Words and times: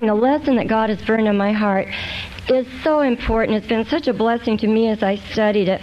The 0.00 0.14
lesson 0.14 0.54
that 0.58 0.68
God 0.68 0.90
has 0.90 1.02
burned 1.02 1.26
on 1.26 1.36
my 1.36 1.50
heart 1.50 1.88
is 2.48 2.68
so 2.84 3.00
important. 3.00 3.58
It's 3.58 3.66
been 3.66 3.84
such 3.84 4.06
a 4.06 4.12
blessing 4.12 4.56
to 4.58 4.68
me 4.68 4.90
as 4.90 5.02
I 5.02 5.16
studied 5.16 5.68
it. 5.68 5.80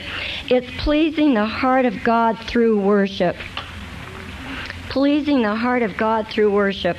It's 0.49 0.71
pleasing 0.81 1.33
the 1.33 1.45
heart 1.45 1.83
of 1.83 2.01
God 2.01 2.39
through 2.39 2.79
worship. 2.79 3.35
Pleasing 4.87 5.41
the 5.41 5.53
heart 5.53 5.81
of 5.83 5.97
God 5.97 6.29
through 6.29 6.49
worship. 6.53 6.95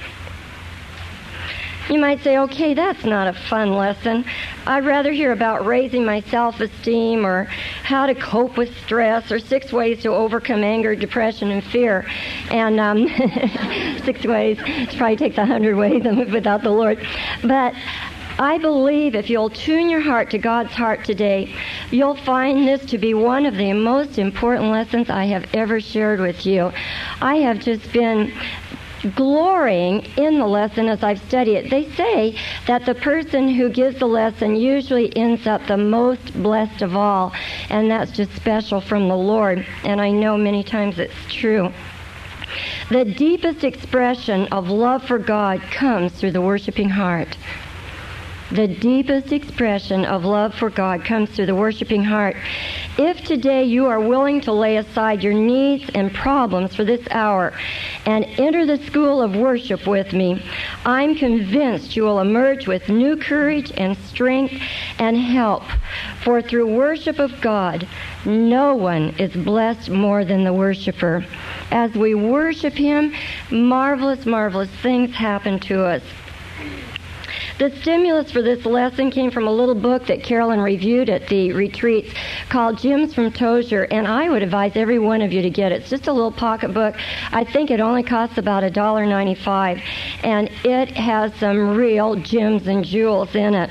You 1.88 1.98
might 2.00 2.20
say, 2.22 2.38
okay, 2.38 2.74
that's 2.74 3.04
not 3.04 3.28
a 3.28 3.32
fun 3.32 3.72
lesson. 3.74 4.24
I'd 4.66 4.84
rather 4.84 5.12
hear 5.12 5.30
about 5.30 5.64
raising 5.64 6.04
my 6.04 6.20
self 6.20 6.60
esteem 6.60 7.24
or 7.24 7.44
how 7.44 8.06
to 8.06 8.14
cope 8.14 8.56
with 8.56 8.76
stress 8.78 9.30
or 9.30 9.38
six 9.38 9.72
ways 9.72 10.02
to 10.02 10.08
overcome 10.08 10.64
anger, 10.64 10.96
depression, 10.96 11.50
and 11.52 11.62
fear. 11.62 12.04
And 12.50 12.80
um, 12.80 13.08
six 14.04 14.24
ways, 14.24 14.58
it 14.60 14.96
probably 14.96 15.16
takes 15.16 15.38
a 15.38 15.46
hundred 15.46 15.76
ways 15.76 16.02
without 16.32 16.62
the 16.62 16.70
Lord. 16.70 17.06
But 17.42 17.74
I 18.38 18.58
believe 18.58 19.14
if 19.14 19.30
you'll 19.30 19.48
tune 19.48 19.88
your 19.88 20.02
heart 20.02 20.28
to 20.30 20.38
God's 20.38 20.72
heart 20.72 21.04
today, 21.04 21.54
you'll 21.90 22.16
find 22.16 22.68
this 22.68 22.84
to 22.86 22.98
be 22.98 23.14
one 23.14 23.46
of 23.46 23.56
the 23.56 23.72
most 23.72 24.18
important 24.18 24.70
lessons 24.70 25.08
I 25.08 25.24
have 25.26 25.46
ever 25.54 25.80
shared 25.80 26.20
with 26.20 26.44
you. 26.44 26.70
I 27.22 27.36
have 27.36 27.60
just 27.60 27.90
been 27.94 28.34
glorying 29.14 30.04
in 30.16 30.38
the 30.38 30.46
lesson 30.46 30.88
as 30.88 31.02
I've 31.02 31.20
studied 31.20 31.56
it. 31.56 31.70
They 31.70 31.90
say 31.92 32.38
that 32.66 32.86
the 32.86 32.94
person 32.94 33.48
who 33.48 33.68
gives 33.68 33.98
the 33.98 34.06
lesson 34.06 34.56
usually 34.56 35.14
ends 35.16 35.46
up 35.46 35.66
the 35.66 35.76
most 35.76 36.32
blessed 36.42 36.82
of 36.82 36.96
all, 36.96 37.32
and 37.70 37.90
that's 37.90 38.12
just 38.12 38.32
special 38.34 38.80
from 38.80 39.08
the 39.08 39.16
Lord, 39.16 39.66
and 39.84 40.00
I 40.00 40.10
know 40.10 40.36
many 40.36 40.62
times 40.64 40.98
it's 40.98 41.14
true. 41.28 41.72
The 42.88 43.04
deepest 43.04 43.64
expression 43.64 44.46
of 44.48 44.70
love 44.70 45.04
for 45.04 45.18
God 45.18 45.60
comes 45.62 46.12
through 46.12 46.30
the 46.32 46.40
worshiping 46.40 46.88
heart. 46.88 47.36
The 48.52 48.68
deepest 48.68 49.32
expression 49.32 50.04
of 50.04 50.24
love 50.24 50.54
for 50.54 50.70
God 50.70 51.04
comes 51.04 51.30
through 51.30 51.46
the 51.46 51.54
worshiping 51.56 52.04
heart. 52.04 52.36
If 52.96 53.24
today 53.24 53.64
you 53.64 53.86
are 53.86 53.98
willing 53.98 54.40
to 54.42 54.52
lay 54.52 54.76
aside 54.76 55.24
your 55.24 55.32
needs 55.32 55.90
and 55.96 56.14
problems 56.14 56.72
for 56.76 56.84
this 56.84 57.04
hour 57.10 57.52
and 58.06 58.24
enter 58.38 58.64
the 58.64 58.76
school 58.84 59.20
of 59.20 59.34
worship 59.34 59.88
with 59.88 60.12
me, 60.12 60.40
I'm 60.84 61.16
convinced 61.16 61.96
you 61.96 62.04
will 62.04 62.20
emerge 62.20 62.68
with 62.68 62.88
new 62.88 63.16
courage 63.16 63.72
and 63.76 63.96
strength 63.96 64.54
and 65.00 65.16
help. 65.16 65.64
For 66.22 66.40
through 66.40 66.72
worship 66.72 67.18
of 67.18 67.40
God, 67.40 67.88
no 68.24 68.76
one 68.76 69.16
is 69.18 69.32
blessed 69.32 69.90
more 69.90 70.24
than 70.24 70.44
the 70.44 70.52
worshiper. 70.52 71.26
As 71.72 71.92
we 71.94 72.14
worship 72.14 72.74
Him, 72.74 73.12
marvelous, 73.50 74.24
marvelous 74.24 74.70
things 74.70 75.16
happen 75.16 75.58
to 75.60 75.84
us. 75.84 76.02
The 77.58 77.70
stimulus 77.80 78.30
for 78.30 78.42
this 78.42 78.66
lesson 78.66 79.10
came 79.10 79.30
from 79.30 79.48
a 79.48 79.50
little 79.50 79.74
book 79.74 80.06
that 80.08 80.22
Carolyn 80.22 80.60
reviewed 80.60 81.08
at 81.08 81.26
the 81.28 81.52
retreats 81.52 82.12
called 82.50 82.76
Gems 82.76 83.14
from 83.14 83.32
Tozer, 83.32 83.84
and 83.84 84.06
I 84.06 84.28
would 84.28 84.42
advise 84.42 84.76
every 84.76 84.98
one 84.98 85.22
of 85.22 85.32
you 85.32 85.40
to 85.40 85.48
get 85.48 85.72
it. 85.72 85.80
It's 85.80 85.88
just 85.88 86.06
a 86.06 86.12
little 86.12 86.30
pocket 86.30 86.74
book. 86.74 86.96
I 87.32 87.44
think 87.44 87.70
it 87.70 87.80
only 87.80 88.02
costs 88.02 88.36
about 88.36 88.62
$1.95, 88.62 89.80
and 90.22 90.50
it 90.64 90.90
has 90.98 91.34
some 91.36 91.74
real 91.74 92.16
gems 92.16 92.66
and 92.66 92.84
jewels 92.84 93.34
in 93.34 93.54
it. 93.54 93.70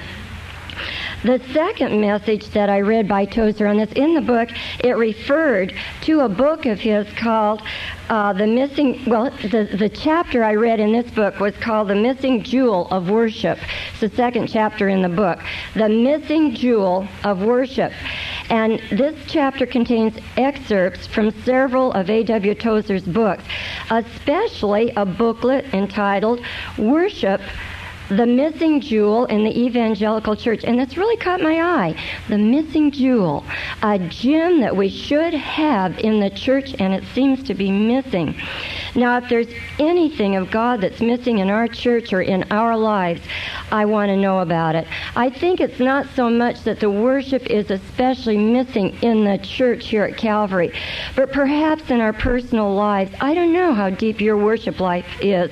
The 1.26 1.42
second 1.54 2.00
message 2.00 2.50
that 2.52 2.70
I 2.70 2.82
read 2.82 3.08
by 3.08 3.26
Tozer 3.26 3.66
on 3.66 3.78
this 3.78 3.92
in 3.94 4.14
the 4.14 4.22
book, 4.22 4.50
it 4.84 4.92
referred 4.92 5.74
to 6.02 6.20
a 6.20 6.30
book 6.30 6.68
of 6.68 6.80
his 6.80 7.12
called 7.14 7.64
uh, 8.10 8.32
The 8.34 8.46
Missing, 8.46 9.06
well, 9.08 9.32
the, 9.42 9.68
the 9.76 9.90
chapter 9.90 10.44
I 10.44 10.54
read 10.54 10.80
in 10.80 10.92
this 10.92 11.10
book 11.10 11.40
was 11.40 11.56
called 11.56 11.88
The 11.88 11.96
Missing 11.96 12.44
Jewel 12.44 12.88
of 12.92 13.10
Worship. 13.10 13.58
It's 13.90 14.02
the 14.02 14.10
second 14.16 14.50
chapter 14.50 14.88
in 14.88 15.02
the 15.02 15.10
book. 15.10 15.40
The 15.74 15.90
Missing 15.90 16.54
Jewel 16.54 17.08
of 17.24 17.42
Worship. 17.42 17.92
And 18.52 18.80
this 18.92 19.16
chapter 19.26 19.66
contains 19.66 20.20
excerpts 20.38 21.08
from 21.08 21.32
several 21.42 21.92
of 21.94 22.08
A.W. 22.08 22.54
Tozer's 22.54 23.02
books, 23.02 23.44
especially 23.90 24.92
a 24.92 25.08
booklet 25.08 25.74
entitled 25.74 26.42
Worship 26.78 27.42
the 28.10 28.26
missing 28.26 28.82
jewel 28.82 29.26
in 29.26 29.44
the 29.44 29.66
evangelical 29.66 30.36
church. 30.36 30.64
And 30.64 30.80
that's 30.80 30.98
really 30.98 31.18
caught 31.18 31.42
my 31.42 31.62
eye. 31.62 31.96
The 32.30 32.38
missing 32.38 32.92
jewel. 32.92 33.46
A 33.82 34.00
gem 34.00 34.62
that 34.62 34.76
we 34.76 34.90
should 34.90 35.34
have 35.34 35.98
in 36.00 36.20
the 36.20 36.30
church, 36.30 36.76
and 36.80 36.94
it 36.94 37.04
seems 37.14 37.44
to 37.44 37.54
be 37.54 37.72
missing. 37.72 38.36
Now, 38.96 39.18
if 39.18 39.28
there's 39.28 39.48
anything 39.78 40.38
of 40.38 40.50
God 40.50 40.80
that's 40.80 41.02
missing 41.02 41.40
in 41.40 41.50
our 41.50 41.68
church 41.68 42.14
or 42.14 42.22
in 42.22 42.44
our 42.50 42.78
lives, 42.78 43.22
I 43.70 43.84
want 43.84 44.10
to 44.10 44.16
know 44.16 44.40
about 44.40 44.76
it. 44.76 44.88
I 45.18 45.30
think 45.30 45.60
it's 45.60 45.80
not 45.80 46.08
so 46.16 46.30
much 46.30 46.64
that 46.64 46.80
the 46.80 46.90
worship 46.90 47.48
is 47.48 47.70
especially 47.72 48.38
missing 48.38 48.96
in 49.02 49.26
the 49.26 49.38
church 49.40 49.88
here 49.88 50.06
at 50.06 50.18
Calvary, 50.18 50.72
but 51.16 51.34
perhaps 51.34 51.90
in 51.92 52.00
our 52.00 52.14
personal 52.14 52.74
lives. 52.74 53.12
I 53.20 53.34
don't 53.34 53.52
know 53.52 53.74
how 53.74 53.90
deep 53.90 54.22
your 54.22 54.38
worship 54.38 54.80
life 54.80 55.06
is. 55.20 55.52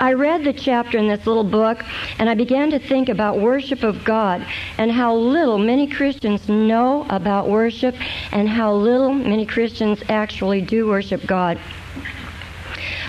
I 0.00 0.14
read 0.14 0.42
the 0.42 0.52
chapter 0.52 0.98
in 0.98 1.06
this 1.06 1.24
little 1.24 1.44
book 1.44 1.84
and 2.18 2.28
I 2.28 2.34
began 2.34 2.70
to 2.72 2.80
think 2.80 3.08
about 3.08 3.38
worship 3.38 3.84
of 3.84 4.04
God 4.04 4.44
and 4.78 4.90
how 4.90 5.14
little 5.14 5.58
many 5.58 5.86
Christians 5.86 6.48
know 6.48 7.06
about 7.08 7.48
worship 7.48 7.94
and 8.32 8.48
how 8.48 8.74
little 8.74 9.14
many 9.14 9.46
Christians 9.46 10.02
actually 10.08 10.60
do 10.60 10.88
worship 10.88 11.24
God. 11.26 11.60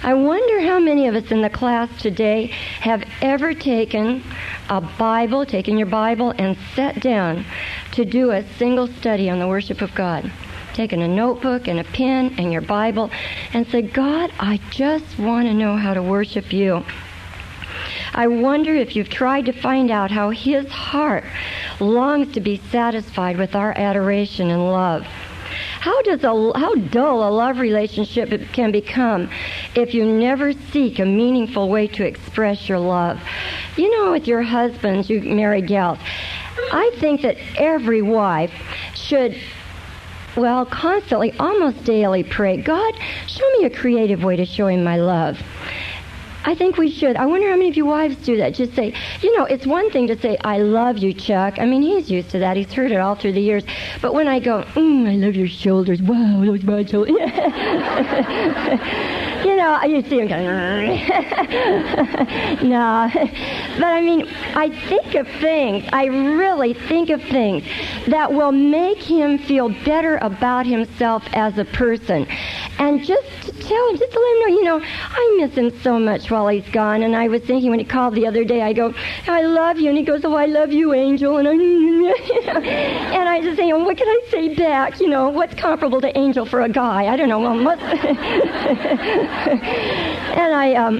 I 0.03 0.13
wonder 0.13 0.61
how 0.61 0.79
many 0.79 1.07
of 1.07 1.15
us 1.15 1.31
in 1.31 1.41
the 1.41 1.49
class 1.49 1.89
today 2.01 2.47
have 2.81 3.03
ever 3.21 3.53
taken 3.53 4.23
a 4.69 4.81
Bible, 4.81 5.45
taken 5.45 5.77
your 5.77 5.87
Bible, 5.87 6.33
and 6.37 6.57
sat 6.75 6.99
down 7.01 7.45
to 7.91 8.05
do 8.05 8.31
a 8.31 8.43
single 8.57 8.87
study 8.87 9.29
on 9.29 9.39
the 9.39 9.47
worship 9.47 9.81
of 9.81 9.93
God 9.95 10.31
taken 10.75 11.01
a 11.01 11.07
notebook 11.07 11.67
and 11.69 11.79
a 11.79 11.83
pen 11.85 12.35
and 12.37 12.51
your 12.51 12.61
Bible 12.61 13.09
and 13.53 13.65
said, 13.67 13.93
God, 13.93 14.29
I 14.39 14.59
just 14.69 15.17
want 15.17 15.47
to 15.47 15.53
know 15.53 15.77
how 15.77 15.93
to 15.93 16.03
worship 16.03 16.51
you. 16.51 16.83
I 18.13 18.27
wonder 18.27 18.75
if 18.75 18.95
you've 18.95 19.09
tried 19.09 19.45
to 19.45 19.51
find 19.51 19.89
out 19.89 20.11
how 20.11 20.29
His 20.29 20.69
heart 20.69 21.23
longs 21.79 22.33
to 22.33 22.39
be 22.39 22.57
satisfied 22.71 23.37
with 23.37 23.55
our 23.55 23.77
adoration 23.77 24.49
and 24.49 24.65
love. 24.65 25.07
How 25.79 26.01
does 26.03 26.23
a 26.23 26.51
how 26.57 26.75
dull 26.75 27.27
a 27.27 27.31
love 27.31 27.59
relationship 27.59 28.31
can 28.51 28.71
become 28.71 29.29
if 29.75 29.93
you 29.93 30.05
never 30.05 30.53
seek 30.53 30.99
a 30.99 31.05
meaningful 31.05 31.69
way 31.69 31.87
to 31.87 32.05
express 32.05 32.67
your 32.67 32.79
love? 32.79 33.21
You 33.77 33.89
know, 33.97 34.11
with 34.11 34.27
your 34.27 34.41
husbands, 34.41 35.09
you 35.09 35.21
married 35.21 35.67
gals, 35.67 35.99
I 36.71 36.91
think 36.95 37.21
that 37.21 37.37
every 37.57 38.01
wife 38.01 38.53
should 38.93 39.35
well, 40.35 40.65
constantly, 40.65 41.31
almost 41.39 41.85
daily 41.85 42.23
pray, 42.23 42.57
God, 42.57 42.93
show 43.25 43.49
me 43.57 43.65
a 43.65 43.69
creative 43.69 44.21
way 44.23 44.35
to 44.35 44.45
show 44.45 44.67
him 44.67 44.83
my 44.83 44.97
love. 44.97 45.41
I 46.45 46.53
think 46.53 46.77
we 46.77 46.91
should. 46.91 47.15
I 47.15 47.25
wonder 47.25 47.49
how 47.49 47.55
many 47.55 47.69
of 47.69 47.75
you 47.75 47.87
wives 47.87 48.17
do 48.17 48.37
that. 48.37 48.53
Just 48.53 48.75
say, 48.75 48.93
you 49.21 49.35
know, 49.35 49.45
it's 49.45 49.65
one 49.65 49.89
thing 49.89 50.05
to 50.07 50.19
say, 50.19 50.37
I 50.43 50.59
love 50.59 50.99
you, 50.99 51.11
Chuck. 51.11 51.55
I 51.57 51.65
mean, 51.65 51.81
he's 51.81 52.11
used 52.11 52.29
to 52.31 52.39
that. 52.39 52.55
He's 52.55 52.71
heard 52.71 52.91
it 52.91 52.99
all 52.99 53.15
through 53.15 53.33
the 53.33 53.41
years. 53.41 53.63
But 53.99 54.13
when 54.13 54.27
I 54.27 54.39
go, 54.39 54.61
mm, 54.75 55.09
I 55.09 55.15
love 55.15 55.35
your 55.35 55.47
shoulders. 55.47 56.03
Wow, 56.03 56.43
those 56.45 56.61
broad 56.61 56.87
shoulders. 56.87 57.15
you 59.45 59.55
know, 59.55 59.81
you 59.85 60.03
see 60.03 60.19
him 60.19 60.27
going, 60.27 61.07
no. 62.69 63.09
But 63.79 63.87
I 63.87 64.01
mean, 64.01 64.27
I 64.53 64.69
think 64.87 65.15
of 65.15 65.27
things, 65.39 65.83
I 65.91 66.05
really 66.05 66.73
think 66.73 67.09
of 67.09 67.23
things 67.23 67.63
that 68.07 68.31
will 68.31 68.51
make 68.51 69.01
him 69.01 69.39
feel 69.39 69.69
better 69.83 70.17
about 70.17 70.67
himself 70.67 71.23
as 71.33 71.57
a 71.57 71.65
person. 71.65 72.27
And 72.77 73.03
just 73.03 73.27
to 73.43 73.51
tell 73.51 73.89
him, 73.89 73.97
just 73.97 74.11
to 74.11 74.19
let 74.19 74.35
him 74.35 74.39
know, 74.41 74.47
you 74.47 74.63
know, 74.63 74.81
I 74.83 75.37
miss 75.39 75.55
him 75.55 75.71
so 75.81 75.99
much 75.99 76.29
while 76.29 76.47
he's 76.47 76.67
gone. 76.69 77.03
And 77.03 77.15
I 77.15 77.27
was 77.27 77.41
thinking 77.43 77.69
when 77.69 77.79
he 77.79 77.85
called 77.85 78.15
the 78.15 78.27
other 78.27 78.43
day, 78.43 78.61
I 78.61 78.73
go, 78.73 78.93
I 79.27 79.41
love 79.43 79.79
you. 79.79 79.89
And 79.89 79.97
he 79.97 80.03
goes, 80.03 80.25
Oh, 80.25 80.35
I 80.35 80.45
love 80.45 80.73
you, 80.73 80.93
Angel. 80.93 81.37
And 81.37 81.47
I, 81.47 81.51
and 82.55 83.29
I 83.29 83.41
just 83.41 83.57
say, 83.57 83.71
well, 83.71 83.85
what 83.85 83.97
can 83.97 84.07
I 84.07 84.21
say 84.29 84.53
back? 84.55 84.99
You 84.99 85.07
know, 85.07 85.29
what's 85.29 85.55
comparable 85.55 86.01
to 86.01 86.17
Angel 86.17 86.45
for 86.45 86.61
a 86.61 86.69
guy? 86.69 87.05
I 87.05 87.15
don't 87.15 87.29
know. 87.29 87.39
Well, 87.39 87.55
must. 87.55 87.81
and 87.81 88.01
I, 90.53 90.73
um, 90.75 90.99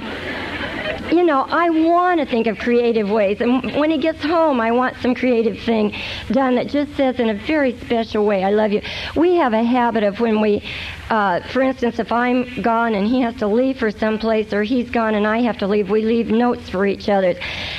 you 1.10 1.24
know, 1.24 1.46
I 1.48 1.70
want 1.70 2.20
to 2.20 2.26
think 2.26 2.46
of 2.46 2.58
creative 2.58 3.10
ways. 3.10 3.40
And 3.40 3.76
when 3.76 3.90
he 3.90 3.98
gets 3.98 4.22
home, 4.22 4.60
I 4.60 4.70
want 4.70 4.96
some 5.00 5.14
creative 5.14 5.58
thing 5.60 5.94
done 6.30 6.56
that 6.56 6.68
just 6.68 6.94
says 6.96 7.20
in 7.20 7.28
a 7.28 7.34
very 7.34 7.78
special 7.80 8.24
way, 8.24 8.44
I 8.44 8.50
love 8.50 8.72
you. 8.72 8.82
We 9.14 9.36
have 9.36 9.52
a 9.52 9.62
habit 9.62 10.02
of 10.02 10.20
when 10.20 10.40
we 10.40 10.62
uh, 11.10 11.40
for 11.48 11.62
instance, 11.62 11.98
if 11.98 12.10
I'm 12.10 12.62
gone 12.62 12.94
and 12.94 13.06
he 13.06 13.20
has 13.20 13.34
to 13.36 13.46
leave 13.46 13.78
for 13.78 13.90
some 13.90 14.18
place, 14.18 14.52
or 14.52 14.62
he's 14.64 14.90
gone 14.90 15.14
and 15.14 15.26
I 15.26 15.40
have 15.42 15.58
to 15.58 15.66
leave, 15.66 15.88
we 15.88 16.02
leave 16.02 16.28
notes 16.28 16.68
for 16.68 16.86
each 16.86 17.08
other. 17.08 17.34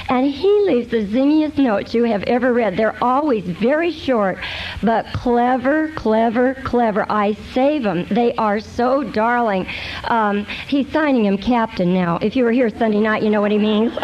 And 0.07 0.25
he 0.25 0.50
leaves 0.62 0.89
the 0.89 1.06
zingiest 1.06 1.57
notes 1.57 1.94
you 1.94 2.03
have 2.06 2.24
ever 2.24 2.53
read. 2.53 2.77
They're 2.77 3.01
always 3.03 3.44
very 3.44 3.91
short, 3.91 4.38
but 4.81 5.06
clever, 5.13 5.89
clever, 5.89 6.56
clever. 6.63 7.06
I 7.09 7.33
save 7.53 7.83
them. 7.83 8.06
They 8.09 8.33
are 8.35 8.59
so 8.59 9.03
darling. 9.03 9.68
Um, 10.06 10.45
he's 10.68 10.89
signing 10.91 11.25
him 11.25 11.38
captain 11.38 11.94
now. 11.94 12.19
If 12.21 12.35
you 12.35 12.45
were 12.45 12.51
here 12.51 12.69
Sunday 12.69 13.01
night, 13.01 13.17
you 13.24 13.30
know 13.30 13.42
what 13.42 13.52
he 13.52 13.58
means. 13.58 13.94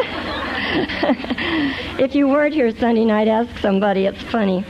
if 1.99 2.15
you 2.15 2.27
weren't 2.27 2.53
here 2.53 2.71
Sunday 2.77 3.05
night, 3.05 3.27
ask 3.27 3.57
somebody. 3.59 4.05
It's 4.05 4.21
funny. 4.23 4.65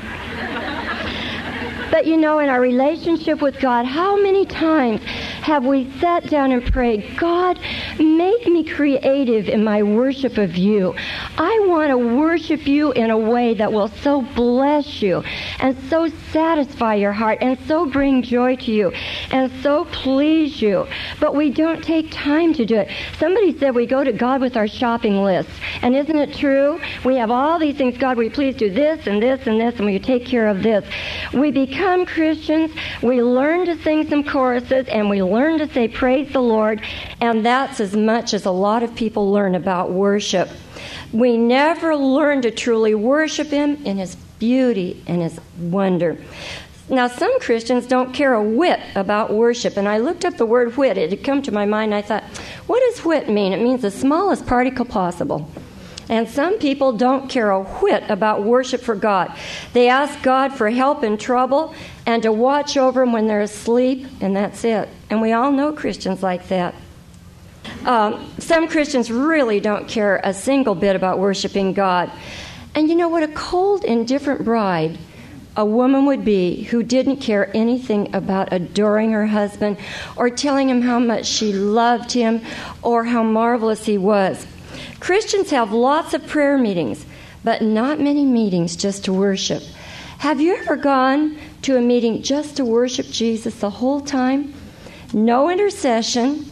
But 1.92 2.08
you 2.08 2.18
know, 2.18 2.40
in 2.40 2.50
our 2.50 2.60
relationship 2.60 3.42
with 3.42 3.60
God, 3.60 3.86
how 3.86 4.20
many 4.22 4.46
times 4.46 5.02
have 5.44 5.66
we 5.66 5.92
sat 6.00 6.30
down 6.30 6.54
and 6.54 6.66
prayed, 6.72 7.18
God, 7.18 7.60
make 8.00 8.48
me 8.48 8.64
creative 8.64 9.50
in 9.50 9.64
my 9.64 9.84
worship 9.84 10.38
of 10.38 10.56
you. 10.56 10.96
I 11.38 11.66
want 11.68 11.90
to 11.90 11.98
worship 11.98 12.66
you 12.66 12.94
in 12.94 13.12
a 13.12 13.18
way 13.18 13.54
that 13.56 13.72
will 13.72 13.90
so 13.90 14.22
bless 14.22 15.02
you 15.02 15.22
and 15.60 15.78
so 15.90 16.08
satisfy 16.32 16.96
your 16.96 17.12
heart 17.12 17.40
and 17.42 17.60
so 17.68 17.86
bring 17.86 18.22
joy 18.22 18.56
to 18.56 18.72
you 18.72 18.92
and 19.32 19.52
so 19.62 19.86
please 19.86 20.62
you. 20.62 20.88
But 21.20 21.36
we 21.36 21.50
don't 21.50 21.84
take 21.84 22.10
time 22.12 22.54
to 22.54 22.66
do 22.66 22.78
it. 22.78 22.90
Somebody 23.20 23.58
said 23.58 23.76
we 23.76 23.86
go 23.86 24.04
to 24.04 24.14
God 24.14 24.40
with 24.40 24.56
our 24.56 24.68
shopping 24.68 25.24
list. 25.24 25.50
And 25.82 25.94
isn't 25.96 26.18
it 26.18 26.34
true? 26.34 26.80
We 27.04 27.18
have 27.18 27.32
all 27.32 27.60
these 27.60 27.76
things. 27.76 27.98
God, 27.98 28.18
we 28.18 28.30
please 28.30 28.56
do 28.56 28.72
this 28.72 29.08
and 29.08 29.22
this 29.22 29.46
and 29.46 29.60
this, 29.60 29.76
and 29.76 29.86
we 29.86 30.00
take 30.00 30.26
care 30.26 30.48
of 30.48 30.64
this. 30.64 30.86
We 31.34 31.52
become 31.52 32.06
Christians. 32.06 32.72
We 33.02 33.22
learn 33.22 33.66
to 33.66 33.78
sing 33.82 34.10
some 34.10 34.24
choruses, 34.24 34.88
and 34.88 35.10
we 35.10 35.22
learn 35.34 35.58
to 35.60 35.68
say, 35.74 35.88
Praise 35.88 36.32
the 36.32 36.42
Lord, 36.42 36.82
and 37.20 37.46
that's 37.46 37.80
as 37.80 37.96
much 37.96 38.34
as 38.34 38.46
a 38.46 38.52
lot 38.52 38.84
of 38.84 38.96
people 38.96 39.32
learn 39.32 39.56
about 39.56 39.92
worship. 39.92 40.50
We 41.12 41.38
never 41.38 41.96
learn 41.96 42.42
to 42.44 42.52
truly 42.52 42.96
worship 42.96 43.48
Him 43.48 43.84
in 43.86 43.98
His 43.98 44.16
beauty 44.40 45.04
and 45.08 45.22
His 45.22 45.40
wonder. 45.58 46.18
Now, 46.90 47.08
some 47.08 47.40
Christians 47.40 47.88
don't 47.88 48.14
care 48.14 48.34
a 48.34 48.44
whit 48.44 48.80
about 48.96 49.32
worship, 49.32 49.78
and 49.78 49.88
I 49.88 50.00
looked 50.00 50.26
up 50.26 50.38
the 50.38 50.46
word 50.46 50.76
whit. 50.76 50.98
It 50.98 51.12
had 51.12 51.24
come 51.24 51.42
to 51.44 51.52
my 51.52 51.66
mind, 51.66 51.96
I 51.96 52.02
thought, 52.02 52.24
what 52.68 52.82
does 52.82 53.06
whit 53.06 53.30
mean? 53.30 53.54
It 53.54 53.62
means 53.62 53.82
the 53.82 53.92
smallest 53.92 54.46
particle 54.46 54.86
possible. 54.86 55.50
And 56.10 56.28
some 56.28 56.60
people 56.60 56.92
don't 56.92 57.30
care 57.30 57.52
a 57.52 57.64
whit 57.64 58.04
about 58.10 58.44
worship 58.44 58.82
for 58.82 58.96
God. 58.96 59.34
They 59.72 59.88
ask 59.88 60.22
God 60.22 60.54
for 60.54 60.70
help 60.70 61.04
in 61.04 61.18
trouble 61.18 61.74
and 62.06 62.24
to 62.24 62.32
watch 62.32 62.78
over 62.78 63.02
them 63.02 63.14
when 63.14 63.28
they're 63.28 63.42
asleep, 63.42 64.08
and 64.22 64.36
that's 64.36 64.64
it. 64.64 64.90
And 65.10 65.22
we 65.22 65.32
all 65.32 65.52
know 65.52 65.72
Christians 65.74 66.22
like 66.22 66.48
that. 66.50 66.76
Um, 67.86 68.30
some 68.40 68.68
Christians 68.68 69.10
really 69.10 69.60
don't 69.60 69.88
care 69.88 70.20
a 70.24 70.34
single 70.34 70.76
bit 70.76 70.96
about 70.96 71.20
worshiping 71.20 71.74
God. 71.74 72.12
And 72.76 72.90
you 72.90 72.96
know 72.96 73.10
what? 73.10 73.24
A 73.24 73.30
cold, 73.30 73.86
indifferent 73.86 74.44
bride 74.44 74.98
a 75.56 75.66
woman 75.66 76.06
would 76.06 76.26
be 76.26 76.64
who 76.64 76.82
didn't 76.82 77.18
care 77.18 77.56
anything 77.56 78.14
about 78.16 78.52
adoring 78.52 79.12
her 79.12 79.28
husband 79.28 79.78
or 80.16 80.30
telling 80.30 80.70
him 80.70 80.82
how 80.82 81.00
much 81.00 81.26
she 81.26 81.54
loved 81.54 82.12
him 82.12 82.42
or 82.82 83.04
how 83.04 83.22
marvelous 83.22 83.86
he 83.86 83.98
was. 83.98 84.48
Christians 85.00 85.52
have 85.52 85.72
lots 85.72 86.14
of 86.14 86.26
prayer 86.26 86.58
meetings, 86.58 87.06
but 87.44 87.62
not 87.62 88.00
many 88.00 88.26
meetings 88.26 88.76
just 88.76 89.06
to 89.06 89.14
worship. 89.14 89.62
Have 90.20 90.42
you 90.42 90.56
ever 90.56 90.76
gone 90.76 91.38
to 91.64 91.78
a 91.78 91.82
meeting 91.82 92.22
just 92.22 92.58
to 92.58 92.66
worship 92.66 93.08
Jesus 93.08 93.56
the 93.56 93.70
whole 93.70 94.02
time? 94.02 94.54
No 95.14 95.50
intercession, 95.50 96.46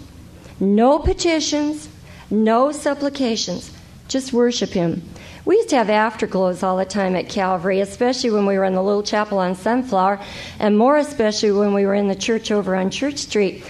no 0.60 1.00
petitions, 1.00 1.90
no 2.30 2.72
supplications, 2.72 3.72
just 4.08 4.34
worship 4.34 4.70
Him. 4.70 5.02
We 5.44 5.56
used 5.56 5.70
to 5.70 5.78
have 5.78 5.88
afterglows 5.88 6.62
all 6.62 6.78
the 6.78 6.86
time 6.86 7.16
at 7.16 7.28
Calvary, 7.28 7.80
especially 7.80 8.30
when 8.30 8.46
we 8.46 8.58
were 8.58 8.66
in 8.66 8.76
the 8.76 8.84
little 8.84 9.02
chapel 9.02 9.40
on 9.40 9.56
Sunflower, 9.56 10.20
and 10.60 10.78
more 10.78 10.98
especially 10.98 11.52
when 11.52 11.74
we 11.74 11.86
were 11.86 11.96
in 11.96 12.08
the 12.08 12.16
church 12.16 12.52
over 12.52 12.76
on 12.76 12.92
Church 12.92 13.18
Street. 13.18 13.64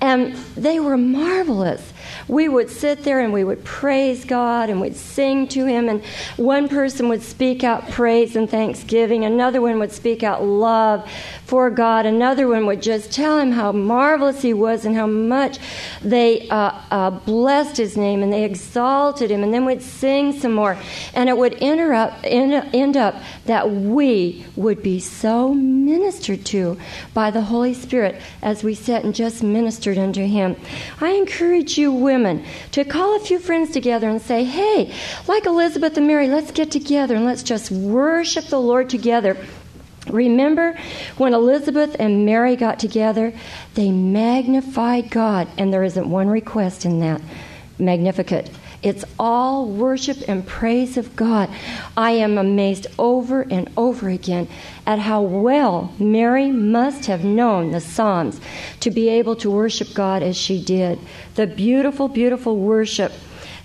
And 0.00 0.34
they 0.56 0.78
were 0.78 0.96
marvelous 0.96 1.92
we 2.28 2.48
would 2.48 2.68
sit 2.70 3.04
there 3.04 3.20
and 3.20 3.32
we 3.32 3.44
would 3.44 3.64
praise 3.64 4.24
God 4.24 4.70
and 4.70 4.80
we'd 4.80 4.96
sing 4.96 5.46
to 5.48 5.66
Him. 5.66 5.88
And 5.88 6.04
one 6.36 6.68
person 6.68 7.08
would 7.08 7.22
speak 7.22 7.64
out 7.64 7.88
praise 7.90 8.36
and 8.36 8.48
thanksgiving, 8.48 9.24
another 9.24 9.60
one 9.60 9.78
would 9.78 9.92
speak 9.92 10.22
out 10.22 10.44
love 10.44 11.08
for 11.46 11.70
God, 11.70 12.06
another 12.06 12.48
one 12.48 12.66
would 12.66 12.82
just 12.82 13.12
tell 13.12 13.38
Him 13.38 13.52
how 13.52 13.70
marvelous 13.70 14.42
He 14.42 14.52
was 14.52 14.84
and 14.84 14.96
how 14.96 15.06
much 15.06 15.60
they 16.02 16.48
uh, 16.48 16.72
uh, 16.90 17.10
blessed 17.10 17.76
His 17.76 17.96
name 17.96 18.24
and 18.24 18.32
they 18.32 18.42
exalted 18.42 19.30
Him, 19.30 19.44
and 19.44 19.54
then 19.54 19.64
would 19.64 19.80
sing 19.80 20.32
some 20.32 20.54
more. 20.54 20.76
And 21.14 21.28
it 21.28 21.38
would 21.38 21.56
end 21.62 22.96
up 22.96 23.22
that 23.44 23.70
we 23.70 24.44
would 24.56 24.82
be 24.82 24.98
so 24.98 25.54
ministered 25.54 26.44
to 26.46 26.76
by 27.14 27.30
the 27.30 27.42
Holy 27.42 27.74
Spirit 27.74 28.20
as 28.42 28.64
we 28.64 28.74
sat 28.74 29.04
and 29.04 29.14
just 29.14 29.44
ministered 29.44 29.98
unto 29.98 30.26
Him. 30.26 30.56
I 31.00 31.10
encourage 31.10 31.78
you, 31.78 31.92
women 31.92 32.44
to 32.72 32.84
call 32.84 33.16
a 33.16 33.20
few 33.20 33.38
friends 33.38 33.70
together 33.70 34.08
and 34.08 34.20
say, 34.20 34.42
hey, 34.42 34.92
like 35.28 35.46
Elizabeth 35.46 35.96
and 35.96 36.08
Mary, 36.08 36.26
let's 36.26 36.50
get 36.50 36.72
together 36.72 37.14
and 37.14 37.24
let's 37.24 37.44
just 37.44 37.70
worship 37.70 38.46
the 38.46 38.60
Lord 38.60 38.90
together. 38.90 39.36
Remember 40.08 40.78
when 41.16 41.34
Elizabeth 41.34 41.96
and 41.98 42.24
Mary 42.24 42.56
got 42.56 42.78
together? 42.78 43.32
They 43.74 43.90
magnified 43.90 45.10
God, 45.10 45.48
and 45.58 45.72
there 45.72 45.82
isn't 45.82 46.08
one 46.08 46.28
request 46.28 46.84
in 46.84 47.00
that. 47.00 47.20
Magnificat. 47.78 48.50
It's 48.82 49.04
all 49.18 49.66
worship 49.66 50.18
and 50.28 50.46
praise 50.46 50.96
of 50.96 51.16
God. 51.16 51.50
I 51.96 52.12
am 52.12 52.38
amazed 52.38 52.86
over 52.98 53.42
and 53.42 53.68
over 53.76 54.08
again 54.08 54.48
at 54.86 54.98
how 55.00 55.22
well 55.22 55.92
Mary 55.98 56.52
must 56.52 57.06
have 57.06 57.24
known 57.24 57.72
the 57.72 57.80
Psalms 57.80 58.40
to 58.80 58.90
be 58.90 59.08
able 59.08 59.34
to 59.36 59.50
worship 59.50 59.92
God 59.92 60.22
as 60.22 60.36
she 60.36 60.62
did. 60.62 60.98
The 61.34 61.46
beautiful, 61.46 62.08
beautiful 62.08 62.56
worship. 62.56 63.12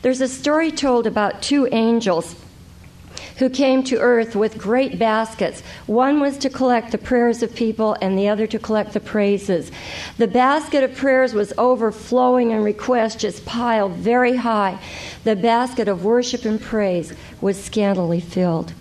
There's 0.02 0.22
a 0.22 0.28
story 0.28 0.72
told 0.72 1.06
about 1.06 1.44
two 1.44 1.68
angels 1.72 2.36
who 3.42 3.50
came 3.50 3.82
to 3.82 3.98
earth 3.98 4.36
with 4.36 4.56
great 4.56 5.00
baskets. 5.00 5.62
One 5.88 6.20
was 6.20 6.38
to 6.38 6.48
collect 6.48 6.92
the 6.92 7.00
prayers 7.00 7.42
of 7.42 7.56
people, 7.56 7.98
and 8.00 8.16
the 8.16 8.28
other 8.28 8.46
to 8.46 8.60
collect 8.60 8.94
the 8.94 9.00
praises. 9.00 9.72
The 10.20 10.28
basket 10.28 10.84
of 10.84 10.96
prayers 10.96 11.34
was 11.34 11.52
overflowing 11.58 12.54
and 12.54 12.64
requests 12.64 13.16
just 13.16 13.44
piled 13.44 13.94
very 13.94 14.36
high. 14.36 14.80
The 15.24 15.36
basket 15.36 15.88
of 15.88 16.06
worship 16.06 16.46
and 16.46 16.62
praise 16.62 17.16
was 17.42 17.60
scantily 17.60 18.20
filled. 18.20 18.76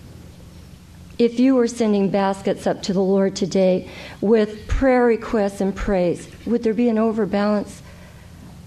If 1.17 1.39
you 1.39 1.55
were 1.55 1.67
sending 1.67 2.11
baskets 2.11 2.67
up 2.67 2.83
to 2.83 2.93
the 2.93 3.01
Lord 3.01 3.35
today 3.35 3.89
with 4.21 4.67
prayer 4.67 5.05
requests 5.05 5.59
and 5.59 5.75
praise, 5.75 6.29
would 6.45 6.61
there 6.61 6.75
be 6.75 6.87
an 6.87 6.99
overbalance 6.99 7.81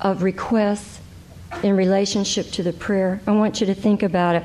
of 0.00 0.24
requests 0.24 0.98
in 1.62 1.76
relationship 1.76 2.50
to 2.50 2.64
the 2.64 2.72
prayer? 2.72 3.20
I 3.28 3.30
want 3.30 3.60
you 3.60 3.66
to 3.68 3.74
think 3.76 4.02
about 4.02 4.34
it. 4.34 4.44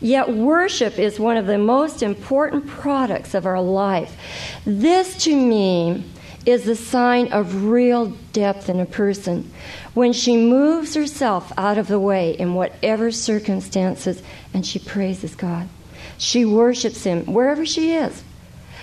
Yet, 0.00 0.30
worship 0.30 0.98
is 0.98 1.18
one 1.18 1.36
of 1.36 1.46
the 1.46 1.58
most 1.58 2.02
important 2.02 2.66
products 2.66 3.34
of 3.34 3.46
our 3.46 3.60
life. 3.60 4.16
This, 4.64 5.16
to 5.24 5.34
me, 5.34 6.04
is 6.46 6.64
the 6.64 6.76
sign 6.76 7.30
of 7.32 7.64
real 7.64 8.06
depth 8.32 8.68
in 8.68 8.80
a 8.80 8.86
person. 8.86 9.50
When 9.94 10.12
she 10.12 10.36
moves 10.36 10.94
herself 10.94 11.52
out 11.58 11.76
of 11.76 11.88
the 11.88 12.00
way 12.00 12.30
in 12.30 12.54
whatever 12.54 13.10
circumstances 13.10 14.22
and 14.54 14.64
she 14.64 14.78
praises 14.78 15.34
God, 15.34 15.68
she 16.16 16.44
worships 16.44 17.04
Him 17.04 17.26
wherever 17.26 17.66
she 17.66 17.92
is. 17.92 18.24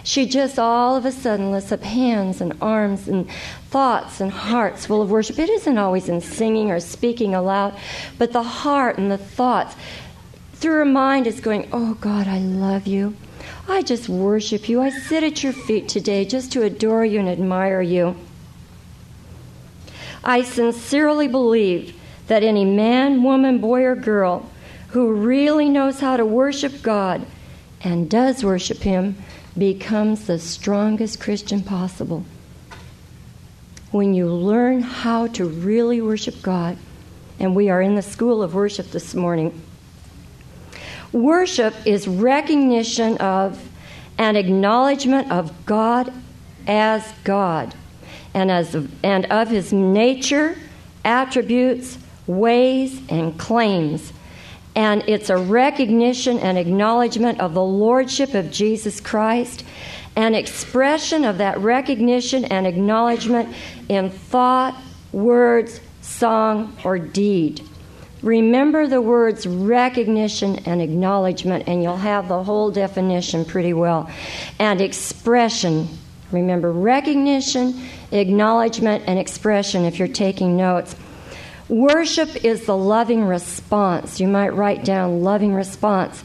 She 0.03 0.27
just 0.27 0.59
all 0.59 0.95
of 0.95 1.05
a 1.05 1.11
sudden 1.11 1.51
lifts 1.51 1.71
up 1.71 1.81
hands 1.81 2.39
and 2.39 2.53
arms 2.61 3.07
and 3.07 3.27
thoughts 3.69 4.21
and 4.21 4.31
hearts 4.31 4.85
full 4.85 5.01
of 5.01 5.09
worship. 5.09 5.39
It 5.39 5.49
isn't 5.49 5.79
always 5.79 6.07
in 6.07 6.21
singing 6.21 6.69
or 6.69 6.79
speaking 6.79 7.33
aloud, 7.33 7.75
but 8.19 8.31
the 8.31 8.43
heart 8.43 8.99
and 8.99 9.09
the 9.09 9.17
thoughts 9.17 9.75
through 10.65 10.79
her 10.79 10.85
mind 10.85 11.27
is 11.27 11.41
going, 11.41 11.69
Oh 11.71 11.93
God, 12.01 12.27
I 12.27 12.39
love 12.39 12.87
you. 12.87 13.15
I 13.67 13.83
just 13.83 14.09
worship 14.09 14.67
you. 14.67 14.81
I 14.81 14.89
sit 14.89 15.23
at 15.23 15.43
your 15.43 15.53
feet 15.53 15.87
today 15.87 16.25
just 16.25 16.51
to 16.53 16.63
adore 16.63 17.05
you 17.05 17.19
and 17.19 17.29
admire 17.29 17.83
you. 17.83 18.15
I 20.23 20.41
sincerely 20.41 21.27
believe 21.27 21.95
that 22.25 22.41
any 22.41 22.65
man, 22.65 23.21
woman, 23.21 23.59
boy, 23.59 23.83
or 23.83 23.95
girl 23.95 24.49
who 24.87 25.13
really 25.13 25.69
knows 25.69 25.99
how 25.99 26.17
to 26.17 26.25
worship 26.25 26.81
God 26.81 27.27
and 27.81 28.09
does 28.09 28.43
worship 28.43 28.79
Him 28.79 29.17
becomes 29.55 30.25
the 30.25 30.39
strongest 30.39 31.19
Christian 31.21 31.61
possible. 31.61 32.25
When 33.91 34.15
you 34.15 34.33
learn 34.33 34.81
how 34.81 35.27
to 35.27 35.45
really 35.45 36.01
worship 36.01 36.41
God, 36.41 36.79
and 37.39 37.55
we 37.55 37.69
are 37.69 37.83
in 37.83 37.93
the 37.93 38.01
school 38.01 38.41
of 38.41 38.55
worship 38.55 38.89
this 38.89 39.13
morning. 39.13 39.61
Worship 41.15 41.73
is 41.85 42.09
recognition 42.09 43.17
of 43.19 43.69
and 44.17 44.35
acknowledgement 44.35 45.31
of 45.31 45.65
God 45.65 46.11
as 46.67 47.09
God 47.23 47.73
and, 48.33 48.51
as, 48.51 48.75
and 49.01 49.25
of 49.27 49.47
his 49.47 49.71
nature, 49.71 50.57
attributes, 51.05 51.97
ways, 52.27 53.01
and 53.07 53.39
claims. 53.39 54.11
And 54.75 55.07
it's 55.07 55.29
a 55.29 55.37
recognition 55.37 56.37
and 56.39 56.57
acknowledgement 56.57 57.39
of 57.39 57.53
the 57.53 57.63
Lordship 57.63 58.33
of 58.33 58.51
Jesus 58.51 58.99
Christ, 58.99 59.63
an 60.17 60.35
expression 60.35 61.23
of 61.23 61.37
that 61.37 61.57
recognition 61.59 62.43
and 62.43 62.67
acknowledgement 62.67 63.55
in 63.87 64.09
thought, 64.09 64.75
words, 65.13 65.79
song, 66.01 66.75
or 66.83 66.99
deed. 66.99 67.61
Remember 68.25 68.87
the 68.87 69.03
words 69.03 69.45
recognition 69.45 70.55
and 70.65 70.81
acknowledgement, 70.81 71.65
and 71.67 71.83
you'll 71.83 71.95
have 71.95 72.27
the 72.27 72.41
whole 72.41 72.71
definition 72.71 73.45
pretty 73.45 73.71
well. 73.71 74.09
And 74.57 74.81
expression. 74.81 75.87
Remember 76.31 76.71
recognition, 76.71 77.87
acknowledgement, 78.11 79.03
and 79.05 79.19
expression 79.19 79.85
if 79.85 79.99
you're 79.99 80.07
taking 80.07 80.57
notes. 80.57 80.95
Worship 81.69 82.43
is 82.43 82.65
the 82.65 82.75
loving 82.75 83.25
response. 83.25 84.19
You 84.19 84.27
might 84.27 84.55
write 84.55 84.83
down 84.83 85.21
loving 85.21 85.53
response 85.53 86.23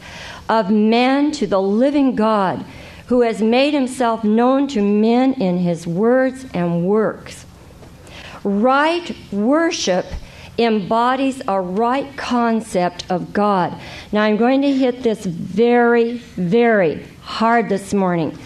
of 0.49 0.71
man 0.71 1.31
to 1.33 1.45
the 1.45 1.61
living 1.61 2.15
God 2.15 2.65
who 3.07 3.21
has 3.21 3.43
made 3.43 3.75
himself 3.75 4.23
known 4.23 4.67
to 4.69 4.81
men 4.81 5.33
in 5.33 5.59
his 5.59 5.85
words 5.85 6.47
and 6.51 6.83
works. 6.83 7.45
Right 8.43 9.15
worship 9.31 10.07
embodies 10.57 11.41
a 11.47 11.59
right 11.59 12.15
concept 12.17 13.05
of 13.09 13.33
God. 13.33 13.79
Now, 14.11 14.23
I'm 14.23 14.37
going 14.37 14.61
to 14.61 14.71
hit 14.71 15.03
this 15.03 15.25
very, 15.25 16.17
very 16.17 17.05
hard 17.21 17.69
this 17.69 17.93
morning. 17.93 18.37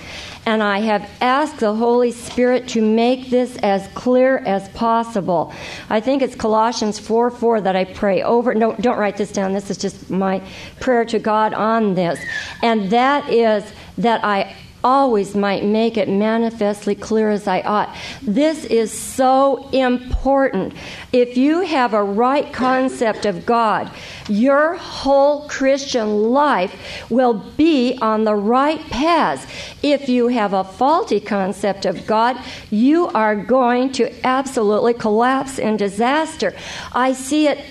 And 0.48 0.62
I 0.62 0.80
have 0.80 1.10
asked 1.22 1.60
the 1.60 1.74
Holy 1.74 2.12
Spirit 2.12 2.68
to 2.70 2.82
make 2.82 3.32
this 3.32 3.58
as 3.58 3.88
clear 3.96 4.38
as 4.38 4.70
possible. 4.70 5.52
I 5.90 6.00
think 6.00 6.22
it's 6.22 6.36
Colossians 6.36 7.00
4 7.00 7.32
4 7.32 7.62
that 7.62 7.76
I 7.76 7.86
pray 7.86 8.22
over. 8.22 8.54
No, 8.54 8.76
don't 8.76 9.00
write 9.00 9.18
this 9.18 9.32
down. 9.32 9.54
This 9.54 9.72
is 9.72 9.78
just 9.78 10.12
my 10.12 10.44
prayer 10.80 11.04
to 11.06 11.18
God 11.18 11.56
on 11.56 11.96
this. 11.96 12.20
And 12.62 12.92
that 12.92 13.28
is 13.28 13.64
that 13.98 14.24
I 14.24 14.56
always 14.86 15.36
might 15.36 15.66
make 15.66 15.98
it 15.98 16.08
manifestly 16.08 16.94
clear 16.94 17.32
as 17.32 17.48
I 17.48 17.62
ought. 17.62 17.94
This 18.22 18.66
is 18.66 18.98
so 18.98 19.68
important. 19.72 20.76
If 21.12 21.38
you 21.38 21.62
have 21.62 21.96
a 21.96 22.04
right 22.04 22.54
concept 22.54 23.26
of 23.26 23.48
God, 23.48 23.92
your 24.30 24.76
whole 24.76 25.48
Christian 25.50 26.32
life 26.32 27.10
will 27.10 27.34
be 27.34 27.98
on 28.00 28.26
the 28.26 28.36
right 28.36 28.82
path. 28.92 29.52
If 29.82 30.08
you 30.08 30.28
have 30.28 30.54
a 30.54 30.64
faulty 30.64 31.20
concept 31.20 31.86
of 31.86 32.06
God, 32.06 32.38
you 32.70 33.08
are 33.08 33.36
going 33.36 33.92
to 33.94 34.14
absolutely 34.24 34.94
collapse 34.94 35.58
in 35.58 35.78
disaster. 35.78 36.54
I 36.94 37.14
see 37.14 37.48
it 37.48 37.66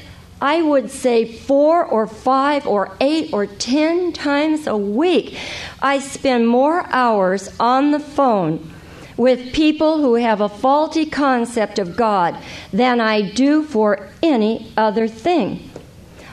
I 0.44 0.60
would 0.60 0.90
say 0.90 1.24
four 1.24 1.82
or 1.86 2.06
five 2.06 2.66
or 2.66 2.94
eight 3.00 3.32
or 3.32 3.46
ten 3.46 4.12
times 4.12 4.66
a 4.66 4.76
week. 4.76 5.38
I 5.80 5.98
spend 5.98 6.48
more 6.48 6.84
hours 6.90 7.48
on 7.58 7.92
the 7.92 7.98
phone 7.98 8.70
with 9.16 9.54
people 9.54 10.02
who 10.02 10.16
have 10.16 10.42
a 10.42 10.50
faulty 10.50 11.06
concept 11.06 11.78
of 11.78 11.96
God 11.96 12.36
than 12.74 13.00
I 13.00 13.22
do 13.22 13.62
for 13.62 14.10
any 14.22 14.70
other 14.76 15.08
thing. 15.08 15.70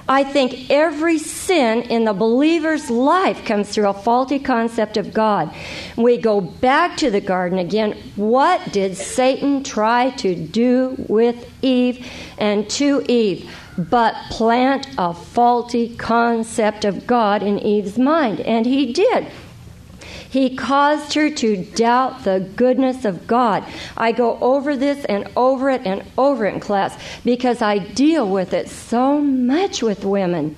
I 0.09 0.25
think 0.25 0.69
every 0.69 1.17
sin 1.17 1.83
in 1.83 2.03
the 2.03 2.11
believer's 2.11 2.89
life 2.89 3.45
comes 3.45 3.69
through 3.69 3.87
a 3.87 3.93
faulty 3.93 4.39
concept 4.39 4.97
of 4.97 5.13
God. 5.13 5.55
We 5.95 6.17
go 6.17 6.41
back 6.41 6.97
to 6.97 7.11
the 7.11 7.21
garden 7.21 7.59
again. 7.59 7.93
What 8.17 8.73
did 8.73 8.97
Satan 8.97 9.63
try 9.63 10.09
to 10.17 10.35
do 10.35 10.97
with 11.07 11.49
Eve 11.61 12.05
and 12.37 12.69
to 12.71 13.05
Eve? 13.07 13.49
But 13.77 14.15
plant 14.29 14.87
a 14.97 15.13
faulty 15.13 15.95
concept 15.95 16.85
of 16.85 17.07
God 17.07 17.43
in 17.43 17.59
Eve's 17.59 17.97
mind. 17.97 18.39
And 18.41 18.65
he 18.65 18.91
did. 18.91 19.27
He 20.31 20.55
caused 20.55 21.13
her 21.15 21.29
to 21.29 21.65
doubt 21.65 22.23
the 22.23 22.39
goodness 22.55 23.03
of 23.03 23.27
God. 23.27 23.65
I 23.97 24.13
go 24.13 24.37
over 24.39 24.77
this 24.77 25.03
and 25.05 25.29
over 25.35 25.69
it 25.69 25.81
and 25.85 26.03
over 26.17 26.45
it 26.45 26.53
in 26.53 26.61
class 26.61 26.97
because 27.25 27.61
I 27.61 27.79
deal 27.79 28.29
with 28.29 28.53
it 28.53 28.69
so 28.69 29.19
much 29.19 29.83
with 29.83 30.05
women. 30.05 30.55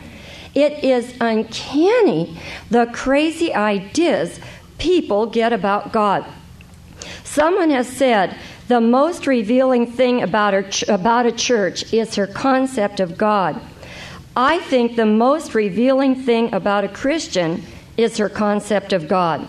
It 0.54 0.84
is 0.84 1.16
uncanny 1.20 2.38
the 2.70 2.86
crazy 2.94 3.52
ideas 3.52 4.40
people 4.78 5.26
get 5.26 5.52
about 5.52 5.92
God. 5.92 6.24
Someone 7.24 7.72
has 7.72 7.88
said 7.88 8.38
the 8.74 8.82
most 8.82 9.28
revealing 9.28 9.86
thing 9.86 10.24
about, 10.24 10.56
her, 10.56 10.66
about 10.92 11.28
a 11.28 11.32
church 11.32 11.94
is 11.94 12.16
her 12.16 12.26
concept 12.26 13.00
of 13.00 13.20
God. 13.20 13.62
I 14.36 14.58
think 14.62 14.96
the 14.96 15.06
most 15.06 15.54
revealing 15.54 16.16
thing 16.16 16.52
about 16.56 16.84
a 16.84 16.88
Christian 16.88 17.62
is 17.98 18.18
her 18.18 18.30
concept 18.30 18.92
of 18.92 19.08
God. 19.08 19.48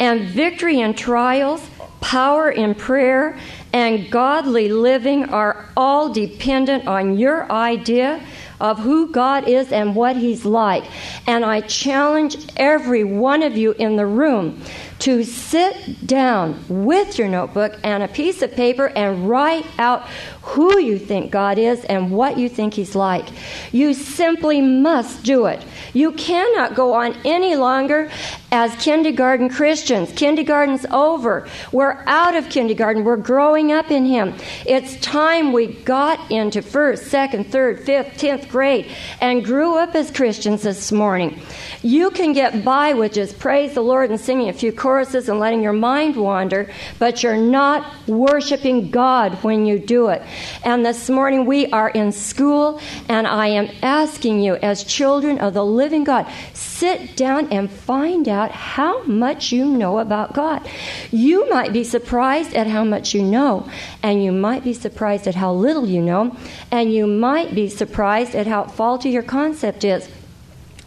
And 0.00 0.22
victory 0.22 0.80
in 0.80 0.94
trials, 0.94 1.64
power 2.00 2.50
in 2.50 2.74
prayer, 2.74 3.38
and 3.72 4.10
godly 4.10 4.68
living 4.68 5.26
are 5.26 5.68
all 5.76 6.12
dependent 6.12 6.88
on 6.88 7.16
your 7.16 7.48
idea 7.52 8.20
of 8.60 8.80
who 8.80 9.12
God 9.12 9.46
is 9.46 9.70
and 9.70 9.94
what 9.94 10.16
He's 10.16 10.44
like. 10.44 10.82
And 11.28 11.44
I 11.44 11.60
challenge 11.60 12.38
every 12.56 13.04
one 13.04 13.44
of 13.44 13.56
you 13.56 13.70
in 13.74 13.94
the 13.94 14.06
room 14.06 14.60
to 15.00 15.24
sit 15.24 16.06
down 16.06 16.64
with 16.68 17.18
your 17.18 17.28
notebook 17.28 17.78
and 17.82 18.02
a 18.02 18.08
piece 18.08 18.42
of 18.42 18.52
paper 18.52 18.88
and 18.88 19.28
write 19.28 19.66
out 19.78 20.06
who 20.48 20.78
you 20.78 20.98
think 20.98 21.30
God 21.30 21.58
is 21.58 21.84
and 21.84 22.10
what 22.10 22.38
you 22.38 22.48
think 22.48 22.74
He's 22.74 22.94
like. 22.94 23.26
You 23.70 23.92
simply 23.92 24.62
must 24.62 25.22
do 25.22 25.46
it. 25.46 25.62
You 25.92 26.12
cannot 26.12 26.74
go 26.74 26.94
on 26.94 27.14
any 27.24 27.54
longer 27.54 28.10
as 28.50 28.74
kindergarten 28.76 29.50
Christians. 29.50 30.10
Kindergarten's 30.12 30.86
over. 30.90 31.46
We're 31.70 32.02
out 32.06 32.34
of 32.34 32.48
kindergarten. 32.48 33.04
We're 33.04 33.16
growing 33.16 33.72
up 33.72 33.90
in 33.90 34.06
Him. 34.06 34.34
It's 34.64 34.98
time 35.00 35.52
we 35.52 35.66
got 35.66 36.30
into 36.30 36.62
first, 36.62 37.08
second, 37.08 37.52
third, 37.52 37.80
fifth, 37.80 38.16
tenth 38.16 38.48
grade 38.48 38.90
and 39.20 39.44
grew 39.44 39.76
up 39.76 39.94
as 39.94 40.10
Christians 40.10 40.62
this 40.62 40.90
morning. 40.90 41.40
You 41.82 42.10
can 42.10 42.32
get 42.32 42.64
by 42.64 42.94
with 42.94 43.12
just 43.12 43.38
praise 43.38 43.74
the 43.74 43.82
Lord 43.82 44.10
and 44.10 44.18
singing 44.18 44.48
a 44.48 44.52
few 44.52 44.72
choruses 44.72 45.28
and 45.28 45.38
letting 45.38 45.62
your 45.62 45.72
mind 45.74 46.16
wander, 46.16 46.70
but 46.98 47.22
you're 47.22 47.36
not 47.36 47.92
worshiping 48.08 48.90
God 48.90 49.34
when 49.44 49.66
you 49.66 49.78
do 49.78 50.08
it. 50.08 50.22
And 50.64 50.84
this 50.84 51.08
morning 51.08 51.46
we 51.46 51.66
are 51.70 51.88
in 51.88 52.12
school, 52.12 52.80
and 53.08 53.26
I 53.26 53.48
am 53.48 53.68
asking 53.82 54.40
you, 54.40 54.56
as 54.56 54.84
children 54.84 55.38
of 55.38 55.54
the 55.54 55.64
living 55.64 56.04
God, 56.04 56.26
sit 56.54 57.16
down 57.16 57.52
and 57.52 57.70
find 57.70 58.28
out 58.28 58.50
how 58.50 59.02
much 59.04 59.52
you 59.52 59.64
know 59.64 59.98
about 59.98 60.34
God. 60.34 60.68
You 61.10 61.48
might 61.50 61.72
be 61.72 61.84
surprised 61.84 62.54
at 62.54 62.66
how 62.66 62.84
much 62.84 63.14
you 63.14 63.22
know, 63.22 63.68
and 64.02 64.22
you 64.22 64.32
might 64.32 64.64
be 64.64 64.74
surprised 64.74 65.26
at 65.26 65.34
how 65.34 65.52
little 65.52 65.86
you 65.86 66.02
know, 66.02 66.36
and 66.70 66.92
you 66.92 67.06
might 67.06 67.54
be 67.54 67.68
surprised 67.68 68.34
at 68.34 68.46
how 68.46 68.64
faulty 68.64 69.10
your 69.10 69.22
concept 69.22 69.84
is. 69.84 70.08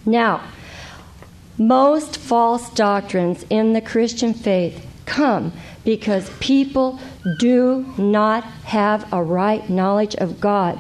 Now, 0.06 0.42
most 1.58 2.18
false 2.18 2.70
doctrines 2.72 3.46
in 3.50 3.74
the 3.74 3.82
Christian 3.82 4.34
faith 4.34 4.86
come 5.06 5.54
because 5.84 6.30
people 6.40 7.00
do 7.38 7.86
not 7.98 8.44
have 8.44 9.12
a 9.14 9.22
right 9.22 9.70
knowledge 9.70 10.16
of 10.16 10.40
God. 10.40 10.80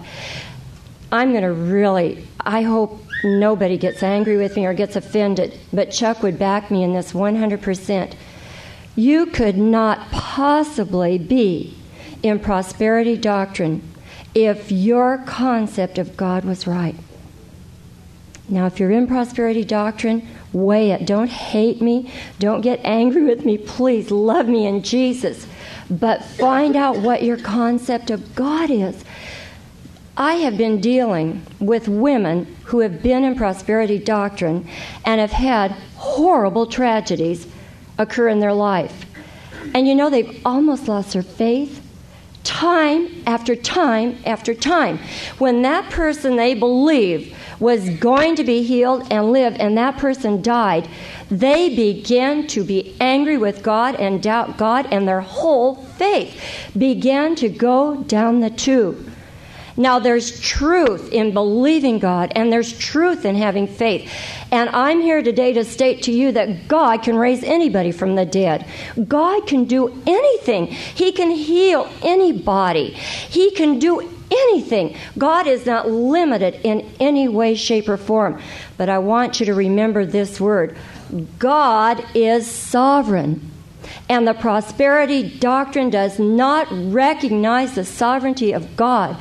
I'm 1.12 1.31
going 1.31 1.43
to 1.43 1.53
really, 1.53 2.27
I 2.39 2.62
hope 2.63 3.03
nobody 3.24 3.77
gets 3.77 4.01
angry 4.01 4.38
with 4.38 4.55
me 4.55 4.65
or 4.65 4.74
gets 4.74 4.95
offended, 4.95 5.57
but 5.71 5.91
Chuck 5.91 6.24
would 6.24 6.39
back 6.39 6.71
me 6.71 6.83
in 6.83 6.93
this 6.93 7.13
100%. 7.13 8.13
You 8.95 9.25
could 9.25 9.57
not 9.57 10.10
possibly 10.12 11.17
be 11.17 11.77
in 12.24 12.39
prosperity 12.39 13.17
doctrine 13.17 13.81
if 14.33 14.71
your 14.71 15.17
concept 15.19 15.98
of 15.98 16.15
God 16.17 16.45
was 16.45 16.67
right. 16.67 16.95
Now, 18.48 18.65
if 18.65 18.79
you're 18.79 18.91
in 18.91 19.07
prosperity 19.07 19.63
doctrine, 19.63 20.27
weigh 20.51 20.91
it. 20.91 21.05
Don't 21.05 21.29
hate 21.29 21.81
me. 21.81 22.12
Don't 22.39 22.62
get 22.62 22.79
angry 22.83 23.24
with 23.24 23.45
me. 23.45 23.57
Please 23.57 24.12
love 24.12 24.48
me 24.48 24.65
in 24.65 24.83
Jesus. 24.83 25.48
But 25.91 26.24
find 26.24 26.75
out 26.75 27.00
what 27.00 27.21
your 27.21 27.38
concept 27.38 28.10
of 28.10 28.33
God 28.33 28.71
is. 28.71 29.03
I 30.15 30.36
have 30.36 30.57
been 30.57 30.79
dealing 30.79 31.45
with 31.60 31.88
women 31.88 32.55
who 32.65 32.79
have 32.79 33.03
been 33.03 33.24
in 33.24 33.36
prosperity 33.36 34.00
doctrine 34.00 34.67
and 35.05 35.19
have 35.19 35.31
had 35.31 35.71
horrible 35.98 36.65
tragedies 36.65 37.45
occur 37.98 38.29
in 38.29 38.39
their 38.39 38.53
life. 38.53 39.05
And 39.74 39.88
you 39.88 39.93
know, 39.93 40.10
they've 40.10 40.41
almost 40.45 40.88
lost 40.88 41.13
their 41.13 41.24
faith 41.24 41.80
time 42.43 43.24
after 43.25 43.55
time 43.55 44.17
after 44.25 44.53
time. 44.53 45.00
When 45.38 45.62
that 45.62 45.89
person 45.91 46.36
they 46.36 46.53
believe 46.53 47.38
was 47.60 47.89
going 48.00 48.36
to 48.36 48.43
be 48.43 48.63
healed 48.63 49.07
and 49.12 49.31
live, 49.31 49.55
and 49.60 49.77
that 49.77 49.98
person 49.98 50.41
died, 50.41 50.88
they 51.29 51.75
began 51.75 52.48
to 52.48 52.63
be 52.63 52.95
angry 53.00 53.38
with 53.38 53.62
God 53.62 53.95
and 53.95 54.21
doubt 54.21 54.57
God, 54.57 54.88
and 54.91 55.07
their 55.07 55.21
whole 55.21 55.75
faith 55.75 56.41
began 56.77 57.36
to 57.36 57.50
go 57.50 58.03
down 58.03 58.39
the 58.39 58.50
tube. 58.50 59.10
Now, 59.81 59.97
there's 59.97 60.39
truth 60.39 61.11
in 61.11 61.33
believing 61.33 61.97
God, 61.97 62.33
and 62.35 62.53
there's 62.53 62.77
truth 62.77 63.25
in 63.25 63.33
having 63.33 63.65
faith. 63.65 64.13
And 64.51 64.69
I'm 64.69 65.01
here 65.01 65.23
today 65.23 65.53
to 65.53 65.65
state 65.65 66.03
to 66.03 66.11
you 66.11 66.31
that 66.33 66.67
God 66.67 67.01
can 67.01 67.15
raise 67.15 67.43
anybody 67.43 67.91
from 67.91 68.15
the 68.15 68.23
dead. 68.23 68.67
God 69.07 69.47
can 69.47 69.65
do 69.65 70.00
anything, 70.05 70.67
He 70.67 71.11
can 71.11 71.31
heal 71.31 71.91
anybody, 72.03 72.91
He 72.91 73.50
can 73.55 73.79
do 73.79 74.07
anything. 74.31 74.95
God 75.17 75.47
is 75.47 75.65
not 75.65 75.89
limited 75.89 76.61
in 76.63 76.88
any 77.00 77.27
way, 77.27 77.55
shape, 77.55 77.89
or 77.89 77.97
form. 77.97 78.39
But 78.77 78.88
I 78.88 79.00
want 79.00 79.39
you 79.39 79.47
to 79.47 79.55
remember 79.55 80.05
this 80.05 80.39
word 80.39 80.77
God 81.39 82.05
is 82.13 82.45
sovereign. 82.45 83.50
And 84.10 84.27
the 84.27 84.33
prosperity 84.33 85.24
doctrine 85.24 85.89
does 85.89 86.19
not 86.19 86.67
recognize 86.71 87.75
the 87.75 87.86
sovereignty 87.86 88.51
of 88.51 88.75
God. 88.75 89.17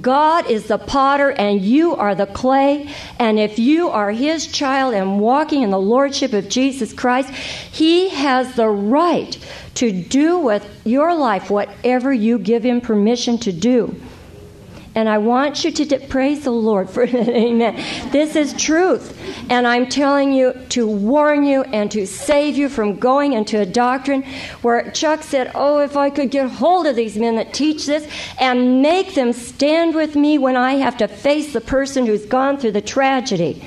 God 0.00 0.50
is 0.50 0.66
the 0.66 0.78
potter 0.78 1.30
and 1.32 1.60
you 1.60 1.94
are 1.94 2.14
the 2.14 2.26
clay. 2.26 2.88
And 3.18 3.38
if 3.38 3.58
you 3.58 3.88
are 3.88 4.10
his 4.10 4.46
child 4.46 4.94
and 4.94 5.20
walking 5.20 5.62
in 5.62 5.70
the 5.70 5.78
lordship 5.78 6.32
of 6.32 6.48
Jesus 6.48 6.92
Christ, 6.92 7.30
he 7.30 8.08
has 8.10 8.54
the 8.54 8.68
right 8.68 9.38
to 9.74 9.92
do 9.92 10.38
with 10.38 10.66
your 10.84 11.14
life 11.14 11.50
whatever 11.50 12.12
you 12.12 12.38
give 12.38 12.64
him 12.64 12.80
permission 12.80 13.38
to 13.38 13.52
do. 13.52 13.94
And 14.96 15.10
I 15.10 15.18
want 15.18 15.62
you 15.62 15.70
to 15.72 15.98
praise 15.98 16.44
the 16.44 16.50
Lord 16.50 16.88
for. 16.88 17.04
Amen. 17.06 17.76
This 18.10 18.34
is 18.34 18.54
truth. 18.54 19.12
And 19.50 19.66
I'm 19.66 19.88
telling 19.88 20.32
you 20.32 20.54
to 20.70 20.86
warn 20.88 21.44
you 21.44 21.64
and 21.64 21.90
to 21.92 22.06
save 22.06 22.56
you 22.56 22.70
from 22.70 22.96
going 22.96 23.34
into 23.34 23.60
a 23.60 23.66
doctrine 23.66 24.22
where 24.62 24.90
Chuck 24.92 25.22
said, 25.22 25.52
Oh, 25.54 25.80
if 25.80 25.98
I 25.98 26.08
could 26.08 26.30
get 26.30 26.48
hold 26.48 26.86
of 26.86 26.96
these 26.96 27.18
men 27.18 27.36
that 27.36 27.52
teach 27.52 27.84
this 27.84 28.10
and 28.40 28.80
make 28.80 29.14
them 29.14 29.34
stand 29.34 29.94
with 29.94 30.16
me 30.16 30.38
when 30.38 30.56
I 30.56 30.76
have 30.76 30.96
to 30.96 31.08
face 31.08 31.52
the 31.52 31.60
person 31.60 32.06
who's 32.06 32.24
gone 32.24 32.56
through 32.56 32.72
the 32.72 32.80
tragedy. 32.80 33.62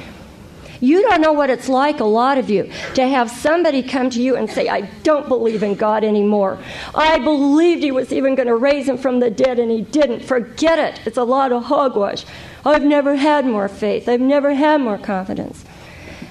You 0.81 1.01
don't 1.01 1.21
know 1.21 1.33
what 1.33 1.49
it's 1.49 1.67
like, 1.67 1.99
a 1.99 2.05
lot 2.05 2.37
of 2.37 2.49
you, 2.49 2.71
to 2.95 3.07
have 3.07 3.29
somebody 3.29 3.83
come 3.83 4.09
to 4.11 4.21
you 4.21 4.35
and 4.35 4.49
say, 4.49 4.69
I 4.69 4.81
don't 5.03 5.27
believe 5.27 5.61
in 5.61 5.75
God 5.75 6.03
anymore. 6.03 6.57
I 6.95 7.19
believed 7.19 7.83
He 7.83 7.91
was 7.91 8.13
even 8.13 8.35
going 8.35 8.47
to 8.47 8.55
raise 8.55 8.87
Him 8.87 8.97
from 8.97 9.19
the 9.19 9.29
dead, 9.29 9.59
and 9.59 9.69
He 9.69 9.81
didn't. 9.81 10.21
Forget 10.21 10.79
it. 10.79 11.01
It's 11.05 11.17
a 11.17 11.23
lot 11.23 11.51
of 11.51 11.65
hogwash. 11.65 12.25
I've 12.65 12.83
never 12.83 13.15
had 13.15 13.45
more 13.45 13.67
faith, 13.67 14.07
I've 14.07 14.21
never 14.21 14.53
had 14.53 14.81
more 14.81 14.97
confidence. 14.97 15.65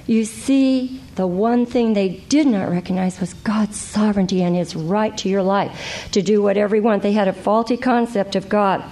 You 0.06 0.24
see, 0.24 1.02
the 1.16 1.26
one 1.26 1.66
thing 1.66 1.92
they 1.92 2.08
did 2.08 2.46
not 2.46 2.70
recognize 2.70 3.20
was 3.20 3.34
God's 3.34 3.76
sovereignty 3.76 4.42
and 4.42 4.56
His 4.56 4.74
right 4.74 5.16
to 5.18 5.28
your 5.28 5.42
life 5.42 6.08
to 6.12 6.22
do 6.22 6.40
whatever 6.40 6.76
He 6.76 6.80
wants. 6.80 7.02
They 7.02 7.12
had 7.12 7.28
a 7.28 7.32
faulty 7.34 7.76
concept 7.76 8.34
of 8.34 8.48
God. 8.48 8.82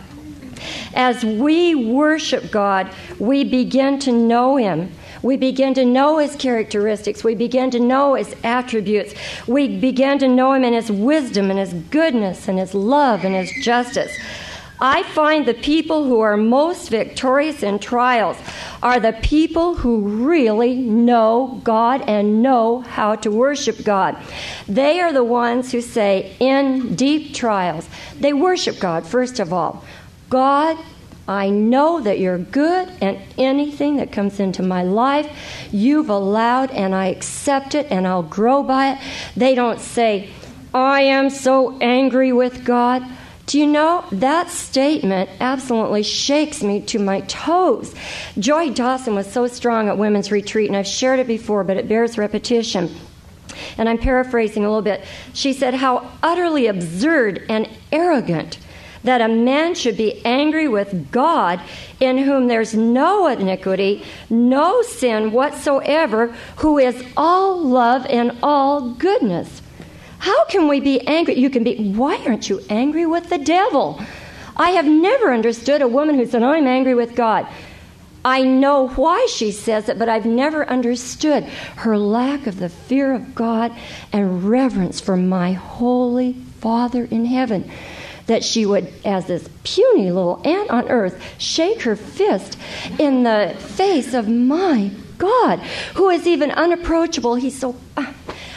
As 0.95 1.25
we 1.25 1.75
worship 1.75 2.51
God, 2.51 2.91
we 3.19 3.45
begin 3.45 3.99
to 4.01 4.13
know 4.13 4.57
Him. 4.57 4.93
We 5.27 5.37
begin 5.37 5.75
to 5.75 5.85
know 5.85 6.19
his 6.19 6.37
characteristics. 6.37 7.25
We 7.25 7.35
begin 7.35 7.73
to 7.73 7.81
know 7.81 8.15
his 8.15 8.33
attributes. 8.45 9.13
We 9.49 9.77
begin 9.77 10.21
to 10.21 10.29
know 10.29 10.53
him 10.53 10.63
in 10.63 10.73
his 10.73 10.89
wisdom 10.89 11.51
and 11.51 11.59
his 11.59 11.75
goodness 11.91 12.47
and 12.47 12.61
his 12.61 12.75
love 12.75 13.25
and 13.25 13.35
his 13.35 13.51
justice. 13.65 14.17
I 14.81 15.03
find 15.03 15.45
the 15.45 15.55
people 15.55 16.05
who 16.05 16.21
are 16.21 16.37
most 16.37 16.91
victorious 16.91 17.65
in 17.65 17.81
trials 17.81 18.37
are 18.85 19.01
the 19.01 19.15
people 19.15 19.75
who 19.75 20.27
really 20.29 20.77
know 20.77 21.61
God 21.65 22.03
and 22.03 22.41
know 22.41 22.83
how 22.83 23.17
to 23.17 23.31
worship 23.31 23.83
God. 23.83 24.17
They 24.69 25.01
are 25.01 25.13
the 25.13 25.25
ones 25.25 25.73
who 25.73 25.81
say, 25.81 26.37
in 26.39 26.95
deep 26.95 27.35
trials, 27.35 27.89
they 28.21 28.33
worship 28.33 28.79
God, 28.79 29.05
first 29.05 29.41
of 29.41 29.53
all. 29.53 29.83
God, 30.31 30.79
I 31.29 31.51
know 31.51 32.01
that 32.01 32.21
you're 32.21 32.39
good, 32.39 32.89
and 33.01 33.19
anything 33.37 33.97
that 33.97 34.13
comes 34.13 34.39
into 34.39 34.63
my 34.63 34.85
life, 34.85 35.29
you've 35.73 36.09
allowed, 36.09 36.71
and 36.71 36.95
I 36.95 37.07
accept 37.07 37.75
it, 37.75 37.89
and 37.91 38.07
I'll 38.07 38.23
grow 38.23 38.63
by 38.63 38.93
it. 38.93 38.99
They 39.37 39.55
don't 39.55 39.81
say, 39.81 40.31
I 40.73 41.03
am 41.03 41.31
so 41.31 41.79
angry 41.79 42.33
with 42.33 42.65
God. 42.65 43.03
Do 43.47 43.59
you 43.59 43.67
know 43.67 44.05
that 44.13 44.51
statement 44.51 45.31
absolutely 45.41 46.03
shakes 46.03 46.63
me 46.63 46.81
to 46.83 46.99
my 46.99 47.21
toes? 47.23 47.95
Joy 48.39 48.71
Dawson 48.71 49.15
was 49.15 49.31
so 49.31 49.47
strong 49.47 49.89
at 49.89 49.99
women's 49.99 50.31
retreat, 50.31 50.69
and 50.69 50.77
I've 50.77 50.87
shared 50.87 51.19
it 51.19 51.27
before, 51.27 51.65
but 51.65 51.77
it 51.77 51.89
bears 51.89 52.19
repetition. 52.19 52.95
And 53.79 53.89
I'm 53.89 53.99
paraphrasing 53.99 54.65
a 54.65 54.69
little 54.69 54.83
bit. 54.83 55.05
She 55.33 55.53
said, 55.53 55.75
How 55.75 56.11
utterly 56.23 56.67
absurd 56.67 57.45
and 57.49 57.69
arrogant 57.91 58.59
that 59.07 59.21
a 59.21 59.29
man 59.29 59.75
should 59.75 59.97
be 59.97 60.25
angry 60.25 60.69
with 60.69 61.11
God 61.11 61.61
in 62.01 62.19
whom 62.19 62.49
there's 62.49 62.75
no 62.75 63.27
iniquity, 63.29 64.05
no 64.29 64.83
sin 64.83 65.33
whatsoever, 65.33 66.35
who 66.57 66.79
is 66.79 67.05
all 67.17 67.63
love 67.63 68.05
and 68.07 68.37
all 68.43 68.91
goodness. 68.91 69.63
How 70.19 70.45
can 70.47 70.69
we 70.69 70.81
be 70.81 71.01
angry? 71.07 71.35
You 71.35 71.51
can 71.51 71.65
be, 71.65 71.93
why 71.93 72.17
aren't 72.27 72.49
you 72.49 72.61
angry 72.69 73.07
with 73.07 73.29
the 73.29 73.39
devil? 73.39 74.01
I 74.57 74.71
have 74.71 74.87
never 74.87 75.33
understood 75.33 75.83
a 75.83 75.89
woman 75.89 76.17
who 76.17 76.27
said, 76.27 76.43
I'm 76.43 76.67
angry 76.67 76.95
with 76.95 77.15
God. 77.15 77.47
I 78.25 78.43
know 78.43 78.89
why 78.89 79.29
she 79.33 79.53
says 79.53 79.89
it, 79.89 80.01
but 80.01 80.09
I've 80.09 80.27
never 80.27 80.69
understood 80.69 81.45
her 81.77 81.97
lack 81.97 82.49
of 82.49 82.59
the 82.59 82.69
fear 82.69 83.15
of 83.15 83.37
God 83.37 83.73
and 84.13 84.43
reverence 84.43 85.01
for 85.01 85.17
my 85.17 85.53
holy 85.53 86.33
Father 86.33 87.05
in 87.05 87.27
heaven 87.27 87.71
that 88.27 88.45
she 88.45 88.67
would, 88.67 88.93
as 89.05 89.27
this 89.27 89.49
puny 89.63 90.11
little 90.11 90.41
ant 90.45 90.71
on 90.71 90.89
earth, 90.89 91.23
shake 91.39 91.83
her 91.83 91.97
fist 91.97 92.59
in 92.99 93.23
the 93.23 93.55
face 93.59 94.15
of 94.15 94.29
my 94.29 94.91
God, 95.19 95.61
who 95.95 96.11
is 96.11 96.27
even 96.27 96.51
unapproachable. 96.51 97.37
He's 97.37 97.59
so. 97.59 97.77
Uh, 97.97 98.13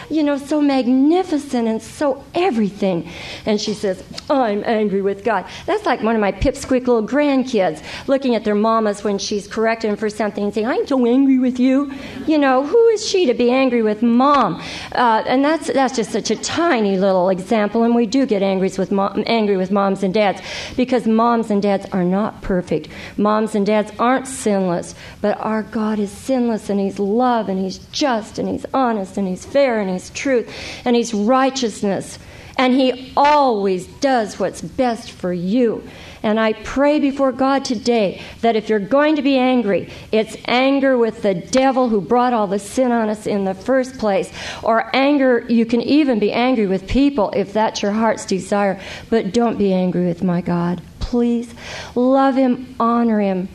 you 0.10 0.24
know, 0.24 0.38
so 0.38 0.62
magnificent 0.62 1.68
and 1.68 1.82
so 1.82 2.24
everything. 2.34 3.10
And 3.46 3.60
she 3.60 3.74
says, 3.74 4.04
I'm 4.30 4.64
angry 4.66 5.02
with 5.02 5.24
God. 5.24 5.46
That's 5.66 5.86
like 5.86 6.02
one 6.02 6.16
of 6.16 6.22
my 6.22 6.32
pipsqueak 6.32 6.88
little 6.88 7.08
grandkids 7.08 7.84
looking 8.08 8.36
at 8.36 8.44
their 8.44 8.56
mamas 8.56 9.04
when 9.04 9.18
she's 9.18 9.48
correcting 9.48 9.96
for 9.96 10.10
something 10.10 10.44
and 10.44 10.54
saying, 10.54 10.68
I'm 10.68 10.88
so 10.88 11.06
angry 11.06 11.40
with 11.40 11.60
you. 11.60 11.92
You 12.28 12.38
know, 12.38 12.66
who 12.66 12.88
is 12.90 13.08
she 13.08 13.26
to 13.26 13.34
be 13.34 13.52
angry 13.52 13.82
with 13.82 14.02
mom? 14.02 14.62
Uh, 14.94 15.24
and 15.26 15.44
that's, 15.44 15.68
that's 15.72 15.96
just 15.96 16.12
such 16.12 16.32
a 16.32 16.36
tiny 16.36 16.98
little 16.98 17.30
example. 17.30 17.84
And 17.84 17.96
we 17.96 18.06
do 18.06 18.26
get 18.26 18.42
angry 18.42 18.72
with, 18.78 18.92
mom, 18.92 19.24
angry 19.26 19.58
with 19.58 19.72
moms 19.72 20.04
and 20.04 20.14
dads 20.14 20.42
because 20.76 21.08
moms 21.08 21.52
and 21.52 21.62
dads 21.62 21.86
are 21.92 22.04
not 22.04 22.42
perfect. 22.42 22.90
Moms 23.18 23.56
and 23.56 23.66
dads 23.66 23.92
aren't 24.00 24.28
sinless, 24.28 24.96
but 25.22 25.38
our 25.40 25.64
God 25.64 26.00
is 26.00 26.12
sinless 26.12 26.70
and 26.70 26.80
He's 26.80 27.00
love 27.00 27.50
and 27.50 27.60
He's 27.60 27.80
just 27.92 28.40
and 28.40 28.48
He's 28.48 28.66
honest 28.74 29.18
and 29.18 29.28
He's 29.28 29.46
fair 29.46 29.80
and 29.80 29.90
He's 29.90 29.99
He's 30.00 30.10
truth, 30.12 30.54
and 30.86 30.96
He's 30.96 31.14
righteousness. 31.14 32.20
And 32.58 32.74
He 32.74 33.14
always 33.16 33.88
does 33.88 34.40
what's 34.40 34.62
best 34.62 35.12
for 35.12 35.32
you. 35.34 35.84
And 36.22 36.38
I 36.40 36.54
pray 36.54 37.00
before 37.00 37.32
God 37.32 37.64
today 37.64 38.22
that 38.42 38.58
if 38.58 38.68
you're 38.68 38.80
going 38.80 39.16
to 39.16 39.22
be 39.22 39.38
angry, 39.38 39.90
it's 40.12 40.36
anger 40.46 40.98
with 40.98 41.22
the 41.22 41.34
devil 41.34 41.88
who 41.88 42.02
brought 42.02 42.34
all 42.34 42.48
the 42.48 42.60
sin 42.60 42.92
on 42.92 43.08
us 43.08 43.26
in 43.26 43.46
the 43.46 43.54
first 43.54 43.98
place. 43.98 44.32
Or 44.62 44.94
anger, 44.94 45.46
you 45.48 45.66
can 45.66 45.82
even 45.82 46.20
be 46.20 46.34
angry 46.34 46.68
with 46.68 46.88
people 46.88 47.32
if 47.32 47.54
that's 47.54 47.82
your 47.82 47.94
heart's 47.94 48.26
desire. 48.26 48.82
But 49.10 49.34
don't 49.34 49.58
be 49.58 49.72
angry 49.72 50.06
with 50.06 50.24
my 50.24 50.42
God. 50.42 50.82
Please 51.00 51.54
love 51.96 52.36
Him, 52.36 52.76
honor 52.80 53.22
Him, 53.22 53.48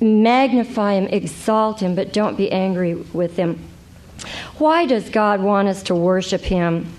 magnify 0.00 0.94
Him, 0.94 1.08
exalt 1.08 1.80
Him, 1.80 1.96
but 1.96 2.12
don't 2.12 2.36
be 2.36 2.52
angry 2.52 2.94
with 2.94 3.36
Him. 3.36 3.71
Why 4.58 4.86
does 4.86 5.10
God 5.10 5.40
want 5.40 5.68
us 5.68 5.82
to 5.84 5.94
worship 5.94 6.42
Him? 6.42 6.92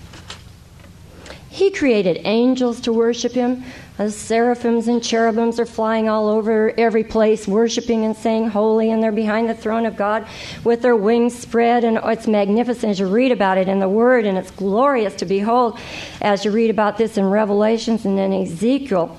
He 1.48 1.70
created 1.70 2.20
angels 2.24 2.80
to 2.80 2.92
worship 2.92 3.32
Him. 3.32 3.62
The 3.96 4.10
seraphims 4.10 4.88
and 4.88 5.00
cherubims 5.00 5.60
are 5.60 5.66
flying 5.66 6.08
all 6.08 6.26
over 6.26 6.74
every 6.76 7.04
place, 7.04 7.46
worshiping 7.46 8.04
and 8.04 8.16
saying 8.16 8.48
holy, 8.48 8.90
and 8.90 9.00
they're 9.00 9.12
behind 9.12 9.48
the 9.48 9.54
throne 9.54 9.86
of 9.86 9.96
God 9.96 10.26
with 10.64 10.82
their 10.82 10.96
wings 10.96 11.38
spread. 11.38 11.84
And 11.84 12.00
it's 12.02 12.26
magnificent 12.26 12.90
as 12.90 12.98
you 12.98 13.06
read 13.06 13.30
about 13.30 13.56
it 13.56 13.68
in 13.68 13.78
the 13.78 13.88
Word, 13.88 14.26
and 14.26 14.36
it's 14.36 14.50
glorious 14.50 15.14
to 15.14 15.26
behold 15.26 15.78
as 16.20 16.44
you 16.44 16.50
read 16.50 16.70
about 16.70 16.98
this 16.98 17.16
in 17.16 17.24
Revelations 17.26 18.04
and 18.04 18.18
in 18.18 18.32
Ezekiel. 18.32 19.16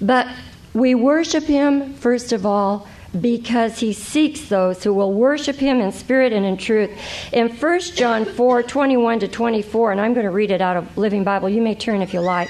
But 0.00 0.26
we 0.74 0.96
worship 0.96 1.44
Him, 1.44 1.94
first 1.94 2.32
of 2.32 2.44
all, 2.44 2.88
because 3.20 3.78
he 3.78 3.92
seeks 3.92 4.48
those 4.48 4.82
who 4.82 4.94
will 4.94 5.12
worship 5.12 5.56
him 5.56 5.80
in 5.80 5.92
spirit 5.92 6.32
and 6.32 6.46
in 6.46 6.56
truth. 6.56 6.90
In 7.32 7.50
1 7.50 7.80
John 7.94 8.24
4 8.24 8.62
21 8.62 9.20
to 9.20 9.28
24, 9.28 9.92
and 9.92 10.00
I'm 10.00 10.14
going 10.14 10.24
to 10.24 10.30
read 10.30 10.50
it 10.50 10.60
out 10.60 10.76
of 10.76 10.96
Living 10.96 11.24
Bible. 11.24 11.48
You 11.48 11.60
may 11.60 11.74
turn 11.74 12.00
if 12.00 12.14
you 12.14 12.20
like. 12.20 12.48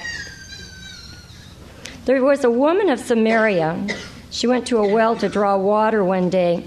There 2.05 2.23
was 2.23 2.43
a 2.43 2.51
woman 2.51 2.89
of 2.89 2.99
Samaria. 2.99 3.87
She 4.29 4.47
went 4.47 4.67
to 4.67 4.77
a 4.77 4.87
well 4.87 5.15
to 5.17 5.29
draw 5.29 5.57
water 5.57 6.03
one 6.03 6.29
day, 6.29 6.63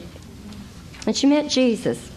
and 1.07 1.17
she 1.17 1.27
met 1.27 1.51
Jesus. 1.51 2.13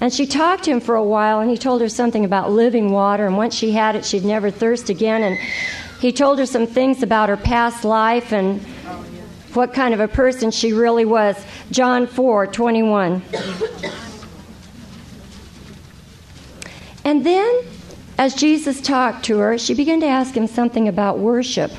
And 0.00 0.12
she 0.12 0.26
talked 0.26 0.64
to 0.64 0.70
him 0.70 0.80
for 0.80 0.96
a 0.96 1.04
while, 1.04 1.40
and 1.40 1.50
he 1.50 1.56
told 1.56 1.80
her 1.80 1.88
something 1.88 2.24
about 2.24 2.50
living 2.50 2.92
water, 2.92 3.26
and 3.26 3.36
once 3.36 3.54
she 3.54 3.72
had 3.72 3.96
it, 3.96 4.04
she'd 4.04 4.24
never 4.24 4.50
thirst 4.50 4.90
again. 4.90 5.22
And 5.22 5.38
he 6.00 6.12
told 6.12 6.38
her 6.38 6.46
some 6.46 6.66
things 6.66 7.02
about 7.02 7.30
her 7.30 7.36
past 7.36 7.84
life 7.84 8.32
and 8.32 8.60
what 9.54 9.74
kind 9.74 9.94
of 9.94 10.00
a 10.00 10.08
person 10.08 10.50
she 10.50 10.72
really 10.72 11.04
was. 11.04 11.36
John 11.70 12.06
4 12.06 12.46
21. 12.48 13.22
And 17.04 17.24
then, 17.24 17.64
as 18.16 18.34
Jesus 18.34 18.80
talked 18.80 19.24
to 19.26 19.38
her, 19.38 19.58
she 19.58 19.74
began 19.74 20.00
to 20.00 20.06
ask 20.06 20.34
him 20.34 20.46
something 20.46 20.88
about 20.88 21.18
worship. 21.18 21.70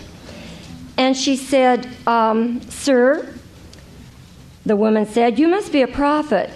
And 0.98 1.18
she 1.18 1.36
said, 1.36 1.88
um, 2.06 2.62
Sir, 2.70 3.34
the 4.66 4.76
woman 4.76 5.06
said, 5.06 5.40
You 5.40 5.48
must 5.48 5.72
be 5.72 5.82
a 5.82 5.88
prophet. 5.88 6.50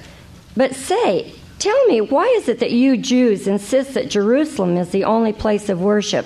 But 0.55 0.75
say, 0.75 1.34
tell 1.60 1.86
me, 1.86 2.02
why 2.02 2.26
is 2.38 2.48
it 2.48 2.60
that 2.60 2.72
you 2.72 2.98
Jews 2.98 3.48
insist 3.48 3.93
that 3.93 4.10
Jerusalem 4.10 4.78
is 4.78 4.89
the 4.89 5.04
only 5.04 5.34
place 5.34 5.69
of 5.69 5.82
worship, 5.82 6.26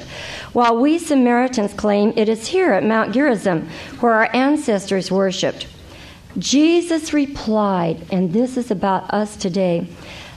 while 0.54 0.78
we 0.78 1.00
Samaritans 1.00 1.74
claim 1.74 2.14
it 2.16 2.30
is 2.30 2.48
here 2.48 2.72
at 2.74 2.84
Mount 2.84 3.14
Gerizim, 3.14 3.68
where 4.00 4.14
our 4.14 4.30
ancestors 4.34 5.12
worshipped? 5.12 5.68
Jesus 6.38 7.14
replied, 7.14 8.06
and 8.12 8.34
this 8.34 8.58
is 8.58 8.72
about 8.72 9.14
us 9.14 9.36
today 9.36 9.88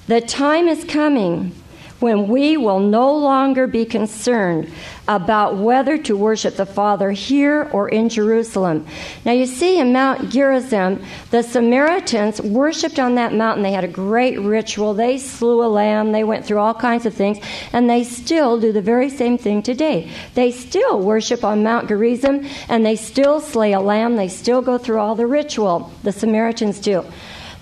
the 0.06 0.20
time 0.20 0.68
is 0.68 0.84
coming 0.84 1.52
when 1.98 2.28
we 2.28 2.56
will 2.56 2.78
no 2.78 3.16
longer 3.16 3.66
be 3.66 3.84
concerned 3.84 4.70
about 5.08 5.56
whether 5.56 5.96
to 5.98 6.16
worship 6.16 6.56
the 6.56 6.66
Father 6.66 7.10
here 7.12 7.68
or 7.72 7.88
in 7.88 8.08
Jerusalem. 8.08 8.86
Now, 9.24 9.32
you 9.32 9.46
see, 9.46 9.78
in 9.78 9.92
Mount 9.92 10.30
Gerizim, 10.30 11.02
the 11.30 11.42
Samaritans 11.42 12.40
worshiped 12.40 12.98
on 12.98 13.14
that 13.14 13.32
mountain. 13.32 13.62
They 13.62 13.72
had 13.72 13.84
a 13.84 13.88
great 13.88 14.38
ritual. 14.40 14.94
They 14.94 15.18
slew 15.18 15.64
a 15.64 15.68
lamb, 15.68 16.12
they 16.12 16.24
went 16.24 16.44
through 16.44 16.58
all 16.58 16.74
kinds 16.74 17.06
of 17.06 17.14
things, 17.14 17.38
and 17.72 17.88
they 17.88 18.04
still 18.04 18.58
do 18.60 18.72
the 18.72 18.82
very 18.82 19.10
same 19.10 19.38
thing 19.38 19.62
today. 19.62 20.10
They 20.34 20.50
still 20.50 21.00
worship 21.00 21.44
on 21.44 21.62
Mount 21.62 21.88
Gerizim, 21.88 22.46
and 22.68 22.84
they 22.84 22.96
still 22.96 23.40
slay 23.40 23.72
a 23.72 23.80
lamb. 23.80 24.16
They 24.16 24.28
still 24.28 24.62
go 24.62 24.78
through 24.78 24.98
all 24.98 25.14
the 25.14 25.26
ritual. 25.26 25.92
The 26.02 26.12
Samaritans 26.12 26.80
do. 26.80 27.04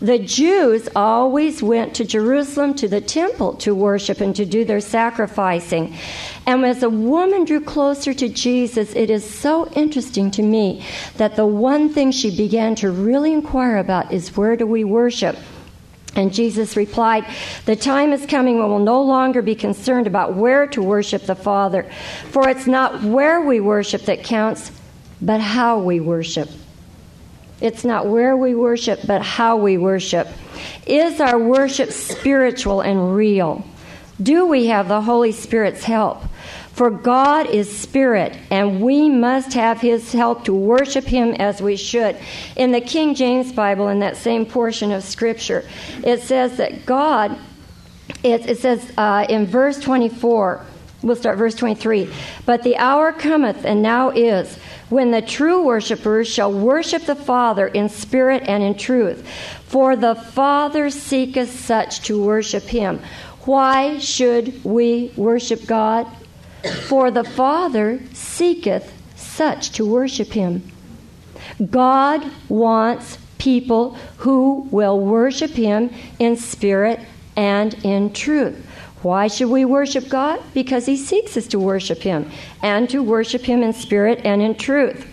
The 0.01 0.19
Jews 0.19 0.89
always 0.95 1.63
went 1.63 1.95
to 1.95 2.05
Jerusalem 2.05 2.75
to 2.75 2.89
the 2.89 3.01
temple 3.01 3.55
to 3.55 3.75
worship 3.75 4.21
and 4.21 4.35
to 4.37 4.45
do 4.45 4.65
their 4.65 4.81
sacrificing. 4.81 5.95
And 6.47 6.65
as 6.65 6.83
a 6.83 6.91
woman 6.91 7.45
drew 7.45 7.61
closer 7.61 8.13
to 8.15 8.29
Jesus, 8.29 8.95
it 8.95 9.09
is 9.09 9.29
so 9.29 9.67
interesting 9.71 10.31
to 10.33 10.43
me 10.43 10.85
that 11.17 11.37
the 11.37 11.47
one 11.47 11.89
thing 11.89 12.13
she 12.13 12.37
began 12.37 12.75
to 12.77 12.91
really 12.91 13.33
inquire 13.33 13.79
about 13.79 14.13
is 14.13 14.37
where 14.37 14.57
do 14.57 14.67
we 14.67 14.85
worship? 14.85 15.37
And 16.17 16.33
Jesus 16.33 16.77
replied, 16.77 17.25
The 17.65 17.77
time 17.77 18.13
is 18.13 18.27
coming 18.27 18.59
when 18.59 18.69
we'll 18.69 18.79
no 18.79 19.03
longer 19.03 19.43
be 19.43 19.55
concerned 19.55 20.07
about 20.07 20.35
where 20.35 20.67
to 20.69 20.83
worship 20.83 21.23
the 21.23 21.35
Father, 21.35 21.91
for 22.31 22.49
it's 22.49 22.67
not 22.67 23.03
where 23.03 23.41
we 23.41 23.61
worship 23.61 24.03
that 24.03 24.23
counts, 24.23 24.71
but 25.21 25.41
how 25.41 25.79
we 25.79 25.99
worship. 25.99 26.49
It's 27.61 27.85
not 27.85 28.07
where 28.07 28.37
we 28.37 28.55
worship, 28.55 29.01
but 29.07 29.23
how 29.23 29.57
we 29.57 29.79
worship. 29.79 30.29
Is 30.87 31.21
our 31.21 31.39
worship 31.39 31.91
spiritual 31.91 32.81
and 32.81 33.17
real? 33.17 33.65
Do 34.23 34.47
we 34.47 34.67
have 34.67 34.87
the 34.87 35.01
Holy 35.01 35.33
Spirit's 35.33 35.83
help? 35.83 36.23
For 36.75 36.91
God 36.91 37.47
is 37.51 37.75
spirit, 37.75 38.37
and 38.51 38.81
we 38.81 39.09
must 39.09 39.53
have 39.53 39.81
his 39.81 40.13
help 40.13 40.45
to 40.47 40.53
worship 40.53 41.05
him 41.05 41.33
as 41.35 41.63
we 41.63 41.77
should. 41.77 42.17
In 42.57 42.73
the 42.73 42.81
King 42.81 43.15
James 43.15 43.53
Bible, 43.53 43.87
in 43.89 44.01
that 44.01 44.17
same 44.17 44.45
portion 44.45 44.91
of 44.91 45.05
Scripture, 45.05 45.65
it 46.03 46.21
says 46.23 46.57
that 46.57 46.85
God, 46.85 47.39
it, 48.25 48.49
it 48.49 48.59
says 48.59 48.93
uh, 48.99 49.25
in 49.29 49.47
verse 49.47 49.79
24, 49.79 50.67
we'll 51.03 51.15
start 51.15 51.39
verse 51.39 51.55
23, 51.55 52.13
but 52.45 52.65
the 52.65 52.77
hour 52.77 53.13
cometh, 53.13 53.65
and 53.65 53.81
now 53.81 54.11
is 54.11 54.59
when 54.89 55.13
the 55.13 55.23
true 55.23 55.63
worshippers 55.65 56.27
shall 56.27 56.53
worship 56.53 57.05
the 57.05 57.15
Father 57.15 57.69
in 57.69 57.89
spirit 57.89 58.43
and 58.49 58.65
in 58.65 58.75
truth. 58.75 59.25
For 59.69 59.95
the 59.95 60.17
Father 60.17 60.91
seeketh 60.91 61.51
such 61.51 62.01
to 62.07 62.21
worship 62.21 62.65
him. 62.65 62.99
Why 63.43 63.99
should 63.99 64.65
we 64.65 65.13
worship 65.15 65.67
God? 65.67 66.09
For 66.89 67.11
the 67.11 67.25
Father 67.25 68.01
seeketh 68.13 68.93
such 69.17 69.71
to 69.73 69.87
worship 69.87 70.33
him. 70.33 70.71
God 71.71 72.25
wants 72.49 73.19
people 73.39 73.97
who 74.19 74.67
will 74.71 74.99
worship 74.99 75.51
him 75.53 75.91
in 76.19 76.37
spirit 76.37 77.01
and 77.37 77.75
in 77.85 78.13
truth. 78.13 78.65
Why 79.05 79.29
should 79.29 79.51
we 79.51 79.67
worship 79.67 80.09
God? 80.09 80.41
Because 80.55 80.87
He 80.87 80.97
seeks 80.97 81.37
us 81.37 81.47
to 81.49 81.59
worship 81.59 82.01
Him 82.01 82.31
and 82.63 82.89
to 82.89 83.03
worship 83.03 83.43
Him 83.43 83.63
in 83.63 83.75
spirit 83.75 84.23
and 84.25 84.41
in 84.41 84.55
truth. 84.55 85.07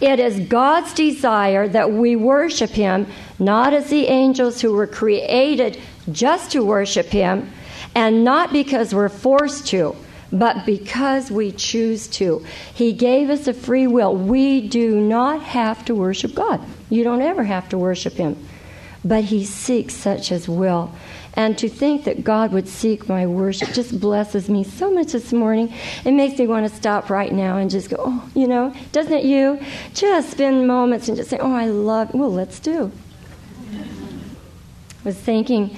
It 0.00 0.18
is 0.18 0.48
God's 0.48 0.94
desire 0.94 1.68
that 1.68 1.92
we 1.92 2.16
worship 2.16 2.70
Him, 2.70 3.06
not 3.38 3.74
as 3.74 3.90
the 3.90 4.06
angels 4.06 4.62
who 4.62 4.72
were 4.72 4.86
created 4.86 5.78
just 6.10 6.52
to 6.52 6.64
worship 6.64 7.08
Him, 7.08 7.52
and 7.94 8.24
not 8.24 8.54
because 8.54 8.94
we're 8.94 9.10
forced 9.10 9.66
to, 9.68 9.94
but 10.32 10.64
because 10.64 11.30
we 11.30 11.52
choose 11.52 12.08
to. 12.08 12.44
He 12.72 12.92
gave 12.92 13.28
us 13.28 13.46
a 13.46 13.52
free 13.52 13.86
will. 13.86 14.16
We 14.16 14.66
do 14.66 14.98
not 14.98 15.42
have 15.42 15.84
to 15.84 15.94
worship 15.94 16.34
God. 16.34 16.60
You 16.88 17.04
don't 17.04 17.20
ever 17.20 17.44
have 17.44 17.68
to 17.68 17.78
worship 17.78 18.14
Him. 18.14 18.36
But 19.04 19.24
He 19.24 19.44
seeks 19.44 19.94
such 19.94 20.32
as 20.32 20.48
will. 20.48 20.94
And 21.34 21.56
to 21.58 21.68
think 21.68 22.04
that 22.04 22.24
God 22.24 22.52
would 22.52 22.68
seek 22.68 23.08
my 23.08 23.26
worship 23.26 23.72
just 23.72 23.98
blesses 23.98 24.48
me 24.48 24.64
so 24.64 24.90
much 24.90 25.12
this 25.12 25.32
morning. 25.32 25.72
It 26.04 26.12
makes 26.12 26.38
me 26.38 26.46
want 26.46 26.68
to 26.68 26.74
stop 26.74 27.10
right 27.10 27.32
now 27.32 27.56
and 27.56 27.70
just 27.70 27.90
go, 27.90 27.96
oh, 27.98 28.30
you 28.34 28.46
know, 28.46 28.74
doesn't 28.92 29.12
it 29.12 29.24
you? 29.24 29.58
Just 29.94 30.30
spend 30.30 30.66
moments 30.66 31.08
and 31.08 31.16
just 31.16 31.30
say, 31.30 31.38
oh, 31.38 31.52
I 31.52 31.66
love, 31.66 32.12
well, 32.14 32.32
let's 32.32 32.60
do. 32.60 32.92
I 33.70 35.04
was 35.04 35.16
thinking, 35.16 35.76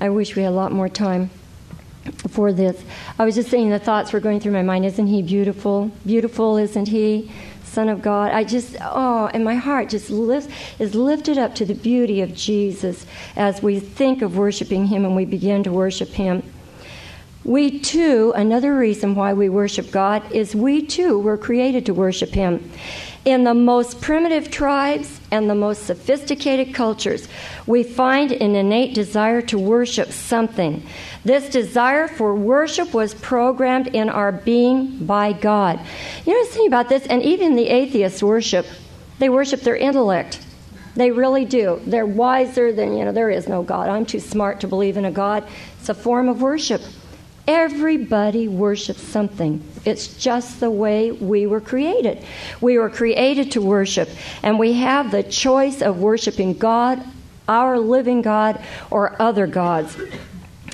I 0.00 0.10
wish 0.10 0.36
we 0.36 0.42
had 0.42 0.50
a 0.50 0.54
lot 0.54 0.72
more 0.72 0.88
time 0.88 1.30
for 2.28 2.52
this. 2.52 2.82
I 3.18 3.24
was 3.24 3.34
just 3.34 3.50
saying 3.50 3.70
the 3.70 3.78
thoughts 3.78 4.12
were 4.12 4.20
going 4.20 4.40
through 4.40 4.52
my 4.52 4.62
mind. 4.62 4.84
Isn't 4.84 5.06
he 5.06 5.22
beautiful? 5.22 5.90
Beautiful, 6.04 6.56
isn't 6.56 6.88
he? 6.88 7.30
Son 7.64 7.88
of 7.90 8.00
God. 8.00 8.32
I 8.32 8.42
just, 8.42 8.74
oh, 8.80 9.28
and 9.34 9.44
my 9.44 9.54
heart 9.54 9.90
just 9.90 10.08
lifts, 10.08 10.50
is 10.78 10.94
lifted 10.94 11.36
up 11.36 11.54
to 11.56 11.66
the 11.66 11.74
beauty 11.74 12.22
of 12.22 12.34
Jesus 12.34 13.04
as 13.36 13.62
we 13.62 13.80
think 13.80 14.22
of 14.22 14.36
worshiping 14.36 14.86
Him 14.86 15.04
and 15.04 15.14
we 15.14 15.26
begin 15.26 15.62
to 15.64 15.72
worship 15.72 16.08
Him. 16.08 16.42
We 17.44 17.78
too, 17.80 18.32
another 18.34 18.76
reason 18.76 19.14
why 19.14 19.34
we 19.34 19.50
worship 19.50 19.90
God 19.90 20.32
is 20.32 20.54
we 20.54 20.86
too 20.86 21.18
were 21.18 21.36
created 21.36 21.84
to 21.86 21.92
worship 21.92 22.30
Him. 22.30 22.70
In 23.26 23.42
the 23.42 23.54
most 23.54 24.00
primitive 24.00 24.52
tribes 24.52 25.20
and 25.32 25.50
the 25.50 25.54
most 25.56 25.82
sophisticated 25.82 26.72
cultures, 26.72 27.26
we 27.66 27.82
find 27.82 28.30
an 28.30 28.54
innate 28.54 28.94
desire 28.94 29.42
to 29.42 29.58
worship 29.58 30.12
something. 30.12 30.86
This 31.24 31.48
desire 31.48 32.06
for 32.06 32.36
worship 32.36 32.94
was 32.94 33.14
programmed 33.14 33.88
in 33.88 34.08
our 34.08 34.30
being 34.30 35.04
by 35.04 35.32
God. 35.32 35.80
You 36.24 36.34
know, 36.34 36.48
think 36.50 36.68
about 36.68 36.88
this, 36.88 37.04
and 37.08 37.20
even 37.20 37.56
the 37.56 37.66
atheists 37.66 38.22
worship. 38.22 38.64
They 39.18 39.28
worship 39.28 39.62
their 39.62 39.76
intellect. 39.76 40.40
They 40.94 41.10
really 41.10 41.44
do. 41.44 41.80
They're 41.84 42.06
wiser 42.06 42.72
than, 42.72 42.96
you 42.96 43.04
know, 43.04 43.12
there 43.12 43.30
is 43.30 43.48
no 43.48 43.64
God. 43.64 43.88
I'm 43.88 44.06
too 44.06 44.20
smart 44.20 44.60
to 44.60 44.68
believe 44.68 44.96
in 44.96 45.04
a 45.04 45.10
God. 45.10 45.42
It's 45.80 45.88
a 45.88 45.94
form 45.94 46.28
of 46.28 46.42
worship. 46.42 46.80
Everybody 47.46 48.48
worships 48.48 49.02
something. 49.02 49.62
It's 49.84 50.16
just 50.16 50.58
the 50.58 50.70
way 50.70 51.12
we 51.12 51.46
were 51.46 51.60
created. 51.60 52.24
We 52.60 52.78
were 52.78 52.90
created 52.90 53.52
to 53.52 53.62
worship, 53.62 54.08
and 54.42 54.58
we 54.58 54.72
have 54.74 55.10
the 55.12 55.22
choice 55.22 55.80
of 55.80 56.00
worshiping 56.00 56.54
God, 56.54 57.00
our 57.48 57.78
living 57.78 58.22
God, 58.22 58.60
or 58.90 59.20
other 59.22 59.46
gods 59.46 59.96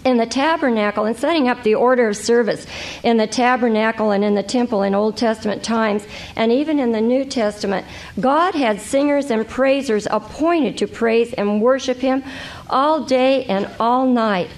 in 0.05 0.17
the 0.17 0.27
tabernacle 0.27 1.05
and 1.05 1.17
setting 1.17 1.49
up 1.49 1.63
the 1.63 1.75
order 1.75 2.09
of 2.09 2.17
service 2.17 2.67
in 3.03 3.17
the 3.17 3.27
tabernacle 3.27 4.11
and 4.11 4.25
in 4.25 4.35
the 4.35 4.43
temple 4.43 4.83
in 4.83 4.95
Old 4.95 5.17
Testament 5.17 5.63
times 5.63 6.05
and 6.35 6.51
even 6.51 6.79
in 6.79 6.93
the 6.93 7.01
New 7.01 7.25
Testament, 7.25 7.87
God 8.19 8.55
had 8.55 8.81
singers 8.81 9.31
and 9.31 9.47
praisers 9.47 10.07
appointed 10.11 10.79
to 10.79 10.87
praise 10.89 11.33
and 11.35 11.63
worship 11.63 11.99
Him 11.99 12.25
all 12.69 13.05
day 13.05 13.45
and 13.45 13.69
all 13.79 14.07
night. 14.07 14.51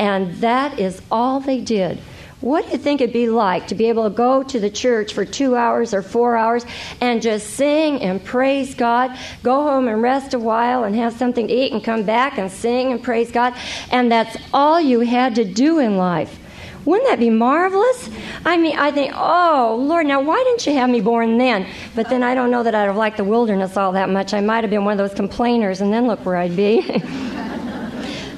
And 0.00 0.34
that 0.36 0.78
is 0.78 1.02
all 1.10 1.40
they 1.40 1.60
did. 1.60 1.98
What 2.40 2.64
do 2.64 2.72
you 2.72 2.78
think 2.78 3.02
it'd 3.02 3.12
be 3.12 3.28
like 3.28 3.66
to 3.66 3.74
be 3.74 3.90
able 3.90 4.04
to 4.04 4.16
go 4.16 4.42
to 4.42 4.58
the 4.58 4.70
church 4.70 5.12
for 5.12 5.26
two 5.26 5.56
hours 5.56 5.92
or 5.92 6.00
four 6.00 6.38
hours 6.38 6.64
and 7.02 7.20
just 7.20 7.50
sing 7.50 8.00
and 8.00 8.24
praise 8.24 8.74
God, 8.74 9.14
go 9.42 9.62
home 9.62 9.88
and 9.88 10.00
rest 10.00 10.32
a 10.32 10.38
while 10.38 10.84
and 10.84 10.96
have 10.96 11.12
something 11.12 11.48
to 11.48 11.52
eat 11.52 11.72
and 11.74 11.84
come 11.84 12.02
back 12.02 12.38
and 12.38 12.50
sing 12.50 12.92
and 12.92 13.02
praise 13.02 13.30
God? 13.30 13.54
And 13.90 14.10
that's 14.10 14.38
all 14.54 14.80
you 14.80 15.00
had 15.00 15.34
to 15.34 15.44
do 15.44 15.80
in 15.80 15.98
life. 15.98 16.38
Wouldn't 16.86 17.06
that 17.10 17.18
be 17.18 17.28
marvelous? 17.28 18.08
I 18.46 18.56
mean, 18.56 18.78
I 18.78 18.90
think, 18.90 19.12
oh, 19.14 19.76
Lord, 19.78 20.06
now 20.06 20.22
why 20.22 20.42
didn't 20.44 20.66
you 20.66 20.72
have 20.72 20.88
me 20.88 21.02
born 21.02 21.36
then? 21.36 21.66
But 21.94 22.08
then 22.08 22.22
I 22.22 22.34
don't 22.34 22.50
know 22.50 22.62
that 22.62 22.74
I'd 22.74 22.86
have 22.86 22.96
liked 22.96 23.18
the 23.18 23.24
wilderness 23.24 23.76
all 23.76 23.92
that 23.92 24.08
much. 24.08 24.32
I 24.32 24.40
might 24.40 24.64
have 24.64 24.70
been 24.70 24.86
one 24.86 24.98
of 24.98 25.10
those 25.10 25.14
complainers, 25.14 25.82
and 25.82 25.92
then 25.92 26.06
look 26.06 26.24
where 26.24 26.36
I'd 26.36 26.56
be. 26.56 27.02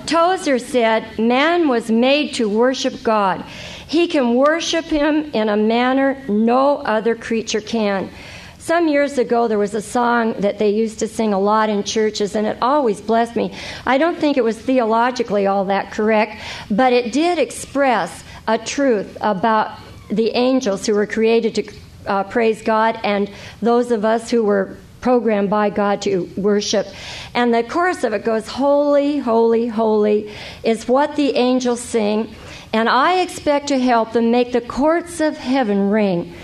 Tozer 0.06 0.58
said, 0.58 1.18
Man 1.18 1.68
was 1.68 1.90
made 1.90 2.34
to 2.34 2.48
worship 2.48 3.02
God. 3.02 3.44
He 3.88 4.08
can 4.08 4.34
worship 4.34 4.86
him 4.86 5.30
in 5.32 5.48
a 5.48 5.56
manner 5.56 6.22
no 6.28 6.78
other 6.78 7.14
creature 7.14 7.60
can. 7.60 8.10
Some 8.58 8.86
years 8.86 9.18
ago, 9.18 9.48
there 9.48 9.58
was 9.58 9.74
a 9.74 9.82
song 9.82 10.34
that 10.34 10.60
they 10.60 10.70
used 10.70 11.00
to 11.00 11.08
sing 11.08 11.32
a 11.32 11.38
lot 11.38 11.68
in 11.68 11.82
churches, 11.82 12.36
and 12.36 12.46
it 12.46 12.56
always 12.62 13.00
blessed 13.00 13.34
me. 13.34 13.52
I 13.84 13.98
don't 13.98 14.16
think 14.16 14.36
it 14.36 14.44
was 14.44 14.56
theologically 14.56 15.48
all 15.48 15.64
that 15.64 15.90
correct, 15.90 16.40
but 16.70 16.92
it 16.92 17.12
did 17.12 17.38
express 17.38 18.22
a 18.46 18.58
truth 18.58 19.18
about 19.20 19.78
the 20.10 20.30
angels 20.36 20.86
who 20.86 20.94
were 20.94 21.08
created 21.08 21.54
to 21.56 21.74
uh, 22.06 22.24
praise 22.24 22.62
God, 22.62 23.00
and 23.02 23.28
those 23.60 23.90
of 23.90 24.04
us 24.04 24.30
who 24.30 24.44
were 24.44 24.76
programmed 25.02 25.50
by 25.50 25.68
God 25.68 26.00
to 26.02 26.30
worship. 26.36 26.86
And 27.34 27.52
the 27.52 27.62
chorus 27.62 28.04
of 28.04 28.14
it 28.14 28.24
goes, 28.24 28.48
Holy, 28.48 29.18
holy, 29.18 29.66
holy 29.66 30.32
is 30.62 30.88
what 30.88 31.16
the 31.16 31.36
angels 31.36 31.80
sing, 31.80 32.34
and 32.72 32.88
I 32.88 33.20
expect 33.20 33.68
to 33.68 33.78
help 33.78 34.12
them 34.12 34.30
make 34.30 34.52
the 34.52 34.62
courts 34.62 35.20
of 35.20 35.36
heaven 35.36 35.90
ring. 35.90 36.34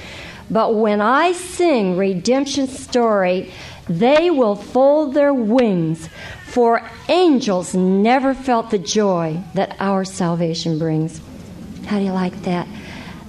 But 0.51 0.75
when 0.75 1.01
I 1.01 1.33
sing 1.33 1.97
redemption's 1.97 2.79
story, 2.79 3.53
they 3.89 4.31
will 4.31 4.57
fold 4.57 5.15
their 5.15 5.33
wings, 5.33 6.09
for 6.47 6.83
angels 7.09 7.75
never 7.75 8.35
felt 8.35 8.71
the 8.71 8.79
joy 8.79 9.43
that 9.55 9.77
our 9.81 10.05
salvation 10.05 10.79
brings. 10.79 11.21
How 11.87 11.99
do 11.99 12.05
you 12.05 12.13
like 12.13 12.43
that? 12.43 12.67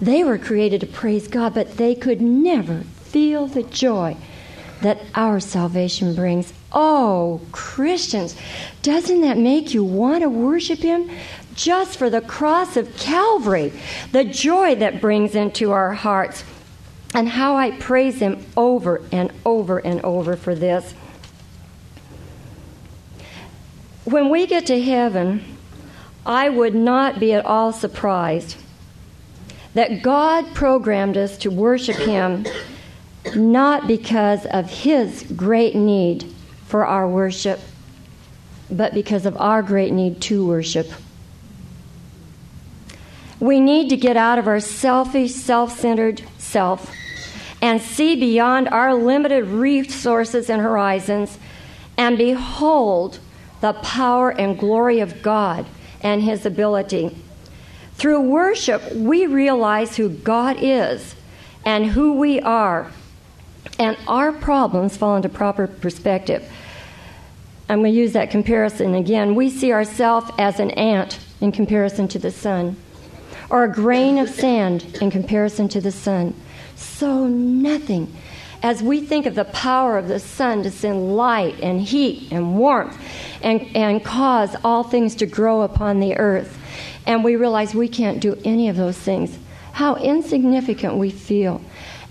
They 0.01 0.23
were 0.23 0.37
created 0.37 0.81
to 0.81 0.87
praise 0.87 1.27
God, 1.27 1.53
but 1.53 1.77
they 1.77 1.95
could 1.95 2.21
never 2.21 2.81
feel 3.03 3.47
the 3.47 3.63
joy 3.63 4.17
that 4.81 5.01
our 5.15 5.39
salvation 5.39 6.15
brings. 6.15 6.53
Oh, 6.71 7.41
Christians, 7.51 8.35
doesn't 8.81 9.21
that 9.21 9.37
make 9.37 9.73
you 9.73 9.83
want 9.83 10.21
to 10.21 10.29
worship 10.29 10.79
Him? 10.79 11.09
Just 11.55 11.97
for 11.97 12.09
the 12.09 12.21
cross 12.21 12.77
of 12.77 12.95
Calvary, 12.97 13.73
the 14.11 14.23
joy 14.23 14.75
that 14.75 15.01
brings 15.01 15.35
into 15.35 15.71
our 15.71 15.93
hearts, 15.93 16.43
and 17.13 17.27
how 17.27 17.55
I 17.57 17.71
praise 17.71 18.19
Him 18.19 18.45
over 18.55 19.01
and 19.11 19.31
over 19.45 19.79
and 19.79 20.01
over 20.01 20.35
for 20.35 20.55
this. 20.55 20.93
When 24.05 24.29
we 24.29 24.47
get 24.47 24.65
to 24.67 24.81
heaven, 24.81 25.43
I 26.25 26.49
would 26.49 26.75
not 26.75 27.19
be 27.19 27.33
at 27.33 27.45
all 27.45 27.73
surprised 27.73 28.55
that 29.73 30.01
God 30.01 30.53
programmed 30.53 31.17
us 31.17 31.37
to 31.39 31.51
worship 31.51 31.95
Him 31.95 32.45
not 33.35 33.87
because 33.87 34.45
of 34.45 34.69
His 34.69 35.23
great 35.35 35.75
need 35.75 36.23
for 36.65 36.85
our 36.85 37.07
worship, 37.07 37.59
but 38.69 38.93
because 38.93 39.25
of 39.25 39.35
our 39.37 39.61
great 39.61 39.91
need 39.91 40.21
to 40.21 40.45
worship. 40.45 40.91
We 43.39 43.59
need 43.59 43.89
to 43.89 43.97
get 43.97 44.17
out 44.17 44.37
of 44.37 44.47
our 44.47 44.59
selfish, 44.59 45.33
self 45.33 45.79
centered 45.79 46.21
self 46.37 46.93
and 47.61 47.81
see 47.81 48.15
beyond 48.15 48.69
our 48.69 48.93
limited 48.93 49.45
resources 49.45 50.49
and 50.49 50.61
horizons 50.61 51.37
and 51.97 52.17
behold 52.17 53.19
the 53.61 53.73
power 53.73 54.29
and 54.29 54.57
glory 54.57 54.99
of 54.99 55.21
God 55.21 55.65
and 56.01 56.21
His 56.21 56.45
ability. 56.45 57.15
Through 57.95 58.21
worship, 58.21 58.93
we 58.93 59.25
realize 59.25 59.97
who 59.97 60.09
God 60.09 60.57
is 60.61 61.15
and 61.65 61.85
who 61.85 62.13
we 62.13 62.39
are 62.39 62.91
and 63.77 63.97
our 64.07 64.31
problems 64.31 64.97
fall 64.97 65.15
into 65.15 65.29
proper 65.29 65.67
perspective. 65.67 66.49
I'm 67.69 67.79
going 67.79 67.93
to 67.93 67.97
use 67.97 68.13
that 68.13 68.31
comparison 68.31 68.95
again. 68.95 69.35
We 69.35 69.49
see 69.49 69.71
ourselves 69.71 70.31
as 70.37 70.59
an 70.59 70.71
ant 70.71 71.19
in 71.39 71.51
comparison 71.51 72.07
to 72.09 72.19
the 72.19 72.31
sun, 72.31 72.75
or 73.49 73.63
a 73.63 73.71
grain 73.71 74.17
of 74.17 74.29
sand 74.29 74.97
in 75.01 75.11
comparison 75.11 75.69
to 75.69 75.81
the 75.81 75.91
sun. 75.91 76.33
So 76.75 77.27
nothing. 77.27 78.13
As 78.61 78.83
we 78.83 78.99
think 78.99 79.25
of 79.25 79.35
the 79.35 79.45
power 79.45 79.97
of 79.97 80.09
the 80.09 80.19
sun 80.19 80.63
to 80.63 80.71
send 80.71 81.15
light 81.15 81.59
and 81.61 81.79
heat 81.79 82.29
and 82.31 82.57
warmth 82.57 82.97
and, 83.41 83.61
and 83.73 84.03
cause 84.03 84.55
all 84.65 84.83
things 84.83 85.15
to 85.15 85.25
grow 85.25 85.61
upon 85.61 85.99
the 85.99 86.17
earth, 86.17 86.57
and 87.05 87.23
we 87.23 87.35
realize 87.37 87.73
we 87.73 87.87
can't 87.87 88.19
do 88.19 88.37
any 88.43 88.67
of 88.67 88.75
those 88.75 88.97
things, 88.97 89.37
how 89.73 89.95
insignificant 89.95 90.95
we 90.95 91.09
feel. 91.09 91.61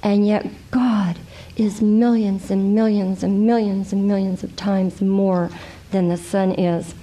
And 0.02 0.26
yet, 0.26 0.46
God 0.70 1.18
is 1.58 1.82
millions 1.82 2.50
and 2.50 2.74
millions 2.74 3.22
and 3.22 3.46
millions 3.46 3.92
and 3.92 4.06
millions 4.06 4.44
of 4.44 4.54
times 4.56 5.02
more 5.02 5.50
than 5.90 6.08
the 6.08 6.16
sun 6.16 6.52
is. 6.52 6.94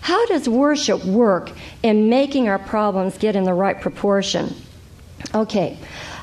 How 0.00 0.24
does 0.26 0.48
worship 0.48 1.04
work 1.04 1.50
in 1.82 2.08
making 2.08 2.48
our 2.48 2.58
problems 2.58 3.18
get 3.18 3.36
in 3.36 3.44
the 3.44 3.54
right 3.54 3.80
proportion? 3.80 4.54
Okay, 5.34 5.78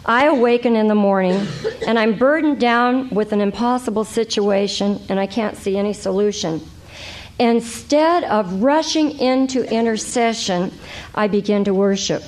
I 0.05 0.25
awaken 0.25 0.75
in 0.75 0.87
the 0.87 0.95
morning 0.95 1.45
and 1.85 1.99
I'm 1.99 2.17
burdened 2.17 2.59
down 2.59 3.09
with 3.09 3.33
an 3.33 3.41
impossible 3.41 4.05
situation 4.05 5.01
and 5.09 5.19
I 5.19 5.27
can't 5.27 5.57
see 5.57 5.77
any 5.77 5.93
solution. 5.93 6.61
Instead 7.39 8.23
of 8.23 8.63
rushing 8.63 9.19
into 9.19 9.63
intercession, 9.69 10.71
I 11.13 11.27
begin 11.27 11.65
to 11.65 11.73
worship. 11.73 12.23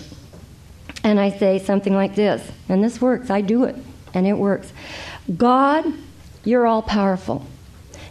And 1.04 1.20
I 1.20 1.32
say 1.32 1.60
something 1.60 1.94
like 1.94 2.16
this, 2.16 2.46
and 2.68 2.84
this 2.84 3.00
works, 3.00 3.30
I 3.30 3.42
do 3.42 3.64
it, 3.64 3.76
and 4.14 4.28
it 4.28 4.34
works. 4.34 4.72
God, 5.38 5.86
you're 6.44 6.66
all 6.66 6.82
powerful. 6.82 7.46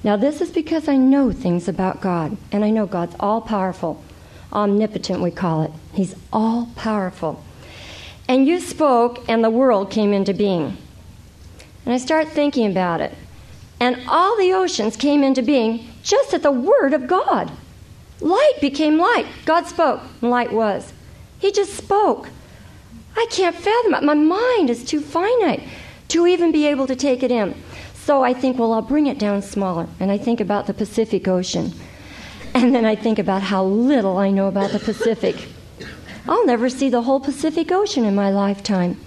Now, 0.05 0.17
this 0.17 0.41
is 0.41 0.51
because 0.51 0.89
I 0.89 0.97
know 0.97 1.33
things 1.33 1.67
about 1.69 2.01
God, 2.01 2.37
and 2.53 2.65
I 2.65 2.71
know 2.71 2.87
God's 2.87 3.17
all 3.19 3.41
powerful. 3.41 4.03
Omnipotent, 4.53 5.21
we 5.21 5.31
call 5.31 5.63
it. 5.63 5.73
He's 5.93 6.15
all 6.33 6.71
powerful. 6.77 7.45
And 8.29 8.47
you 8.47 8.61
spoke, 8.61 9.29
and 9.29 9.43
the 9.43 9.51
world 9.51 9.91
came 9.91 10.13
into 10.13 10.33
being. 10.33 10.77
And 11.85 11.95
I 11.95 11.99
start 11.99 12.29
thinking 12.29 12.71
about 12.71 13.01
it. 13.01 13.13
And 13.81 14.01
all 14.09 14.37
the 14.37 14.53
oceans 14.53 14.97
came 14.97 15.25
into 15.25 15.43
being 15.43 15.89
just 16.03 16.33
at 16.35 16.43
the 16.43 16.53
word 16.53 16.95
of 16.95 17.07
God. 17.07 17.51
Light 18.21 18.55
became 18.61 18.99
light. 18.99 19.27
God 19.45 19.67
spoke, 19.67 20.03
and 20.21 20.31
light 20.31 20.53
was. 20.53 20.93
He 21.39 21.51
just 21.51 21.75
spoke. 21.75 22.29
I 23.17 23.27
can't 23.31 23.57
fathom 23.57 23.95
it. 23.95 24.03
My 24.05 24.15
mind 24.15 24.71
is 24.71 24.85
too 24.85 25.01
finite 25.01 25.63
to 26.09 26.27
even 26.27 26.53
be 26.53 26.67
able 26.67 26.87
to 26.87 26.97
take 26.97 27.23
it 27.23 27.31
in. 27.31 27.55
So 27.95 28.23
I 28.25 28.33
think, 28.33 28.59
well, 28.59 28.73
I'll 28.73 28.83
bring 28.83 29.07
it 29.07 29.19
down 29.19 29.43
smaller. 29.43 29.87
And 30.01 30.11
I 30.11 30.19
think 30.19 30.41
about 30.41 30.67
the 30.67 30.75
Pacific 30.75 31.29
Ocean. 31.29 31.73
And 32.55 32.75
then 32.75 32.85
I 32.85 32.95
think 32.95 33.19
about 33.19 33.43
how 33.43 33.65
little 33.65 34.17
I 34.17 34.31
know 34.31 34.49
about 34.49 34.71
the 34.71 34.79
Pacific. 34.79 35.49
I'll 36.29 36.47
never 36.47 36.71
see 36.71 36.89
the 36.89 37.03
whole 37.03 37.21
Pacific 37.21 37.71
Ocean 37.71 38.05
in 38.05 38.15
my 38.15 38.31
lifetime. 38.31 38.99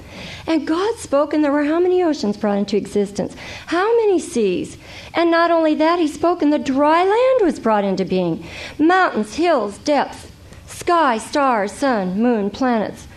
And 0.48 0.68
God 0.68 0.96
spoke, 0.98 1.34
and 1.34 1.44
there 1.44 1.52
were 1.52 1.64
how 1.64 1.80
many 1.80 2.04
oceans 2.04 2.38
brought 2.38 2.58
into 2.58 2.78
existence? 2.78 3.36
How 3.68 3.88
many 3.98 4.20
seas? 4.20 4.78
And 5.14 5.32
not 5.32 5.52
only 5.52 5.76
that, 5.76 6.00
He 6.00 6.08
spoke, 6.08 6.42
and 6.42 6.52
the 6.52 6.60
dry 6.60 7.04
land 7.04 7.42
was 7.42 7.60
brought 7.60 7.84
into 7.84 8.06
being 8.06 8.44
mountains, 8.78 9.36
hills, 9.36 9.78
depths, 9.80 10.32
sky, 10.68 11.18
stars, 11.18 11.72
sun, 11.72 12.22
moon, 12.22 12.50
planets. 12.50 13.08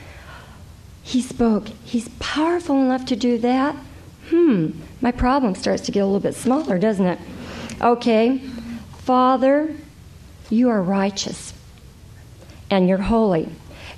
He 1.05 1.21
spoke. 1.21 1.69
He's 1.85 2.09
powerful 2.19 2.81
enough 2.81 3.05
to 3.07 3.17
do 3.17 3.39
that. 3.39 3.77
Hmm, 4.31 4.71
my 5.03 5.13
problem 5.13 5.55
starts 5.55 5.83
to 5.83 5.93
get 5.93 6.01
a 6.01 6.07
little 6.07 6.19
bit 6.19 6.35
smaller, 6.35 6.79
doesn't 6.79 7.07
it? 7.07 7.19
Okay, 7.81 8.39
Father, 8.99 9.77
you 10.49 10.71
are 10.71 10.83
righteous 10.83 11.53
and 12.71 12.89
you're 12.89 12.99
holy. 12.99 13.49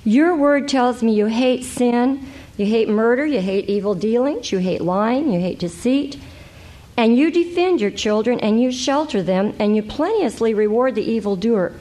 Your 0.03 0.35
word 0.35 0.67
tells 0.67 1.01
me 1.01 1.13
you 1.13 1.27
hate 1.27 1.63
sin, 1.63 2.27
you 2.57 2.65
hate 2.65 2.89
murder, 2.89 3.25
you 3.25 3.39
hate 3.39 3.69
evil 3.69 3.95
dealings, 3.95 4.51
you 4.51 4.57
hate 4.57 4.81
lying, 4.81 5.31
you 5.31 5.39
hate 5.39 5.59
deceit, 5.59 6.19
and 6.97 7.17
you 7.17 7.31
defend 7.31 7.79
your 7.79 7.91
children 7.91 8.39
and 8.41 8.61
you 8.61 8.69
shelter 8.71 9.23
them 9.23 9.55
and 9.59 9.77
you 9.77 9.81
plenteously 9.81 10.53
reward 10.53 10.95
the 10.95 11.09
evildoer. 11.09 11.73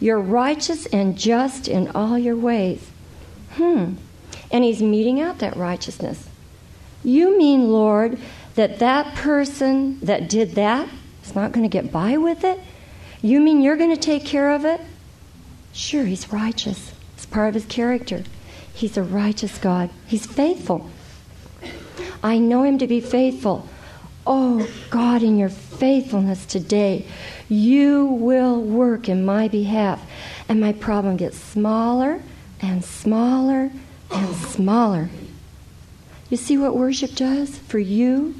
You're 0.00 0.20
righteous 0.20 0.84
and 0.86 1.16
just 1.16 1.66
in 1.66 1.88
all 1.94 2.18
your 2.18 2.36
ways. 2.36 2.90
Hmm. 3.52 3.94
And 4.50 4.64
he's 4.64 4.82
meting 4.82 5.20
out 5.20 5.38
that 5.38 5.56
righteousness. 5.56 6.28
You 7.02 7.36
mean, 7.38 7.70
Lord, 7.70 8.18
that 8.54 8.78
that 8.78 9.14
person 9.14 10.00
that 10.00 10.28
did 10.28 10.52
that 10.52 10.88
is 11.24 11.34
not 11.34 11.52
going 11.52 11.68
to 11.68 11.68
get 11.68 11.92
by 11.92 12.16
with 12.16 12.44
it? 12.44 12.58
You 13.22 13.40
mean 13.40 13.60
you're 13.60 13.76
going 13.76 13.94
to 13.94 14.00
take 14.00 14.24
care 14.24 14.50
of 14.50 14.64
it? 14.64 14.80
Sure, 15.72 16.04
he's 16.04 16.32
righteous. 16.32 16.92
It's 17.14 17.26
part 17.26 17.48
of 17.48 17.54
his 17.54 17.66
character. 17.66 18.24
He's 18.72 18.96
a 18.96 19.02
righteous 19.02 19.58
God. 19.58 19.90
He's 20.06 20.26
faithful. 20.26 20.90
I 22.22 22.38
know 22.38 22.62
him 22.62 22.78
to 22.78 22.86
be 22.86 23.00
faithful. 23.00 23.68
Oh, 24.26 24.68
God, 24.90 25.22
in 25.22 25.38
your 25.38 25.48
faithfulness 25.48 26.44
today, 26.46 27.06
you 27.48 28.06
will 28.06 28.60
work 28.60 29.08
in 29.08 29.24
my 29.24 29.48
behalf. 29.48 30.02
And 30.48 30.60
my 30.60 30.72
problem 30.72 31.16
gets 31.16 31.38
smaller 31.38 32.22
and 32.60 32.84
smaller 32.84 33.70
and 34.10 34.34
smaller. 34.34 35.08
You 36.30 36.36
see 36.36 36.58
what 36.58 36.76
worship 36.76 37.14
does 37.14 37.56
for 37.58 37.78
you? 37.78 38.34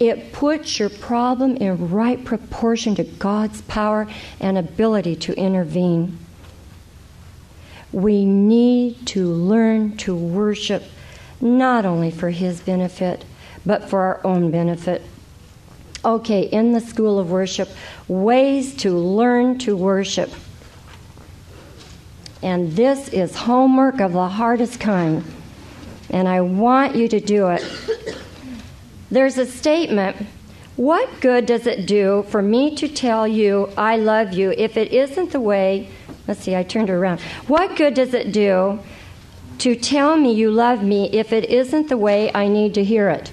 It 0.00 0.32
puts 0.32 0.80
your 0.80 0.88
problem 0.88 1.56
in 1.58 1.90
right 1.90 2.24
proportion 2.24 2.96
to 2.96 3.04
God's 3.04 3.62
power 3.62 4.08
and 4.40 4.58
ability 4.58 5.16
to 5.16 5.32
intervene. 5.34 6.18
We 7.92 8.24
need 8.24 9.06
to 9.08 9.26
learn 9.26 9.96
to 9.98 10.16
worship 10.16 10.82
not 11.40 11.84
only 11.84 12.10
for 12.10 12.30
His 12.30 12.60
benefit, 12.60 13.24
but 13.64 13.88
for 13.88 14.00
our 14.00 14.20
own 14.26 14.50
benefit. 14.50 15.02
Okay, 16.04 16.42
in 16.42 16.72
the 16.72 16.80
school 16.80 17.20
of 17.20 17.30
worship, 17.30 17.68
ways 18.08 18.74
to 18.78 18.90
learn 18.90 19.58
to 19.58 19.76
worship. 19.76 20.32
And 22.42 22.72
this 22.72 23.08
is 23.08 23.36
homework 23.36 24.00
of 24.00 24.12
the 24.12 24.28
hardest 24.28 24.80
kind. 24.80 25.24
And 26.10 26.26
I 26.28 26.40
want 26.40 26.96
you 26.96 27.08
to 27.08 27.20
do 27.20 27.48
it. 27.48 27.64
There's 29.10 29.38
a 29.38 29.46
statement 29.46 30.16
What 30.76 31.20
good 31.20 31.44
does 31.44 31.66
it 31.66 31.86
do 31.86 32.24
for 32.28 32.40
me 32.40 32.74
to 32.76 32.88
tell 32.88 33.28
you 33.28 33.68
I 33.76 33.96
love 33.96 34.32
you 34.32 34.54
if 34.56 34.76
it 34.76 34.90
isn't 34.92 35.30
the 35.30 35.40
way? 35.40 35.88
Let's 36.26 36.40
see, 36.40 36.56
I 36.56 36.62
turned 36.62 36.88
it 36.88 36.94
around. 36.94 37.20
What 37.46 37.76
good 37.76 37.94
does 37.94 38.14
it 38.14 38.32
do 38.32 38.80
to 39.58 39.76
tell 39.76 40.16
me 40.16 40.32
you 40.32 40.50
love 40.50 40.82
me 40.82 41.10
if 41.12 41.32
it 41.32 41.44
isn't 41.50 41.88
the 41.88 41.98
way 41.98 42.32
I 42.34 42.48
need 42.48 42.74
to 42.74 42.84
hear 42.84 43.10
it? 43.10 43.32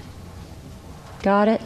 Got 1.22 1.48
it? 1.48 1.62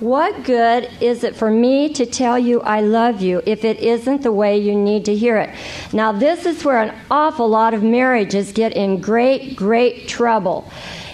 What 0.00 0.44
good 0.44 0.88
is 1.02 1.24
it 1.24 1.36
for 1.36 1.50
me 1.50 1.92
to 1.92 2.06
tell 2.06 2.38
you 2.38 2.62
I 2.62 2.80
love 2.80 3.20
you 3.20 3.42
if 3.44 3.66
it 3.66 3.80
isn't 3.80 4.22
the 4.22 4.32
way 4.32 4.56
you 4.56 4.74
need 4.74 5.04
to 5.04 5.14
hear 5.14 5.36
it? 5.36 5.54
Now, 5.92 6.10
this 6.10 6.46
is 6.46 6.64
where 6.64 6.80
an 6.80 6.94
awful 7.10 7.46
lot 7.46 7.74
of 7.74 7.82
marriages 7.82 8.52
get 8.52 8.72
in 8.72 9.02
great, 9.02 9.56
great 9.56 10.08
trouble. 10.08 10.70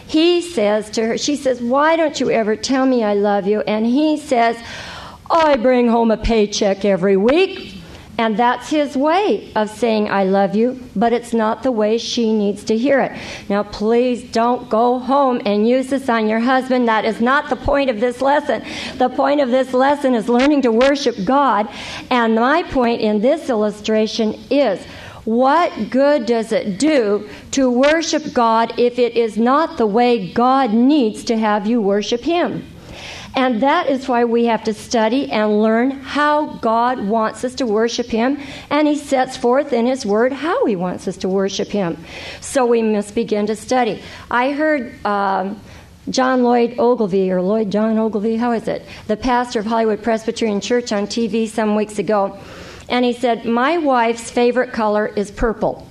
He 0.07 0.40
says 0.40 0.88
to 0.90 1.05
her, 1.05 1.18
she 1.18 1.35
says, 1.35 1.61
Why 1.61 1.96
don't 1.96 2.20
you 2.20 2.31
ever 2.31 2.55
tell 2.55 2.87
me 2.87 3.03
I 3.03 3.14
love 3.14 3.49
you? 3.49 3.61
And 3.62 3.85
he 3.85 4.18
says, 4.18 4.57
I 5.29 5.57
bring 5.57 5.88
home 5.88 6.12
a 6.12 6.16
paycheck 6.16 6.85
every 6.85 7.16
week. 7.16 7.75
And 8.18 8.38
that's 8.38 8.70
his 8.70 8.96
way 8.96 9.52
of 9.55 9.68
saying, 9.68 10.09
I 10.11 10.24
love 10.24 10.57
you, 10.57 10.83
but 10.96 11.12
it's 11.12 11.35
not 11.35 11.62
the 11.62 11.72
way 11.72 11.98
she 11.98 12.33
needs 12.33 12.64
to 12.64 12.76
hear 12.76 13.00
it. 13.00 13.12
Now, 13.48 13.62
please 13.62 14.22
don't 14.24 14.70
go 14.70 14.98
home 14.98 15.42
and 15.44 15.68
use 15.68 15.88
this 15.88 16.09
on 16.09 16.26
your 16.26 16.40
husband. 16.40 16.88
That 16.88 17.05
is 17.05 17.20
not 17.20 17.50
the 17.50 17.57
point 17.57 17.90
of 17.90 18.00
this 18.00 18.22
lesson. 18.22 18.62
The 18.96 19.11
point 19.11 19.40
of 19.40 19.50
this 19.50 19.74
lesson 19.74 20.14
is 20.14 20.29
learning 20.29 20.62
to 20.62 20.72
worship 20.72 21.16
God. 21.24 21.68
And 22.11 22.35
my 22.35 22.62
point 22.62 23.02
in 23.02 23.20
this 23.20 23.50
illustration 23.50 24.40
is 24.50 24.83
what 25.26 25.90
good 25.90 26.24
does 26.24 26.52
it 26.52 26.79
do 26.79 27.29
to 27.50 27.70
worship 27.70 28.33
God 28.33 28.79
if 28.79 28.98
it 28.98 29.16
is 29.16 29.37
not 29.37 29.76
the 29.76 29.87
way 29.87 30.33
God 30.33 30.72
needs 30.72 31.24
to 31.24 31.37
have 31.37 31.66
you 31.66 31.83
worship 31.83 32.22
Him? 32.22 32.64
And 33.37 33.62
that 33.62 33.88
is 33.88 34.09
why 34.09 34.25
we 34.25 34.46
have 34.46 34.64
to 34.64 34.72
study 34.72 35.31
and 35.31 35.62
learn 35.62 35.90
how 35.90 36.55
God 36.55 37.07
wants 37.07 37.44
us 37.44 37.55
to 37.57 37.66
worship 37.66 38.07
Him. 38.07 38.40
And 38.70 38.88
He 38.88 38.96
sets 38.96 39.37
forth 39.37 39.75
in 39.75 39.87
His 39.87 40.07
Word 40.07 40.33
how 40.33 40.64
He 40.64 40.75
wants 40.75 41.07
us 41.07 41.18
to 41.18 41.29
worship 41.29 41.68
Him. 41.68 42.03
So 42.40 42.64
we 42.64 42.81
must 42.81 43.14
begin 43.14 43.46
to 43.46 43.57
study. 43.57 44.03
I 44.31 44.53
heard. 44.53 45.05
Um, 45.05 45.61
John 46.09 46.44
Lloyd 46.44 46.79
Ogilvie, 46.79 47.33
or 47.33 47.42
Lloyd 47.42 47.72
John 47.72 47.99
Ogilvie, 47.99 48.37
how 48.37 48.53
is 48.53 48.68
it? 48.68 48.87
The 49.09 49.16
pastor 49.16 49.59
of 49.59 49.66
Hollywood 49.66 50.05
Presbyterian 50.05 50.61
Church 50.61 50.92
on 50.92 51.09
TV 51.09 51.49
some 51.49 51.75
weeks 51.75 51.99
ago. 51.99 52.38
And 52.88 53.05
he 53.05 53.12
said, 53.12 53.44
My 53.44 53.79
wife's 53.79 54.31
favorite 54.31 54.72
color 54.72 55.09
is 55.09 55.33
purple. 55.33 55.90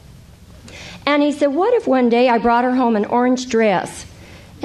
And 1.06 1.22
he 1.22 1.34
said, 1.34 1.48
What 1.48 1.74
if 1.74 1.86
one 1.86 2.08
day 2.08 2.30
I 2.30 2.38
brought 2.38 2.64
her 2.64 2.74
home 2.74 2.96
an 2.96 3.06
orange 3.06 3.50
dress? 3.50 4.05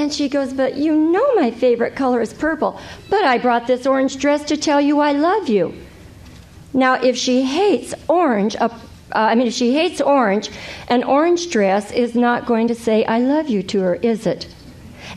And 0.01 0.11
she 0.11 0.31
goes, 0.31 0.55
But 0.55 0.79
you 0.79 0.97
know 0.97 1.35
my 1.35 1.51
favorite 1.51 1.95
color 1.95 2.23
is 2.23 2.33
purple. 2.33 2.81
But 3.11 3.23
I 3.25 3.37
brought 3.37 3.67
this 3.67 3.87
orange 3.87 4.17
dress 4.17 4.43
to 4.45 4.57
tell 4.57 4.81
you 4.81 4.99
I 4.99 5.13
love 5.13 5.51
you. 5.51 5.75
Now, 6.73 6.95
if 6.95 7.19
she 7.19 7.43
hates 7.43 7.93
orange, 8.09 8.57
uh, 8.57 8.71
I 9.13 9.35
mean, 9.35 9.47
if 9.47 9.53
she 9.53 9.75
hates 9.75 10.01
orange, 10.01 10.49
an 10.89 11.05
orange 11.05 11.51
dress 11.51 11.93
is 11.93 12.15
not 12.15 12.47
going 12.47 12.69
to 12.69 12.75
say 12.75 13.05
I 13.05 13.19
love 13.19 13.51
you 13.51 13.63
to 13.65 13.81
her, 13.81 13.95
is 13.97 14.27
it? 14.27 14.47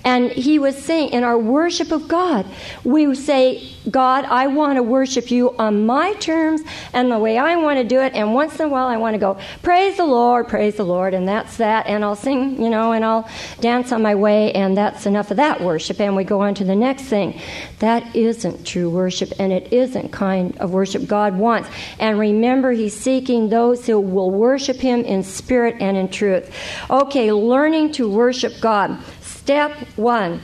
And 0.03 0.31
he 0.31 0.59
was 0.59 0.77
saying, 0.77 1.09
in 1.09 1.23
our 1.23 1.37
worship 1.37 1.91
of 1.91 2.07
God, 2.07 2.45
we 2.83 3.13
say, 3.15 3.69
God, 3.89 4.25
I 4.25 4.47
want 4.47 4.77
to 4.77 4.83
worship 4.83 5.31
you 5.31 5.55
on 5.57 5.85
my 5.85 6.13
terms 6.13 6.61
and 6.93 7.11
the 7.11 7.19
way 7.19 7.37
I 7.37 7.55
want 7.55 7.79
to 7.79 7.83
do 7.83 7.99
it. 8.01 8.13
And 8.13 8.33
once 8.33 8.59
in 8.59 8.65
a 8.65 8.69
while, 8.69 8.87
I 8.87 8.97
want 8.97 9.13
to 9.13 9.17
go, 9.17 9.37
praise 9.61 9.97
the 9.97 10.05
Lord, 10.05 10.47
praise 10.47 10.75
the 10.75 10.85
Lord, 10.85 11.13
and 11.13 11.27
that's 11.27 11.57
that. 11.57 11.87
And 11.87 12.03
I'll 12.03 12.15
sing, 12.15 12.61
you 12.61 12.69
know, 12.69 12.91
and 12.91 13.03
I'll 13.03 13.29
dance 13.61 13.91
on 13.91 14.01
my 14.01 14.15
way, 14.15 14.51
and 14.53 14.75
that's 14.75 15.05
enough 15.05 15.31
of 15.31 15.37
that 15.37 15.61
worship. 15.61 15.99
And 15.99 16.15
we 16.15 16.23
go 16.23 16.41
on 16.41 16.53
to 16.55 16.63
the 16.63 16.75
next 16.75 17.03
thing. 17.03 17.39
That 17.79 18.15
isn't 18.15 18.65
true 18.65 18.89
worship, 18.89 19.33
and 19.39 19.51
it 19.51 19.71
isn't 19.71 20.11
kind 20.11 20.57
of 20.57 20.71
worship 20.71 21.07
God 21.07 21.37
wants. 21.37 21.69
And 21.99 22.19
remember, 22.19 22.71
He's 22.71 22.97
seeking 22.97 23.49
those 23.49 23.85
who 23.85 23.99
will 23.99 24.31
worship 24.31 24.77
Him 24.77 25.01
in 25.01 25.23
spirit 25.23 25.77
and 25.79 25.97
in 25.97 26.09
truth. 26.09 26.53
Okay, 26.89 27.31
learning 27.31 27.93
to 27.93 28.09
worship 28.09 28.53
God. 28.61 28.97
Step 29.43 29.73
one. 29.97 30.39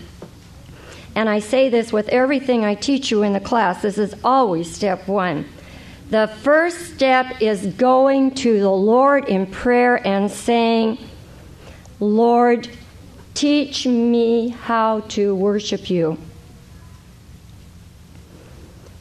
And 1.16 1.30
I 1.30 1.40
say 1.40 1.70
this 1.70 1.94
with 1.94 2.10
everything 2.10 2.66
I 2.66 2.76
teach 2.76 3.12
you 3.12 3.24
in 3.24 3.32
the 3.32 3.40
class. 3.40 3.82
This 3.82 3.98
is 3.98 4.14
always 4.26 4.70
step 4.70 5.08
one. 5.08 5.46
The 6.10 6.28
first 6.42 6.96
step 6.96 7.42
is 7.42 7.66
going 7.66 8.36
to 8.36 8.60
the 8.60 8.70
Lord 8.70 9.30
in 9.30 9.48
prayer 9.48 10.06
and 10.06 10.30
saying, 10.30 10.98
Lord, 12.02 12.68
teach 13.36 13.88
me 13.88 14.50
how 14.50 15.00
to 15.02 15.34
worship 15.34 15.90
you. 15.90 16.18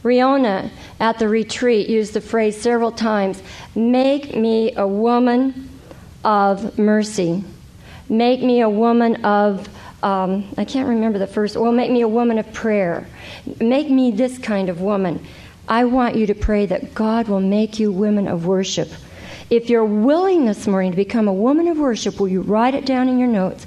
Riona 0.01 0.71
at 1.01 1.19
the 1.19 1.27
retreat 1.27 1.89
used 1.89 2.13
the 2.13 2.21
phrase 2.21 2.55
several 2.59 2.93
times 2.93 3.43
make 3.75 4.33
me 4.33 4.73
a 4.75 4.87
woman 4.87 5.69
of 6.23 6.79
mercy, 6.79 7.43
make 8.07 8.41
me 8.41 8.61
a 8.61 8.69
woman 8.69 9.25
of 9.25 9.67
um, 10.01 10.47
I 10.57 10.65
can't 10.65 10.87
remember 10.87 11.19
the 11.19 11.27
first, 11.27 11.57
well, 11.57 11.71
make 11.71 11.91
me 11.91 12.01
a 12.01 12.07
woman 12.07 12.37
of 12.37 12.51
prayer. 12.53 13.07
Make 13.59 13.89
me 13.89 14.11
this 14.11 14.37
kind 14.37 14.69
of 14.69 14.81
woman. 14.81 15.25
I 15.67 15.85
want 15.85 16.15
you 16.15 16.25
to 16.27 16.35
pray 16.35 16.65
that 16.67 16.93
God 16.93 17.27
will 17.27 17.41
make 17.41 17.79
you 17.79 17.91
women 17.91 18.27
of 18.27 18.45
worship. 18.45 18.89
If 19.49 19.69
you're 19.69 19.85
willing 19.85 20.45
this 20.45 20.67
morning 20.67 20.91
to 20.91 20.95
become 20.95 21.27
a 21.27 21.33
woman 21.33 21.67
of 21.67 21.77
worship, 21.77 22.19
will 22.19 22.27
you 22.27 22.41
write 22.41 22.75
it 22.75 22.85
down 22.85 23.09
in 23.09 23.19
your 23.19 23.27
notes? 23.27 23.65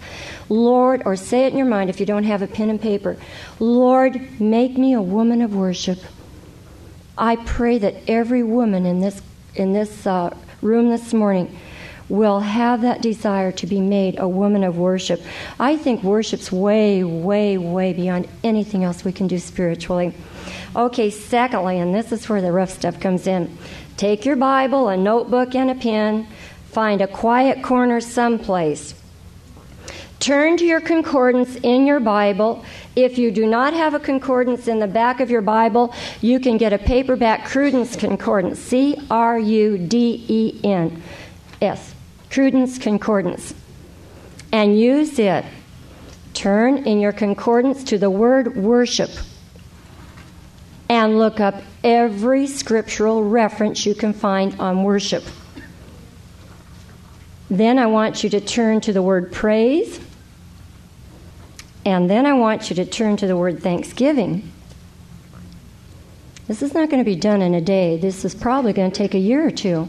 Lord, 0.49 1.03
or 1.05 1.17
say 1.17 1.45
it 1.45 1.53
in 1.53 1.59
your 1.59 1.67
mind 1.67 1.91
if 1.91 2.01
you 2.01 2.07
don't 2.07 2.25
have 2.25 2.43
a 2.43 2.47
pen 2.47 2.71
and 2.71 2.81
paper. 2.81 3.17
Lord, 3.59 4.41
make 4.41 4.79
me 4.79 4.95
a 4.95 5.03
woman 5.03 5.43
of 5.43 5.55
worship. 5.55 5.99
I 7.19 7.37
pray 7.37 7.79
that 7.79 7.95
every 8.09 8.43
woman 8.43 8.87
in 8.87 9.01
this 9.01 9.21
in 9.55 9.73
this 9.73 10.07
uh, 10.07 10.35
room 10.63 10.89
this 10.89 11.13
morning 11.13 11.59
will 12.13 12.41
have 12.41 12.83
that 12.83 13.01
desire 13.01 13.51
to 13.51 13.67
be 13.67 13.81
made 13.81 14.19
a 14.19 14.29
woman 14.29 14.63
of 14.63 14.77
worship. 14.77 15.23
I 15.59 15.79
think 15.79 16.03
worship's 16.03 16.53
way, 16.53 17.03
way, 17.03 17.57
way 17.57 17.95
beyond 17.95 18.29
anything 18.45 18.85
else 18.85 19.03
we 19.03 19.13
can 19.13 19.29
do 19.29 19.39
spiritually. 19.39 20.13
Okay, 20.77 21.09
secondly, 21.09 21.79
and 21.79 21.95
this 21.95 22.13
is 22.13 22.29
where 22.29 22.43
the 22.43 22.53
rough 22.53 22.69
stuff 22.69 23.01
comes 23.01 23.27
in 23.27 23.57
take 23.97 24.27
your 24.27 24.37
Bible, 24.37 24.89
a 24.89 24.97
notebook, 24.97 25.55
and 25.55 25.71
a 25.71 25.75
pen, 25.75 26.27
find 26.71 27.01
a 27.01 27.07
quiet 27.07 27.63
corner 27.63 28.01
someplace. 28.01 28.95
Turn 30.19 30.59
to 30.59 30.67
your 30.67 30.81
concordance 30.81 31.57
in 31.57 31.87
your 31.87 31.99
Bible. 31.99 32.63
If 32.95 33.17
you 33.17 33.31
do 33.31 33.47
not 33.47 33.73
have 33.73 33.95
a 33.95 33.99
concordance 33.99 34.69
in 34.69 34.81
the 34.81 34.87
back 34.87 35.21
of 35.21 35.31
your 35.31 35.41
Bible, 35.41 35.95
you 36.21 36.41
can 36.41 36.59
get 36.59 36.75
a 36.75 36.79
paperback 36.79 37.47
Cruden's 37.47 37.97
Concordance, 37.97 38.59
C 38.59 38.99
R 39.11 39.39
U 39.39 39.79
D 39.79 40.25
E 40.29 40.61
N 40.63 41.03
S. 41.63 41.95
Cruden's 42.33 42.79
Concordance, 42.79 43.55
and 44.53 44.79
use 44.79 45.19
it. 45.19 45.45
Turn 46.33 46.79
in 46.87 46.99
your 46.99 47.13
concordance 47.13 47.85
to 47.85 47.99
the 47.99 48.09
word 48.09 48.57
worship 48.57 49.11
and 50.89 51.19
look 51.19 51.41
up 51.41 51.63
every 51.85 52.47
scriptural 52.47 53.23
reference 53.23 53.85
you 53.85 53.95
can 53.95 54.15
find 54.15 54.59
on 54.59 54.83
worship. 54.83 55.23
Then 57.51 57.79
I 57.79 57.87
want 57.87 58.25
you 58.25 58.31
to 58.31 58.41
turn 58.41 58.81
to 58.81 58.95
the 58.95 59.03
word 59.03 59.31
praise. 59.31 60.01
And 61.85 62.09
then 62.09 62.25
I 62.25 62.33
want 62.33 62.71
you 62.71 62.77
to 62.77 62.87
turn 62.87 63.19
to 63.19 63.27
the 63.27 63.37
word 63.37 63.63
thanksgiving. 63.63 64.51
This 66.49 66.63
is 66.63 66.73
not 66.73 66.89
going 66.89 67.05
to 67.05 67.11
be 67.11 67.17
done 67.17 67.43
in 67.43 67.53
a 67.53 67.61
day. 67.61 67.99
This 67.99 68.25
is 68.25 68.35
probably 68.35 68.73
going 68.73 68.91
to 68.91 68.97
take 68.97 69.15
a 69.15 69.19
year 69.19 69.47
or 69.47 69.51
two. 69.51 69.87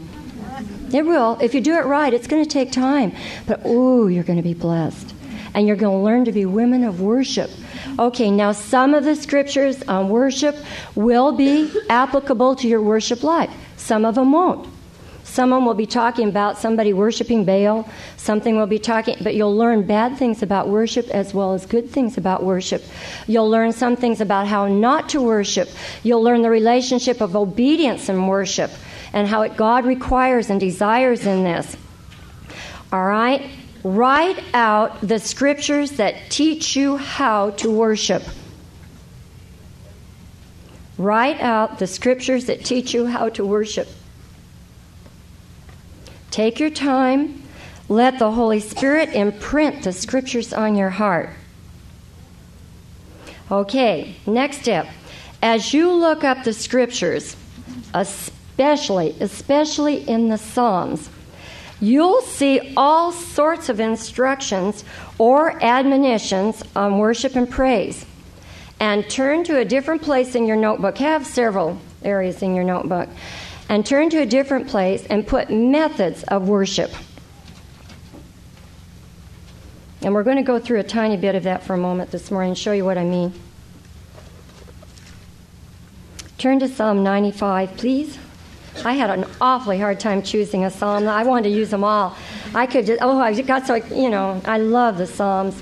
It 0.94 1.04
will. 1.04 1.36
If 1.40 1.54
you 1.54 1.60
do 1.60 1.74
it 1.74 1.86
right, 1.86 2.14
it's 2.14 2.28
going 2.28 2.44
to 2.44 2.48
take 2.48 2.70
time. 2.70 3.12
But, 3.48 3.66
ooh, 3.66 4.06
you're 4.06 4.22
going 4.22 4.36
to 4.36 4.44
be 4.44 4.54
blessed. 4.54 5.12
And 5.52 5.66
you're 5.66 5.76
going 5.76 5.98
to 5.98 6.04
learn 6.04 6.24
to 6.26 6.32
be 6.32 6.46
women 6.46 6.84
of 6.84 7.00
worship. 7.00 7.50
Okay, 7.98 8.30
now 8.30 8.52
some 8.52 8.94
of 8.94 9.02
the 9.02 9.16
scriptures 9.16 9.82
on 9.88 10.08
worship 10.08 10.56
will 10.94 11.32
be 11.32 11.68
applicable 11.90 12.54
to 12.56 12.68
your 12.68 12.80
worship 12.80 13.24
life, 13.24 13.50
some 13.76 14.04
of 14.04 14.14
them 14.14 14.30
won't. 14.30 14.68
Someone 15.24 15.64
will 15.64 15.74
be 15.74 15.86
talking 15.86 16.28
about 16.28 16.58
somebody 16.58 16.92
worshiping 16.92 17.44
Baal. 17.44 17.88
Something 18.16 18.56
will 18.56 18.68
be 18.68 18.78
talking, 18.78 19.16
but 19.20 19.34
you'll 19.34 19.56
learn 19.56 19.84
bad 19.84 20.16
things 20.16 20.44
about 20.44 20.68
worship 20.68 21.08
as 21.08 21.34
well 21.34 21.54
as 21.54 21.66
good 21.66 21.90
things 21.90 22.16
about 22.16 22.44
worship. 22.44 22.84
You'll 23.26 23.50
learn 23.50 23.72
some 23.72 23.96
things 23.96 24.20
about 24.20 24.46
how 24.46 24.68
not 24.68 25.08
to 25.08 25.20
worship. 25.20 25.68
You'll 26.04 26.22
learn 26.22 26.42
the 26.42 26.50
relationship 26.50 27.20
of 27.20 27.34
obedience 27.34 28.08
and 28.08 28.28
worship 28.28 28.70
and 29.14 29.28
how 29.28 29.42
it 29.42 29.56
God 29.56 29.86
requires 29.86 30.50
and 30.50 30.60
desires 30.60 31.24
in 31.24 31.44
this. 31.44 31.76
All 32.92 33.06
right? 33.06 33.48
Write 33.84 34.42
out 34.52 35.00
the 35.00 35.20
scriptures 35.20 35.92
that 35.92 36.16
teach 36.30 36.74
you 36.74 36.96
how 36.96 37.50
to 37.50 37.70
worship. 37.70 38.24
Write 40.98 41.40
out 41.40 41.78
the 41.78 41.86
scriptures 41.86 42.46
that 42.46 42.64
teach 42.64 42.92
you 42.92 43.06
how 43.06 43.28
to 43.30 43.44
worship. 43.44 43.88
Take 46.32 46.58
your 46.58 46.70
time. 46.70 47.42
Let 47.88 48.18
the 48.18 48.32
Holy 48.32 48.60
Spirit 48.60 49.10
imprint 49.10 49.84
the 49.84 49.92
scriptures 49.92 50.52
on 50.52 50.74
your 50.74 50.90
heart. 50.90 51.30
Okay, 53.50 54.16
next 54.26 54.62
step. 54.62 54.88
As 55.40 55.72
you 55.72 55.92
look 55.92 56.24
up 56.24 56.42
the 56.42 56.52
scriptures, 56.52 57.36
especially, 58.54 59.16
especially 59.18 60.08
in 60.08 60.28
the 60.28 60.38
Psalms, 60.38 61.10
you'll 61.80 62.22
see 62.22 62.72
all 62.76 63.10
sorts 63.10 63.68
of 63.68 63.80
instructions 63.80 64.84
or 65.18 65.60
admonitions 65.62 66.62
on 66.76 66.98
worship 66.98 67.34
and 67.34 67.50
praise. 67.50 68.06
And 68.78 69.08
turn 69.10 69.42
to 69.44 69.58
a 69.58 69.64
different 69.64 70.02
place 70.02 70.36
in 70.36 70.46
your 70.46 70.56
notebook. 70.56 70.98
Have 70.98 71.26
several 71.26 71.80
areas 72.04 72.42
in 72.42 72.54
your 72.54 72.64
notebook. 72.64 73.08
And 73.68 73.84
turn 73.84 74.08
to 74.10 74.18
a 74.18 74.26
different 74.26 74.68
place 74.68 75.04
and 75.06 75.26
put 75.26 75.50
methods 75.50 76.22
of 76.24 76.48
worship. 76.48 76.92
And 80.02 80.14
we're 80.14 80.22
going 80.22 80.36
to 80.36 80.42
go 80.42 80.60
through 80.60 80.78
a 80.78 80.84
tiny 80.84 81.16
bit 81.16 81.34
of 81.34 81.42
that 81.44 81.64
for 81.64 81.74
a 81.74 81.78
moment 81.78 82.12
this 82.12 82.30
morning 82.30 82.50
and 82.50 82.58
show 82.58 82.72
you 82.72 82.84
what 82.84 82.98
I 82.98 83.04
mean. 83.04 83.32
Turn 86.38 86.60
to 86.60 86.68
Psalm 86.68 87.02
95, 87.02 87.76
please. 87.78 88.18
I 88.82 88.94
had 88.94 89.10
an 89.10 89.24
awfully 89.40 89.78
hard 89.78 90.00
time 90.00 90.22
choosing 90.22 90.64
a 90.64 90.70
psalm. 90.70 91.06
I 91.06 91.22
wanted 91.24 91.44
to 91.44 91.54
use 91.54 91.70
them 91.70 91.84
all. 91.84 92.16
I 92.54 92.66
could 92.66 92.86
just, 92.86 93.00
oh, 93.02 93.18
I 93.18 93.40
got 93.42 93.66
so, 93.66 93.74
you 93.74 94.10
know, 94.10 94.40
I 94.44 94.58
love 94.58 94.98
the 94.98 95.06
psalms. 95.06 95.60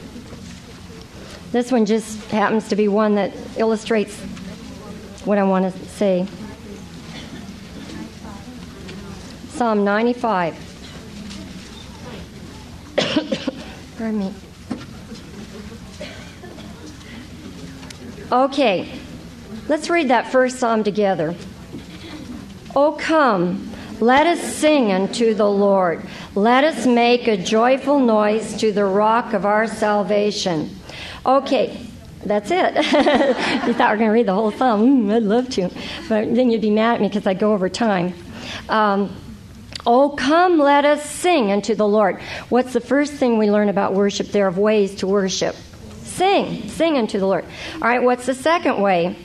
This 1.52 1.70
one 1.70 1.84
just 1.84 2.30
happens 2.30 2.68
to 2.68 2.76
be 2.76 2.88
one 2.88 3.16
that 3.16 3.32
illustrates 3.56 4.18
what 5.24 5.38
I 5.38 5.42
want 5.44 5.72
to 5.72 5.78
say. 5.86 6.26
Psalm 9.50 9.84
95. 9.84 10.56
Pardon 13.98 14.18
me. 14.18 14.34
Okay, 18.32 18.98
let's 19.68 19.90
read 19.90 20.08
that 20.08 20.32
first 20.32 20.58
psalm 20.58 20.82
together. 20.82 21.34
Oh, 22.74 22.92
come, 22.98 23.70
let 24.00 24.26
us 24.26 24.40
sing 24.40 24.92
unto 24.92 25.34
the 25.34 25.48
Lord. 25.48 26.02
Let 26.34 26.64
us 26.64 26.86
make 26.86 27.28
a 27.28 27.36
joyful 27.36 27.98
noise 28.00 28.56
to 28.60 28.72
the 28.72 28.84
rock 28.84 29.34
of 29.34 29.44
our 29.44 29.66
salvation. 29.66 30.70
Okay, 31.26 31.86
that's 32.24 32.50
it. 32.50 32.74
you 33.66 33.74
thought 33.74 33.90
we 33.90 33.96
were 33.96 33.96
going 33.96 33.98
to 33.98 34.10
read 34.10 34.26
the 34.26 34.34
whole 34.34 34.52
psalm. 34.52 35.06
Mm, 35.06 35.14
I'd 35.14 35.22
love 35.22 35.50
to. 35.50 35.70
But 36.08 36.34
then 36.34 36.50
you'd 36.50 36.62
be 36.62 36.70
mad 36.70 36.94
at 36.94 37.00
me 37.00 37.08
because 37.08 37.26
I 37.26 37.34
go 37.34 37.52
over 37.52 37.68
time. 37.68 38.14
Um, 38.68 39.14
Oh, 39.84 40.10
come, 40.10 40.58
let 40.58 40.84
us 40.84 41.04
sing 41.04 41.50
unto 41.50 41.74
the 41.74 41.86
Lord. 41.86 42.20
What's 42.50 42.72
the 42.72 42.80
first 42.80 43.14
thing 43.14 43.36
we 43.36 43.50
learn 43.50 43.68
about 43.68 43.94
worship 43.94 44.28
there 44.28 44.46
of 44.46 44.56
ways 44.56 44.94
to 44.96 45.08
worship? 45.08 45.56
Sing. 46.02 46.68
Sing 46.68 46.96
unto 46.96 47.18
the 47.18 47.26
Lord. 47.26 47.44
All 47.74 47.88
right, 47.88 48.02
what's 48.02 48.26
the 48.26 48.34
second 48.34 48.80
way? 48.80 49.16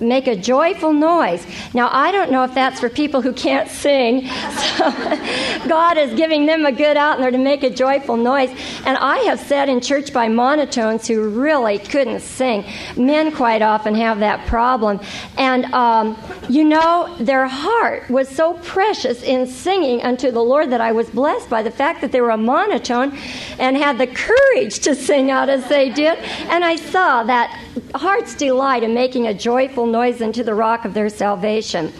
Make 0.00 0.26
a 0.26 0.36
joyful 0.36 0.92
noise. 0.92 1.46
Now, 1.72 1.88
I 1.92 2.12
don't 2.12 2.30
know 2.30 2.44
if 2.44 2.54
that's 2.54 2.80
for 2.80 2.88
people 2.88 3.22
who 3.22 3.32
can't 3.32 3.70
sing. 3.70 4.28
So 4.28 4.90
God 5.68 5.98
is 5.98 6.14
giving 6.14 6.46
them 6.46 6.66
a 6.66 6.72
good 6.72 6.96
out 6.96 7.18
there 7.18 7.30
to 7.30 7.38
make 7.38 7.62
a 7.62 7.70
joyful 7.70 8.16
noise. 8.16 8.50
And 8.84 8.96
I 8.98 9.18
have 9.18 9.40
sat 9.40 9.68
in 9.68 9.80
church 9.80 10.12
by 10.12 10.28
monotones 10.28 11.06
who 11.06 11.28
really 11.28 11.78
couldn't 11.78 12.20
sing. 12.20 12.64
Men 12.96 13.32
quite 13.32 13.62
often 13.62 13.94
have 13.94 14.18
that 14.20 14.46
problem. 14.46 15.00
And, 15.38 15.66
um, 15.66 16.16
you 16.48 16.64
know, 16.64 17.14
their 17.20 17.46
heart 17.46 18.08
was 18.10 18.28
so 18.28 18.54
precious 18.54 19.22
in 19.22 19.46
singing 19.46 20.02
unto 20.02 20.30
the 20.30 20.42
Lord 20.42 20.70
that 20.70 20.80
I 20.80 20.92
was 20.92 21.08
blessed 21.10 21.48
by 21.48 21.62
the 21.62 21.70
fact 21.70 22.00
that 22.00 22.12
they 22.12 22.20
were 22.20 22.30
a 22.30 22.36
monotone 22.36 23.16
and 23.58 23.76
had 23.76 23.98
the 23.98 24.06
courage 24.06 24.80
to 24.80 24.94
sing 24.94 25.30
out 25.30 25.48
as 25.48 25.68
they 25.68 25.90
did. 25.90 26.18
And 26.18 26.64
I 26.64 26.76
saw 26.76 27.22
that 27.24 27.63
heart's 27.94 28.34
delight 28.34 28.82
in 28.82 28.94
making 28.94 29.26
a 29.26 29.34
joyful 29.34 29.86
noise 29.86 30.20
unto 30.20 30.42
the 30.42 30.54
rock 30.54 30.84
of 30.84 30.94
their 30.94 31.08
salvation. 31.08 31.92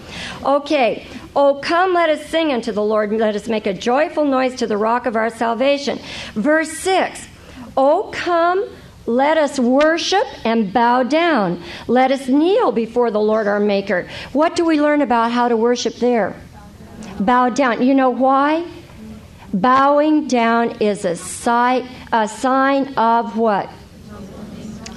Okay. 0.44 1.06
Oh, 1.36 1.58
come, 1.60 1.94
let 1.94 2.08
us 2.10 2.24
sing 2.26 2.52
unto 2.52 2.70
the 2.70 2.82
Lord, 2.82 3.10
let 3.12 3.34
us 3.34 3.48
make 3.48 3.66
a 3.66 3.74
joyful 3.74 4.24
noise 4.24 4.54
to 4.56 4.68
the 4.68 4.76
rock 4.76 5.06
of 5.06 5.16
our 5.16 5.30
salvation. 5.30 5.98
Verse 6.34 6.70
6. 6.78 7.26
Oh, 7.76 8.10
come, 8.14 8.68
let 9.06 9.36
us 9.36 9.58
worship 9.58 10.24
and 10.44 10.72
bow 10.72 11.02
down. 11.02 11.60
Let 11.88 12.12
us 12.12 12.28
kneel 12.28 12.70
before 12.70 13.10
the 13.10 13.20
Lord 13.20 13.48
our 13.48 13.58
Maker. 13.58 14.08
What 14.32 14.54
do 14.54 14.64
we 14.64 14.80
learn 14.80 15.02
about 15.02 15.32
how 15.32 15.48
to 15.48 15.56
worship 15.56 15.96
there? 15.96 16.36
Bow 17.18 17.48
down. 17.48 17.82
You 17.82 17.94
know 17.94 18.10
why? 18.10 18.64
Bowing 19.52 20.28
down 20.28 20.80
is 20.80 21.04
a, 21.04 21.16
a 22.12 22.28
sign 22.28 22.94
of 22.94 23.36
what? 23.36 23.70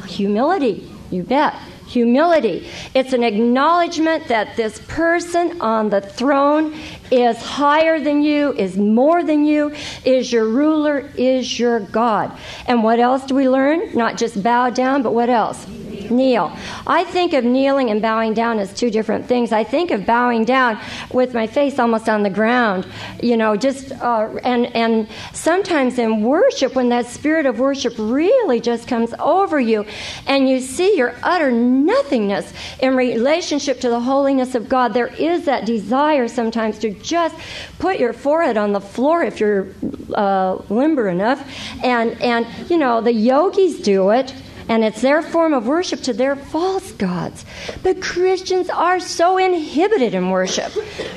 Humility. 0.07 0.89
You 1.11 1.23
bet 1.23 1.55
humility. 1.87 2.67
It's 2.93 3.13
an 3.13 3.23
acknowledgement 3.23 4.27
that 4.27 4.55
this 4.55 4.79
person 4.87 5.61
on 5.61 5.89
the 5.89 6.01
throne 6.01 6.75
is 7.11 7.37
higher 7.37 7.99
than 7.99 8.21
you, 8.21 8.53
is 8.53 8.77
more 8.77 9.23
than 9.23 9.45
you, 9.45 9.73
is 10.03 10.31
your 10.31 10.45
ruler, 10.45 11.09
is 11.17 11.57
your 11.57 11.79
God. 11.79 12.37
And 12.67 12.83
what 12.83 12.99
else 12.99 13.25
do 13.25 13.35
we 13.35 13.47
learn? 13.47 13.95
Not 13.95 14.17
just 14.17 14.43
bow 14.43 14.69
down, 14.69 15.01
but 15.01 15.13
what 15.13 15.29
else? 15.29 15.65
Kneel. 16.11 16.55
I 16.85 17.03
think 17.03 17.33
of 17.33 17.43
kneeling 17.43 17.89
and 17.89 18.01
bowing 18.01 18.33
down 18.33 18.59
as 18.59 18.73
two 18.73 18.89
different 18.89 19.25
things. 19.25 19.51
I 19.51 19.63
think 19.63 19.91
of 19.91 20.05
bowing 20.05 20.45
down 20.45 20.79
with 21.11 21.33
my 21.33 21.47
face 21.47 21.79
almost 21.79 22.09
on 22.09 22.23
the 22.23 22.29
ground, 22.29 22.87
you 23.21 23.37
know, 23.37 23.55
just 23.55 23.91
uh, 23.91 24.29
and 24.43 24.75
and 24.75 25.07
sometimes 25.33 25.99
in 25.99 26.23
worship 26.23 26.75
when 26.75 26.89
that 26.89 27.05
spirit 27.05 27.45
of 27.45 27.59
worship 27.59 27.93
really 27.97 28.59
just 28.59 28.87
comes 28.87 29.13
over 29.19 29.59
you 29.59 29.85
and 30.25 30.49
you 30.49 30.59
see 30.59 30.95
your 30.97 31.15
utter 31.23 31.51
nothingness 31.51 32.53
in 32.79 32.95
relationship 32.95 33.79
to 33.81 33.89
the 33.89 33.99
holiness 33.99 34.55
of 34.55 34.69
God, 34.69 34.93
there 34.93 35.07
is 35.07 35.45
that 35.45 35.65
desire 35.65 36.27
sometimes 36.27 36.79
to 36.79 36.91
just 36.91 37.35
put 37.79 37.99
your 37.99 38.13
forehead 38.13 38.57
on 38.57 38.73
the 38.73 38.81
floor 38.81 39.23
if 39.23 39.39
you're 39.39 39.67
uh, 40.13 40.55
limber 40.69 41.07
enough, 41.07 41.47
and 41.83 42.19
and 42.21 42.47
you 42.69 42.77
know 42.77 43.01
the 43.01 43.13
yogis 43.13 43.79
do 43.81 44.11
it 44.11 44.33
and 44.70 44.84
it's 44.84 45.01
their 45.01 45.22
form 45.22 45.53
of 45.53 45.68
worship 45.68 46.01
to 46.01 46.13
their 46.13 46.36
false 46.36 46.91
gods. 46.93 47.45
But 47.84 48.01
Christians 48.01 48.70
are 48.70 48.99
so 48.99 49.38
inhibited 49.38 50.13
in 50.13 50.30
worship. 50.30 50.72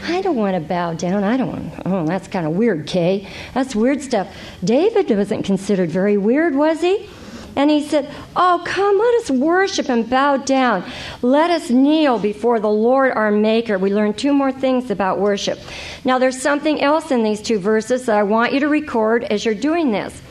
I 0.04 0.22
don't 0.22 0.36
want 0.36 0.54
to 0.54 0.60
bow 0.60 0.94
down. 0.94 1.24
I 1.24 1.36
don't 1.36 1.48
want, 1.48 1.82
oh, 1.86 2.06
that's 2.06 2.28
kind 2.28 2.46
of 2.46 2.52
weird, 2.52 2.86
Kay. 2.86 3.28
That's 3.54 3.74
weird 3.74 4.02
stuff. 4.02 4.28
David 4.62 5.10
wasn't 5.10 5.44
considered 5.44 5.90
very 5.90 6.16
weird, 6.16 6.54
was 6.54 6.80
he? 6.80 7.08
And 7.56 7.68
he 7.68 7.82
said, 7.82 8.08
Oh, 8.36 8.62
come, 8.64 8.96
let 8.96 9.14
us 9.16 9.30
worship 9.30 9.88
and 9.88 10.08
bow 10.08 10.36
down. 10.36 10.88
Let 11.20 11.50
us 11.50 11.68
kneel 11.68 12.18
before 12.18 12.60
the 12.60 12.70
Lord 12.70 13.12
our 13.12 13.32
Maker. 13.32 13.76
We 13.76 13.92
learn 13.92 14.14
two 14.14 14.32
more 14.32 14.52
things 14.52 14.90
about 14.90 15.18
worship. 15.18 15.58
Now, 16.04 16.18
there's 16.18 16.40
something 16.40 16.80
else 16.80 17.10
in 17.10 17.24
these 17.24 17.42
two 17.42 17.58
verses 17.58 18.06
that 18.06 18.16
I 18.16 18.22
want 18.22 18.52
you 18.52 18.60
to 18.60 18.68
record 18.68 19.24
as 19.24 19.44
you're 19.44 19.54
doing 19.54 19.90
this. 19.90 20.22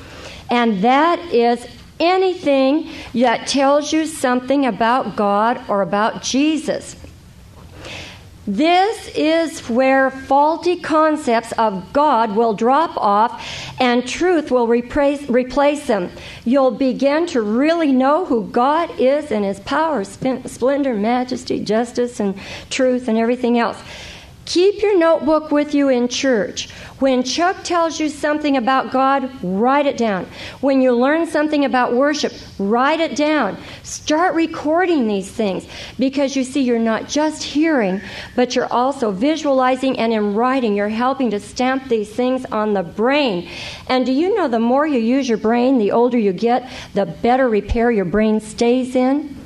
And 0.49 0.81
that 0.83 1.19
is 1.33 1.67
anything 1.99 2.89
that 3.13 3.47
tells 3.47 3.91
you 3.91 4.05
something 4.05 4.65
about 4.65 5.15
God 5.15 5.61
or 5.67 5.81
about 5.81 6.21
Jesus. 6.21 6.95
This 8.47 9.09
is 9.09 9.59
where 9.69 10.09
faulty 10.09 10.77
concepts 10.79 11.51
of 11.51 11.93
God 11.93 12.35
will 12.35 12.55
drop 12.55 12.97
off 12.97 13.45
and 13.79 14.07
truth 14.07 14.49
will 14.49 14.65
replace, 14.65 15.29
replace 15.29 15.85
them. 15.85 16.09
You'll 16.45 16.71
begin 16.71 17.27
to 17.27 17.43
really 17.43 17.91
know 17.91 18.25
who 18.25 18.47
God 18.47 18.89
is 18.99 19.31
and 19.31 19.45
His 19.45 19.59
power, 19.59 20.03
splendor, 20.03 20.95
majesty, 20.95 21.63
justice, 21.63 22.19
and 22.19 22.39
truth, 22.71 23.07
and 23.07 23.19
everything 23.19 23.59
else. 23.59 23.79
Keep 24.49 24.81
your 24.81 24.97
notebook 24.97 25.51
with 25.51 25.75
you 25.75 25.89
in 25.89 26.07
church. 26.07 26.71
When 26.97 27.21
Chuck 27.21 27.63
tells 27.63 27.99
you 27.99 28.09
something 28.09 28.57
about 28.57 28.91
God, 28.91 29.29
write 29.43 29.85
it 29.85 29.95
down. 29.95 30.25
When 30.59 30.81
you 30.81 30.91
learn 30.95 31.27
something 31.27 31.65
about 31.65 31.93
worship, 31.93 32.33
write 32.57 32.99
it 32.99 33.15
down. 33.15 33.59
Start 33.83 34.33
recording 34.33 35.07
these 35.07 35.29
things 35.29 35.67
because 35.99 36.35
you 36.35 36.43
see, 36.43 36.61
you're 36.61 36.79
not 36.79 37.07
just 37.07 37.43
hearing, 37.43 38.01
but 38.35 38.55
you're 38.55 38.73
also 38.73 39.11
visualizing 39.11 39.99
and 39.99 40.11
in 40.11 40.33
writing. 40.33 40.75
You're 40.75 40.89
helping 40.89 41.29
to 41.29 41.39
stamp 41.39 41.87
these 41.87 42.09
things 42.09 42.43
on 42.45 42.73
the 42.73 42.81
brain. 42.81 43.47
And 43.87 44.03
do 44.03 44.11
you 44.11 44.35
know 44.35 44.47
the 44.47 44.59
more 44.59 44.87
you 44.87 44.99
use 44.99 45.29
your 45.29 45.37
brain, 45.37 45.77
the 45.77 45.91
older 45.91 46.17
you 46.17 46.33
get, 46.33 46.67
the 46.95 47.05
better 47.05 47.47
repair 47.47 47.91
your 47.91 48.05
brain 48.05 48.39
stays 48.39 48.95
in? 48.95 49.38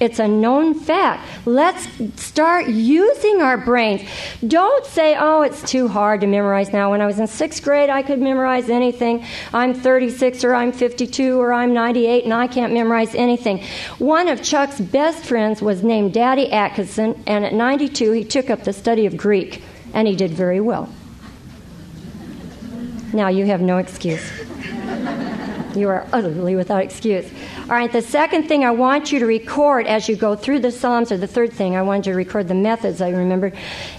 It's 0.00 0.18
a 0.18 0.26
known 0.26 0.72
fact. 0.74 1.28
Let's 1.44 1.86
start 2.16 2.68
using 2.68 3.42
our 3.42 3.58
brains. 3.58 4.08
Don't 4.46 4.86
say, 4.86 5.14
oh, 5.18 5.42
it's 5.42 5.62
too 5.62 5.88
hard 5.88 6.22
to 6.22 6.26
memorize 6.26 6.72
now. 6.72 6.90
When 6.90 7.02
I 7.02 7.06
was 7.06 7.18
in 7.18 7.26
sixth 7.26 7.62
grade, 7.62 7.90
I 7.90 8.02
could 8.02 8.18
memorize 8.18 8.70
anything. 8.70 9.24
I'm 9.52 9.74
36 9.74 10.42
or 10.42 10.54
I'm 10.54 10.72
52 10.72 11.38
or 11.38 11.52
I'm 11.52 11.74
98 11.74 12.24
and 12.24 12.32
I 12.32 12.46
can't 12.46 12.72
memorize 12.72 13.14
anything. 13.14 13.62
One 13.98 14.28
of 14.28 14.42
Chuck's 14.42 14.80
best 14.80 15.24
friends 15.24 15.60
was 15.60 15.82
named 15.82 16.14
Daddy 16.14 16.50
Atkinson, 16.50 17.22
and 17.26 17.44
at 17.44 17.52
92, 17.52 18.12
he 18.12 18.24
took 18.24 18.48
up 18.48 18.64
the 18.64 18.72
study 18.72 19.04
of 19.04 19.18
Greek, 19.18 19.62
and 19.92 20.08
he 20.08 20.16
did 20.16 20.30
very 20.30 20.60
well. 20.60 20.88
Now 23.12 23.28
you 23.28 23.44
have 23.46 23.60
no 23.60 23.78
excuse. 23.78 24.22
You 25.74 25.88
are 25.88 26.06
utterly 26.12 26.56
without 26.56 26.82
excuse. 26.82 27.30
All 27.62 27.76
right, 27.76 27.90
the 27.90 28.02
second 28.02 28.48
thing 28.48 28.64
I 28.64 28.70
want 28.70 29.12
you 29.12 29.18
to 29.20 29.26
record 29.26 29.86
as 29.86 30.08
you 30.08 30.16
go 30.16 30.34
through 30.34 30.60
the 30.60 30.72
Psalms, 30.72 31.12
or 31.12 31.16
the 31.16 31.26
third 31.26 31.52
thing 31.52 31.76
I 31.76 31.82
want 31.82 32.06
you 32.06 32.12
to 32.12 32.16
record 32.16 32.48
the 32.48 32.54
methods 32.54 33.00
I 33.00 33.10
remembered, 33.10 33.56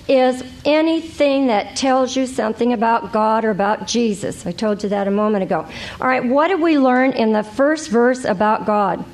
is 0.07 0.43
anything 0.65 1.47
that 1.47 1.75
tells 1.75 2.15
you 2.15 2.27
something 2.27 2.73
about 2.73 3.13
God 3.13 3.45
or 3.45 3.49
about 3.49 3.87
Jesus. 3.87 4.45
I 4.45 4.51
told 4.51 4.83
you 4.83 4.89
that 4.89 5.07
a 5.07 5.11
moment 5.11 5.43
ago. 5.43 5.65
All 5.99 6.07
right, 6.07 6.23
what 6.23 6.49
did 6.49 6.59
we 6.59 6.77
learn 6.77 7.13
in 7.13 7.31
the 7.31 7.43
first 7.43 7.89
verse 7.89 8.25
about 8.25 8.65
God? 8.65 9.05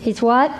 He's 0.00 0.20
what? 0.20 0.52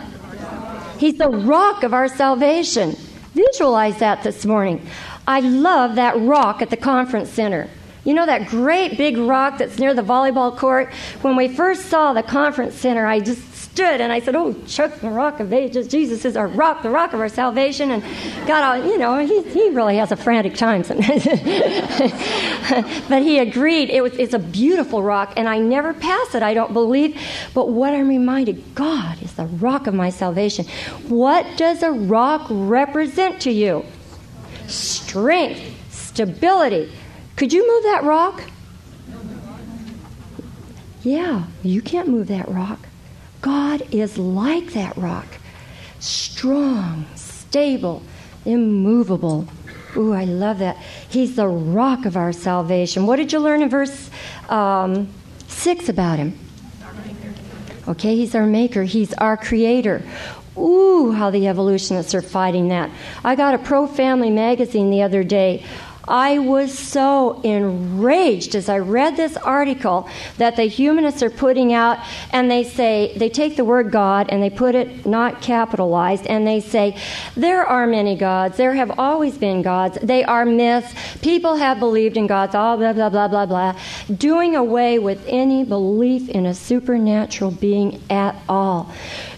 He's 0.99 1.19
the 1.19 1.29
rock 1.29 1.83
of 1.83 1.93
our 1.93 2.09
salvation. 2.09 2.97
Visualize 3.35 3.99
that 3.99 4.23
this 4.23 4.47
morning. 4.47 4.87
I 5.27 5.41
love 5.41 5.97
that 5.97 6.19
rock 6.19 6.63
at 6.63 6.71
the 6.71 6.77
conference 6.77 7.31
center. 7.31 7.69
You 8.05 8.13
know 8.13 8.27
that 8.27 8.47
great 8.49 8.99
big 8.99 9.17
rock 9.17 9.59
that's 9.59 9.79
near 9.79 9.95
the 9.95 10.03
volleyball 10.03 10.57
court? 10.57 10.93
When 11.23 11.37
we 11.37 11.49
first 11.49 11.87
saw 11.87 12.13
the 12.13 12.23
conference 12.23 12.75
center, 12.75 13.07
I 13.07 13.21
just 13.21 13.55
stood 13.55 14.01
and 14.01 14.13
I 14.13 14.21
said, 14.21 14.37
Oh, 14.37 14.53
Chuck, 14.67 15.01
the 15.01 15.09
rock 15.09 15.41
of 15.41 15.53
ages. 15.53 15.89
Jesus 15.89 16.25
is 16.25 16.37
our 16.37 16.47
rock, 16.47 16.83
the 16.83 16.91
rock 16.91 17.13
of 17.13 17.21
our 17.21 17.31
salvation. 17.31 17.91
And 17.91 18.03
God, 18.47 18.63
all, 18.63 18.87
you 18.89 18.99
know, 18.99 19.19
he, 19.27 19.43
he 19.43 19.71
really 19.71 19.97
has 19.97 20.13
a 20.13 20.17
frantic 20.17 20.55
time 20.55 20.85
sometimes. 20.85 21.25
but 23.09 23.23
he 23.23 23.39
agreed. 23.39 23.89
It 23.91 24.03
was, 24.03 24.13
it's 24.15 24.35
a 24.35 24.39
beautiful 24.39 25.03
rock, 25.03 25.33
and 25.37 25.49
I 25.49 25.59
never 25.59 25.93
pass 25.93 26.35
it, 26.35 26.43
I 26.43 26.55
don't 26.55 26.73
believe. 26.73 27.21
But 27.55 27.71
what 27.71 27.95
I'm 27.95 28.09
reminded, 28.09 28.75
God 28.75 29.21
is 29.23 29.33
the 29.33 29.47
rock 29.47 29.87
of 29.87 29.95
my 29.95 30.11
salvation. 30.11 30.67
What 31.09 31.45
does 31.57 31.83
a 31.83 31.91
rock 31.91 32.47
represent 32.51 33.41
to 33.43 33.51
you? 33.51 33.85
Strength, 34.69 35.93
stability 35.93 36.93
could 37.37 37.53
you 37.53 37.67
move 37.67 37.83
that 37.85 38.05
rock? 38.05 38.43
Yeah, 41.03 41.45
you 41.63 41.83
can't 41.83 42.09
move 42.09 42.29
that 42.29 42.49
rock. 42.49 42.79
God 43.41 43.87
is 43.93 44.17
like 44.17 44.73
that 44.73 44.97
rock 44.97 45.27
strong, 46.05 47.07
stable, 47.15 48.03
immovable. 48.45 49.49
Ooh, 49.97 50.13
I 50.13 50.25
love 50.25 50.59
that. 50.59 50.77
He's 51.09 51.37
the 51.37 51.47
rock 51.49 52.05
of 52.05 52.17
our 52.17 52.33
salvation. 52.33 53.07
What 53.07 53.17
did 53.17 53.33
you 53.33 53.39
learn 53.39 53.63
in 53.63 53.71
verse 53.71 54.11
um, 54.49 55.09
6 55.49 55.89
about 55.89 56.19
him? 56.19 56.39
Okay, 57.87 58.17
he's 58.17 58.35
our 58.35 58.47
maker, 58.47 58.83
he's 58.83 59.13
our 59.15 59.37
creator. 59.37 60.03
Ooh, 60.57 61.13
how 61.13 61.31
the 61.31 61.49
evolutionists 61.49 62.15
are 62.15 62.23
fighting 62.23 62.69
that. 62.69 62.91
I 63.25 63.35
got 63.35 63.55
a 63.55 63.59
pro 63.59 63.87
family 63.87 64.31
magazine 64.31 64.91
the 64.91 65.03
other 65.03 65.25
day. 65.25 65.65
I 66.07 66.39
was 66.39 66.77
so 66.77 67.41
enraged 67.43 68.55
as 68.55 68.69
I 68.69 68.79
read 68.79 69.17
this 69.17 69.37
article 69.37 70.09
that 70.39 70.57
the 70.57 70.65
humanists 70.65 71.23
are 71.23 71.31
putting 71.31 71.73
out, 71.73 71.99
and 72.31 72.51
they 72.51 72.65
say, 72.65 73.17
they 73.17 73.29
take 73.29 73.57
the 73.57 73.65
word 73.65 73.91
God 73.91 74.29
and 74.29 74.43
they 74.43 74.51
put 74.51 74.75
it 74.75 75.07
not 75.07 75.41
capitalized, 75.41 76.27
and 76.27 76.47
they 76.47 76.61
say, 76.61 76.97
there 77.37 77.65
are 77.65 77.87
many 77.87 78.17
gods. 78.17 78.57
There 78.57 78.75
have 78.75 78.99
always 78.99 79.39
been 79.39 79.63
gods. 79.63 79.99
They 80.03 80.25
are 80.25 80.45
myths. 80.45 80.95
People 81.21 81.57
have 81.57 81.79
believed 81.79 82.17
in 82.17 82.27
gods, 82.27 82.55
all 82.55 82.77
blah, 82.77 82.93
blah, 82.93 83.09
blah, 83.09 83.29
blah, 83.29 83.47
blah. 83.47 83.79
Doing 84.15 84.57
away 84.57 84.99
with 84.99 85.25
any 85.27 85.65
belief 85.65 86.29
in 86.29 86.47
a 86.47 86.55
supernatural 86.55 87.51
being 87.53 88.03
at 88.11 88.37
all. 88.49 88.93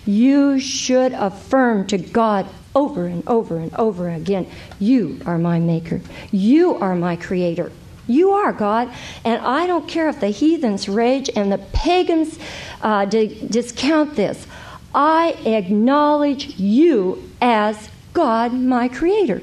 You 0.05 0.61
should 0.61 1.13
affirm 1.13 1.87
to 1.89 1.99
God 1.99 2.47
over 2.77 3.07
and 3.07 3.27
over 3.27 3.57
and 3.57 3.75
over 3.75 4.09
again 4.11 4.47
You 4.79 5.21
are 5.27 5.39
my 5.39 5.59
maker. 5.59 6.03
You 6.31 6.77
are 6.77 6.95
my 6.95 7.17
creator. 7.17 7.73
You 8.07 8.33
are 8.33 8.53
God. 8.53 8.93
And 9.25 9.41
I 9.43 9.67
don't 9.67 9.89
care 9.89 10.09
if 10.09 10.21
the 10.21 10.29
heathens 10.29 10.89
rage 10.89 11.29
and 11.35 11.51
the 11.51 11.59
pagans 11.59 12.39
uh, 12.83 13.07
d- 13.07 13.49
discount 13.51 14.15
this. 14.15 14.47
I 14.95 15.31
acknowledge 15.45 16.57
you 16.59 17.29
as 17.41 17.89
God, 18.13 18.53
my 18.53 18.87
creator. 18.89 19.43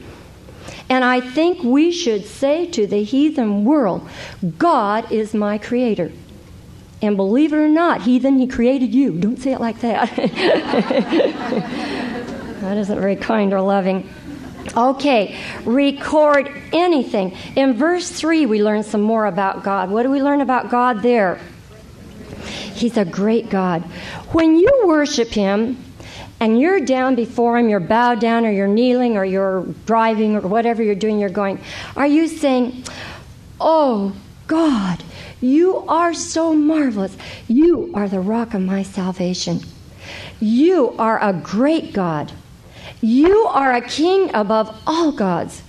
And 0.90 1.04
I 1.04 1.20
think 1.20 1.64
we 1.64 1.92
should 1.92 2.26
say 2.26 2.68
to 2.68 2.88
the 2.88 3.04
heathen 3.04 3.66
world, 3.66 4.08
God 4.58 5.12
is 5.12 5.34
my 5.34 5.58
creator. 5.58 6.12
And 7.02 7.18
believe 7.18 7.52
it 7.52 7.58
or 7.58 7.68
not, 7.68 8.04
heathen, 8.04 8.38
he 8.38 8.48
created 8.48 8.94
you. 8.94 9.20
Don't 9.20 9.38
say 9.38 9.52
it 9.52 9.60
like 9.60 9.82
that. 9.82 10.10
That 12.64 12.78
isn't 12.78 12.98
very 12.98 13.18
kind 13.18 13.54
or 13.54 13.62
loving. 13.62 14.10
Okay, 14.76 15.38
record 15.66 16.50
anything. 16.72 17.36
In 17.58 17.74
verse 17.74 18.10
3, 18.10 18.46
we 18.46 18.64
learn 18.64 18.84
some 18.84 19.02
more 19.02 19.26
about 19.26 19.64
God. 19.64 19.92
What 19.92 20.04
do 20.04 20.10
we 20.10 20.22
learn 20.22 20.40
about 20.40 20.70
God 20.70 21.02
there? 21.02 21.42
He's 22.74 22.96
a 22.96 23.04
great 23.06 23.50
God. 23.50 23.84
When 24.32 24.58
you 24.58 24.84
worship 24.86 25.30
Him, 25.30 25.78
and 26.40 26.60
you're 26.60 26.82
down 26.82 27.16
before 27.16 27.58
him, 27.58 27.70
you're 27.70 27.80
bowed 27.80 28.20
down, 28.20 28.46
or 28.46 28.52
you're 28.52 28.68
kneeling, 28.68 29.16
or 29.16 29.24
you're 29.24 29.66
driving, 29.86 30.36
or 30.36 30.42
whatever 30.42 30.84
you're 30.84 30.94
doing, 30.94 31.18
you're 31.18 31.30
going, 31.30 31.58
are 31.96 32.08
you 32.08 32.28
saying, 32.28 32.84
Oh 33.62 34.14
God, 34.48 35.02
you 35.40 35.78
are 35.88 36.14
so 36.14 36.54
marvelous. 36.54 37.16
You 37.48 37.92
are 37.94 38.10
the 38.10 38.20
rock 38.20 38.54
of 38.54 38.62
my 38.62 38.84
salvation. 38.84 39.62
You 40.42 40.96
are 41.00 41.22
a 41.22 41.32
great 41.32 41.94
God. 41.94 42.34
You 43.04 43.48
are 43.48 43.74
a 43.74 43.82
king 43.82 44.34
above 44.34 44.74
all 44.88 45.12
gods. 45.12 45.62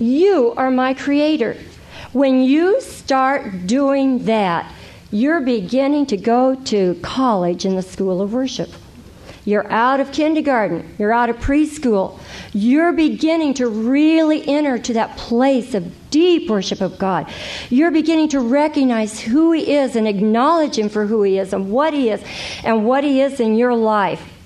You 0.00 0.54
are 0.56 0.72
my 0.72 0.92
creator. 0.92 1.56
When 2.12 2.42
you 2.42 2.80
start 2.80 3.68
doing 3.68 4.24
that, 4.24 4.74
you're 5.12 5.40
beginning 5.40 6.06
to 6.06 6.16
go 6.16 6.56
to 6.56 6.98
college 7.00 7.64
in 7.64 7.76
the 7.76 7.82
school 7.82 8.20
of 8.20 8.32
worship. 8.32 8.70
You're 9.44 9.70
out 9.70 10.00
of 10.00 10.10
kindergarten. 10.10 10.96
You're 10.98 11.12
out 11.12 11.30
of 11.30 11.36
preschool. 11.36 12.18
You're 12.52 12.92
beginning 12.92 13.54
to 13.54 13.68
really 13.68 14.46
enter 14.48 14.76
to 14.76 14.92
that 14.94 15.16
place 15.16 15.74
of 15.74 16.10
deep 16.10 16.50
worship 16.50 16.80
of 16.80 16.98
God. 16.98 17.32
You're 17.68 17.92
beginning 17.92 18.30
to 18.30 18.40
recognize 18.40 19.20
who 19.20 19.52
He 19.52 19.74
is 19.74 19.94
and 19.94 20.08
acknowledge 20.08 20.76
Him 20.76 20.88
for 20.88 21.06
who 21.06 21.22
He 21.22 21.38
is 21.38 21.52
and 21.52 21.70
what 21.70 21.94
He 21.94 22.10
is 22.10 22.20
and 22.64 22.84
what 22.84 23.04
He 23.04 23.20
is 23.20 23.38
in 23.38 23.54
your 23.54 23.76
life. 23.76 24.39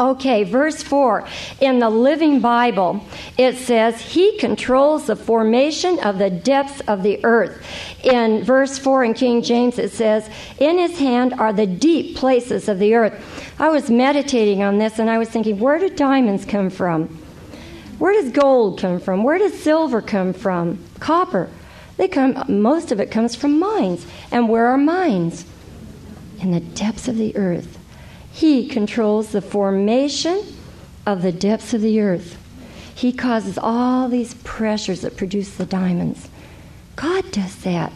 Okay, 0.00 0.44
verse 0.44 0.80
4. 0.82 1.26
In 1.60 1.80
the 1.80 1.90
Living 1.90 2.40
Bible, 2.40 3.04
it 3.36 3.56
says, 3.56 4.00
He 4.00 4.38
controls 4.38 5.06
the 5.06 5.16
formation 5.16 5.98
of 6.00 6.18
the 6.18 6.30
depths 6.30 6.80
of 6.82 7.02
the 7.02 7.24
earth. 7.24 7.66
In 8.04 8.44
verse 8.44 8.78
4 8.78 9.04
in 9.04 9.14
King 9.14 9.42
James, 9.42 9.76
it 9.78 9.90
says, 9.90 10.30
In 10.58 10.78
His 10.78 10.98
hand 10.98 11.34
are 11.34 11.52
the 11.52 11.66
deep 11.66 12.16
places 12.16 12.68
of 12.68 12.78
the 12.78 12.94
earth. 12.94 13.52
I 13.58 13.70
was 13.70 13.90
meditating 13.90 14.62
on 14.62 14.78
this 14.78 15.00
and 15.00 15.10
I 15.10 15.18
was 15.18 15.28
thinking, 15.28 15.58
where 15.58 15.80
do 15.80 15.88
diamonds 15.88 16.44
come 16.44 16.70
from? 16.70 17.08
Where 17.98 18.12
does 18.12 18.30
gold 18.30 18.78
come 18.78 19.00
from? 19.00 19.24
Where 19.24 19.38
does 19.38 19.60
silver 19.60 20.00
come 20.00 20.32
from? 20.32 20.78
Copper. 21.00 21.50
They 21.96 22.06
come, 22.06 22.44
most 22.48 22.92
of 22.92 23.00
it 23.00 23.10
comes 23.10 23.34
from 23.34 23.58
mines. 23.58 24.06
And 24.30 24.48
where 24.48 24.66
are 24.66 24.78
mines? 24.78 25.44
In 26.40 26.52
the 26.52 26.60
depths 26.60 27.08
of 27.08 27.16
the 27.16 27.36
earth. 27.36 27.77
He 28.38 28.68
controls 28.68 29.32
the 29.32 29.42
formation 29.42 30.40
of 31.04 31.22
the 31.22 31.32
depths 31.32 31.74
of 31.74 31.80
the 31.80 31.98
earth. 31.98 32.38
He 32.94 33.12
causes 33.12 33.58
all 33.58 34.08
these 34.08 34.34
pressures 34.44 35.00
that 35.00 35.16
produce 35.16 35.56
the 35.56 35.66
diamonds. 35.66 36.28
God 36.94 37.28
does 37.32 37.56
that. 37.64 37.92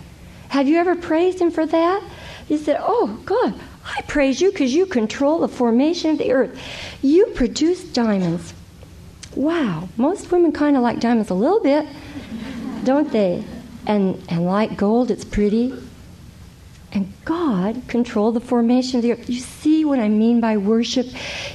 Have 0.49 0.66
you 0.66 0.78
ever 0.78 0.97
praised 0.97 1.38
Him 1.38 1.53
for 1.53 1.64
that? 1.64 2.03
You 2.49 2.59
said, 2.59 2.78
Oh, 2.80 3.20
God, 3.24 3.55
I 3.84 4.03
praise 4.09 4.40
you 4.40 4.51
because 4.51 4.74
you 4.74 4.84
control 4.84 5.38
the 5.38 5.47
formation 5.47 6.11
of 6.11 6.18
the 6.18 6.32
earth. 6.32 6.61
You 7.03 7.26
produce 7.26 7.84
diamonds. 7.84 8.53
Wow, 9.36 9.90
most 9.97 10.32
women 10.32 10.51
kind 10.51 10.76
of 10.76 10.82
like 10.82 10.99
diamonds 10.99 11.30
a 11.30 11.34
little 11.34 11.61
bit, 11.61 11.86
don't 12.82 13.12
they? 13.12 13.45
And, 13.86 14.20
and 14.28 14.45
like 14.45 14.76
gold, 14.76 15.12
it's 15.12 15.24
pretty 15.24 15.72
and 16.95 17.11
God 17.24 17.82
controlled 17.88 18.34
the 18.34 18.40
formation 18.40 18.99
of 18.99 19.03
the 19.03 19.12
earth. 19.12 19.30
You 19.30 19.40
see 19.40 19.82
what 19.84 19.99
I 19.99 20.09
mean 20.09 20.40
by 20.40 20.59
worship? 20.59 21.07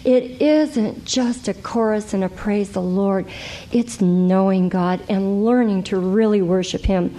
It 0.03 0.41
isn't 0.41 1.05
just 1.05 1.47
a 1.47 1.53
chorus 1.53 2.13
and 2.15 2.23
a 2.23 2.29
praise 2.29 2.71
the 2.71 2.81
Lord. 2.81 3.27
It's 3.71 4.01
knowing 4.01 4.69
God 4.69 4.99
and 5.07 5.45
learning 5.45 5.83
to 5.83 5.99
really 5.99 6.41
worship 6.41 6.85
Him. 6.85 7.09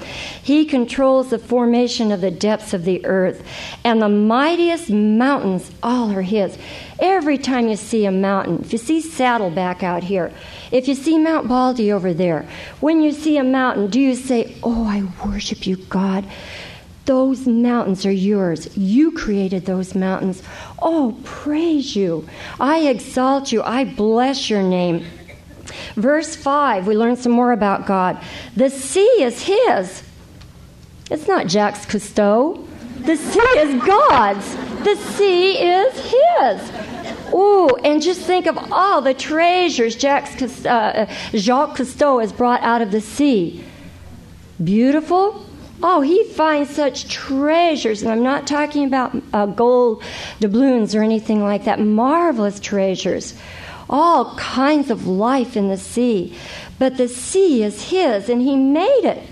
He 0.43 0.65
controls 0.65 1.31
the 1.31 1.39
formation 1.39 2.11
of 2.11 2.21
the 2.21 2.33
depths 2.33 2.75
of 2.75 2.85
the 2.85 3.07
earth, 3.07 3.47
and 3.85 4.03
the 4.03 4.09
mightiest 4.09 4.91
mountains 4.91 5.71
all 5.81 6.11
are 6.11 6.23
His. 6.23 6.59
Every 6.99 7.39
time 7.39 7.69
you 7.69 7.77
see 7.77 8.05
a 8.05 8.11
mountain, 8.11 8.59
if 8.63 8.73
you 8.73 8.79
see 8.79 9.01
Saddleback 9.01 9.85
out 9.85 10.03
here, 10.03 10.33
if 10.73 10.89
you 10.89 10.97
see 10.97 11.19
Mount 11.19 11.47
Baldy 11.47 11.93
over 11.93 12.13
there, 12.13 12.49
when 12.81 13.01
you 13.01 13.13
see 13.13 13.37
a 13.37 13.45
mountain, 13.45 13.89
do 13.89 14.01
you 14.01 14.17
say, 14.17 14.57
Oh, 14.65 14.85
I 14.85 15.05
worship 15.25 15.69
you, 15.69 15.77
God? 15.77 16.27
Those 17.09 17.47
mountains 17.47 18.05
are 18.05 18.13
yours. 18.13 18.77
You 18.77 19.13
created 19.13 19.65
those 19.65 19.95
mountains. 19.95 20.43
Oh, 20.83 21.19
praise 21.25 21.97
you. 21.97 22.29
I 22.61 22.81
exalt 22.81 23.51
you. 23.51 23.63
I 23.63 23.87
bless 23.87 24.51
your 24.51 24.63
name. 24.63 25.07
Verse 25.95 26.37
5, 26.37 26.87
we 26.87 26.95
learn 26.95 27.17
some 27.17 27.33
more 27.33 27.53
about 27.53 27.87
God. 27.87 28.23
The 28.57 28.69
sea 28.69 29.23
is 29.23 29.41
His. 29.41 30.03
It's 31.11 31.27
not 31.27 31.47
Jacques 31.47 31.89
Cousteau. 31.89 32.69
The 32.99 33.17
sea 33.17 33.41
is 33.57 33.83
God's. 33.83 34.55
The 34.85 34.97
sea 34.97 35.53
is 35.53 35.95
His. 36.13 37.33
Ooh, 37.33 37.75
and 37.85 38.03
just 38.03 38.21
think 38.21 38.45
of 38.45 38.59
all 38.71 39.01
the 39.01 39.15
treasures 39.15 39.97
Jacques, 39.97 40.43
uh, 40.67 41.07
Jacques 41.33 41.75
Cousteau 41.75 42.21
has 42.21 42.35
brought 42.35 42.61
out 42.61 42.83
of 42.83 42.91
the 42.91 43.01
sea. 43.01 43.65
Beautiful, 44.63 45.48
Oh, 45.83 46.01
he 46.01 46.25
finds 46.25 46.71
such 46.71 47.09
treasures, 47.09 48.03
and 48.03 48.11
I'm 48.11 48.23
not 48.23 48.47
talking 48.47 48.85
about 48.85 49.17
uh, 49.33 49.47
gold 49.47 50.03
doubloons 50.41 50.95
or 50.95 51.03
anything 51.03 51.43
like 51.43 51.65
that. 51.65 51.79
Marvelous 51.79 52.59
treasures. 52.59 53.35
All 53.89 54.35
kinds 54.37 54.91
of 54.91 55.07
life 55.07 55.57
in 55.57 55.69
the 55.69 55.77
sea. 55.77 56.37
But 56.79 56.97
the 56.97 57.09
sea 57.09 57.63
is 57.63 57.91
his, 57.91 58.29
and 58.29 58.43
he 58.43 58.57
made 58.57 59.05
it. 59.05 59.23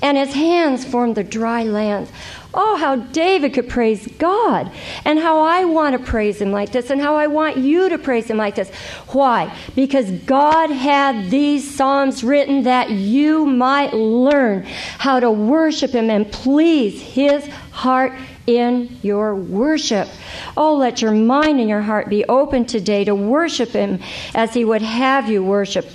And 0.00 0.16
his 0.16 0.34
hands 0.34 0.84
formed 0.84 1.16
the 1.16 1.24
dry 1.24 1.64
lands. 1.64 2.10
Oh, 2.54 2.76
how 2.76 2.96
David 2.96 3.52
could 3.52 3.68
praise 3.68 4.06
God, 4.18 4.72
and 5.04 5.18
how 5.18 5.40
I 5.40 5.64
want 5.66 5.92
to 5.98 6.02
praise 6.02 6.40
him 6.40 6.50
like 6.50 6.72
this, 6.72 6.88
and 6.88 7.00
how 7.00 7.14
I 7.14 7.26
want 7.26 7.58
you 7.58 7.90
to 7.90 7.98
praise 7.98 8.26
him 8.26 8.38
like 8.38 8.54
this. 8.54 8.70
Why? 9.08 9.54
Because 9.74 10.10
God 10.10 10.70
had 10.70 11.30
these 11.30 11.74
Psalms 11.76 12.24
written 12.24 12.62
that 12.62 12.90
you 12.90 13.44
might 13.44 13.92
learn 13.92 14.62
how 14.98 15.20
to 15.20 15.30
worship 15.30 15.90
him 15.90 16.08
and 16.08 16.30
please 16.32 17.02
his 17.02 17.46
heart 17.70 18.12
in 18.46 18.98
your 19.02 19.34
worship. 19.34 20.08
Oh, 20.56 20.74
let 20.76 21.02
your 21.02 21.12
mind 21.12 21.60
and 21.60 21.68
your 21.68 21.82
heart 21.82 22.08
be 22.08 22.24
open 22.24 22.64
today 22.64 23.04
to 23.04 23.14
worship 23.14 23.70
him 23.70 24.00
as 24.34 24.54
he 24.54 24.64
would 24.64 24.80
have 24.80 25.28
you 25.28 25.44
worship. 25.44 25.86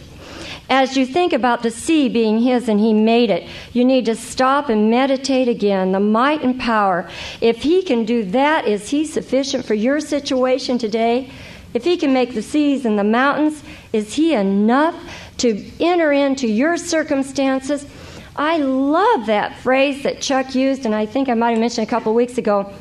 As 0.69 0.95
you 0.97 1.05
think 1.05 1.33
about 1.33 1.61
the 1.61 1.71
sea 1.71 2.09
being 2.09 2.41
His 2.41 2.69
and 2.69 2.79
He 2.79 2.93
made 2.93 3.29
it, 3.29 3.47
you 3.73 3.83
need 3.83 4.05
to 4.05 4.15
stop 4.15 4.69
and 4.69 4.89
meditate 4.89 5.47
again. 5.47 5.91
The 5.91 5.99
might 5.99 6.41
and 6.41 6.59
power. 6.59 7.09
If 7.41 7.63
He 7.63 7.83
can 7.83 8.05
do 8.05 8.23
that, 8.31 8.65
is 8.67 8.89
He 8.89 9.05
sufficient 9.05 9.65
for 9.65 9.73
your 9.73 9.99
situation 9.99 10.77
today? 10.77 11.29
If 11.73 11.83
He 11.83 11.97
can 11.97 12.13
make 12.13 12.33
the 12.33 12.41
seas 12.41 12.85
and 12.85 12.97
the 12.97 13.03
mountains, 13.03 13.63
is 13.91 14.13
He 14.13 14.33
enough 14.33 14.95
to 15.37 15.63
enter 15.79 16.11
into 16.11 16.47
your 16.47 16.77
circumstances? 16.77 17.85
I 18.35 18.57
love 18.57 19.27
that 19.27 19.59
phrase 19.59 20.01
that 20.03 20.21
Chuck 20.21 20.55
used, 20.55 20.85
and 20.85 20.95
I 20.95 21.05
think 21.05 21.29
I 21.29 21.33
might 21.35 21.51
have 21.51 21.59
mentioned 21.59 21.87
a 21.87 21.89
couple 21.89 22.13
weeks 22.13 22.37
ago 22.37 22.73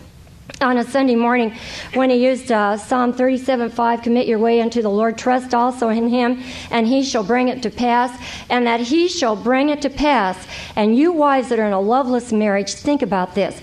on 0.60 0.78
a 0.78 0.84
Sunday 0.84 1.16
morning 1.16 1.54
when 1.94 2.10
he 2.10 2.24
used 2.24 2.52
uh, 2.52 2.76
Psalm 2.76 3.12
37 3.12 3.70
5, 3.70 4.02
commit 4.02 4.26
your 4.26 4.38
way 4.38 4.60
unto 4.60 4.80
the 4.80 4.90
Lord, 4.90 5.18
trust 5.18 5.54
also 5.54 5.88
in 5.88 6.08
him, 6.08 6.42
and 6.70 6.86
he 6.86 7.02
shall 7.02 7.24
bring 7.24 7.48
it 7.48 7.62
to 7.62 7.70
pass, 7.70 8.16
and 8.48 8.66
that 8.66 8.80
he 8.80 9.08
shall 9.08 9.36
bring 9.36 9.70
it 9.70 9.82
to 9.82 9.90
pass. 9.90 10.46
And 10.76 10.96
you 10.96 11.12
wives 11.12 11.48
that 11.48 11.58
are 11.58 11.66
in 11.66 11.72
a 11.72 11.80
loveless 11.80 12.32
marriage, 12.32 12.74
think 12.74 13.02
about 13.02 13.34
this. 13.34 13.60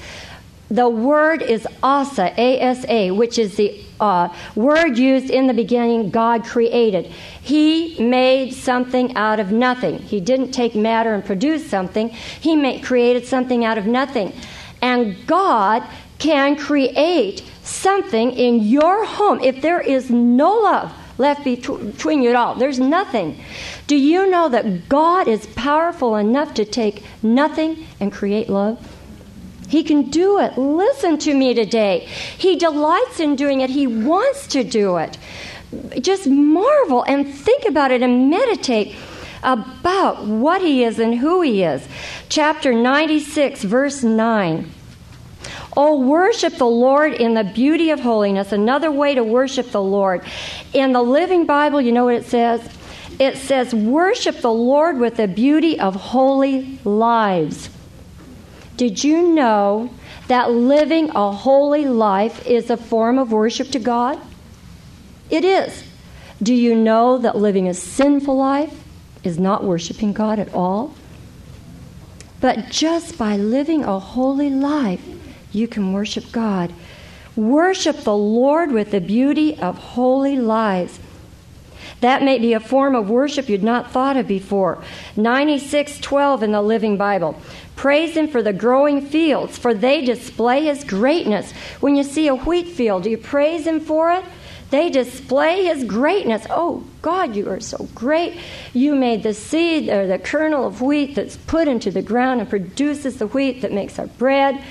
The 0.69 0.87
word 0.87 1.41
is 1.41 1.67
asa, 1.81 2.33
A 2.37 2.59
S 2.59 2.85
A, 2.87 3.11
which 3.11 3.39
is 3.39 3.55
the 3.55 3.83
uh, 3.99 4.29
word 4.55 4.97
used 4.97 5.29
in 5.29 5.47
the 5.47 5.53
beginning, 5.53 6.11
God 6.11 6.45
created. 6.45 7.07
He 7.07 7.99
made 7.99 8.53
something 8.53 9.15
out 9.15 9.39
of 9.39 9.51
nothing. 9.51 9.99
He 9.99 10.19
didn't 10.19 10.51
take 10.51 10.75
matter 10.75 11.13
and 11.13 11.25
produce 11.25 11.67
something, 11.67 12.09
He 12.09 12.55
made, 12.55 12.83
created 12.83 13.25
something 13.25 13.65
out 13.65 13.77
of 13.77 13.85
nothing. 13.85 14.33
And 14.81 15.25
God 15.27 15.83
can 16.19 16.55
create 16.55 17.43
something 17.63 18.31
in 18.31 18.61
your 18.61 19.05
home 19.05 19.39
if 19.41 19.61
there 19.61 19.81
is 19.81 20.09
no 20.09 20.53
love 20.53 20.93
left 21.17 21.43
between 21.43 22.21
you 22.21 22.29
at 22.29 22.35
all. 22.35 22.55
There's 22.55 22.79
nothing. 22.79 23.41
Do 23.87 23.95
you 23.95 24.29
know 24.29 24.49
that 24.49 24.87
God 24.87 25.27
is 25.27 25.47
powerful 25.47 26.15
enough 26.15 26.53
to 26.55 26.65
take 26.65 27.03
nothing 27.21 27.85
and 27.99 28.11
create 28.11 28.49
love? 28.49 28.79
He 29.67 29.83
can 29.83 30.09
do 30.09 30.39
it. 30.39 30.57
Listen 30.57 31.17
to 31.19 31.33
me 31.33 31.53
today. 31.53 32.07
He 32.37 32.55
delights 32.55 33.19
in 33.19 33.35
doing 33.35 33.61
it, 33.61 33.69
He 33.69 33.85
wants 33.85 34.47
to 34.47 34.63
do 34.63 34.97
it. 34.97 35.17
Just 35.99 36.25
marvel 36.25 37.03
and 37.03 37.31
think 37.31 37.65
about 37.65 37.91
it 37.91 38.01
and 38.01 38.29
meditate 38.29 38.95
about 39.43 40.25
what 40.25 40.61
He 40.61 40.83
is 40.83 40.97
and 40.97 41.19
who 41.19 41.41
He 41.41 41.63
is. 41.63 41.87
Chapter 42.29 42.73
96, 42.73 43.63
verse 43.63 44.03
9. 44.03 44.71
Oh, 45.77 45.99
worship 45.99 46.55
the 46.55 46.65
Lord 46.65 47.13
in 47.13 47.35
the 47.35 47.43
beauty 47.43 47.91
of 47.91 47.99
holiness. 47.99 48.51
Another 48.51 48.91
way 48.91 49.15
to 49.15 49.23
worship 49.23 49.71
the 49.71 49.81
Lord. 49.81 50.23
In 50.73 50.93
the 50.93 51.01
Living 51.01 51.45
Bible, 51.45 51.79
you 51.79 51.91
know 51.91 52.05
what 52.05 52.15
it 52.15 52.25
says? 52.25 52.67
It 53.19 53.37
says, 53.37 53.73
Worship 53.73 54.37
the 54.41 54.51
Lord 54.51 54.97
with 54.97 55.17
the 55.17 55.27
beauty 55.27 55.79
of 55.79 55.95
holy 55.95 56.79
lives. 56.83 57.69
Did 58.77 59.03
you 59.03 59.33
know 59.33 59.89
that 60.27 60.51
living 60.51 61.11
a 61.15 61.31
holy 61.31 61.85
life 61.85 62.47
is 62.47 62.69
a 62.69 62.77
form 62.77 63.19
of 63.19 63.31
worship 63.31 63.69
to 63.71 63.79
God? 63.79 64.19
It 65.29 65.43
is. 65.43 65.83
Do 66.41 66.53
you 66.53 66.73
know 66.75 67.17
that 67.17 67.35
living 67.35 67.67
a 67.67 67.73
sinful 67.73 68.37
life 68.37 68.83
is 69.23 69.37
not 69.37 69.63
worshiping 69.63 70.13
God 70.13 70.39
at 70.39 70.53
all? 70.53 70.95
But 72.39 72.69
just 72.69 73.17
by 73.17 73.35
living 73.35 73.83
a 73.83 73.99
holy 73.99 74.49
life, 74.49 75.01
you 75.51 75.67
can 75.67 75.93
worship 75.93 76.31
God. 76.31 76.73
Worship 77.35 77.97
the 78.01 78.15
Lord 78.15 78.71
with 78.71 78.91
the 78.91 79.01
beauty 79.01 79.57
of 79.59 79.77
holy 79.77 80.37
lives. 80.37 80.99
That 82.01 82.23
may 82.23 82.39
be 82.39 82.53
a 82.53 82.59
form 82.59 82.95
of 82.95 83.09
worship 83.09 83.49
you'd 83.49 83.63
not 83.63 83.91
thought 83.91 84.17
of 84.17 84.27
before. 84.27 84.77
96:12 85.15 86.43
in 86.43 86.51
the 86.51 86.61
Living 86.61 86.97
Bible. 86.97 87.35
Praise 87.75 88.15
him 88.15 88.27
for 88.27 88.41
the 88.41 88.53
growing 88.53 89.01
fields, 89.01 89.57
for 89.57 89.73
they 89.73 90.01
display 90.01 90.65
his 90.65 90.83
greatness. 90.83 91.51
When 91.79 91.95
you 91.95 92.03
see 92.03 92.27
a 92.27 92.35
wheat 92.35 92.67
field, 92.67 93.03
do 93.03 93.09
you 93.09 93.17
praise 93.17 93.65
him 93.65 93.79
for 93.79 94.11
it? 94.11 94.23
They 94.69 94.89
display 94.89 95.65
his 95.65 95.83
greatness. 95.83 96.45
Oh, 96.49 96.83
God, 97.01 97.35
you 97.35 97.49
are 97.49 97.59
so 97.59 97.87
great. 97.95 98.35
You 98.73 98.95
made 98.95 99.23
the 99.23 99.33
seed 99.33 99.89
or 99.89 100.05
the 100.05 100.19
kernel 100.19 100.67
of 100.67 100.81
wheat 100.81 101.15
that's 101.15 101.37
put 101.37 101.67
into 101.67 101.89
the 101.89 102.03
ground 102.03 102.39
and 102.39 102.49
produces 102.49 103.17
the 103.17 103.27
wheat 103.27 103.61
that 103.61 103.71
makes 103.71 103.97
our 103.97 104.07
bread. 104.07 104.61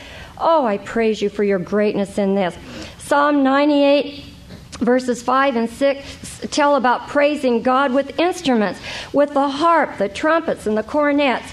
Oh, 0.40 0.66
I 0.66 0.78
praise 0.78 1.20
you 1.20 1.28
for 1.28 1.44
your 1.44 1.58
greatness 1.58 2.18
in 2.18 2.34
this. 2.34 2.56
Psalm 2.98 3.42
98 3.42 4.24
verses 4.80 5.22
5 5.22 5.56
and 5.56 5.68
6 5.68 6.46
tell 6.50 6.76
about 6.76 7.08
praising 7.08 7.62
God 7.62 7.92
with 7.92 8.18
instruments, 8.18 8.80
with 9.12 9.34
the 9.34 9.48
harp, 9.48 9.98
the 9.98 10.08
trumpets, 10.08 10.66
and 10.66 10.76
the 10.76 10.82
cornets. 10.82 11.50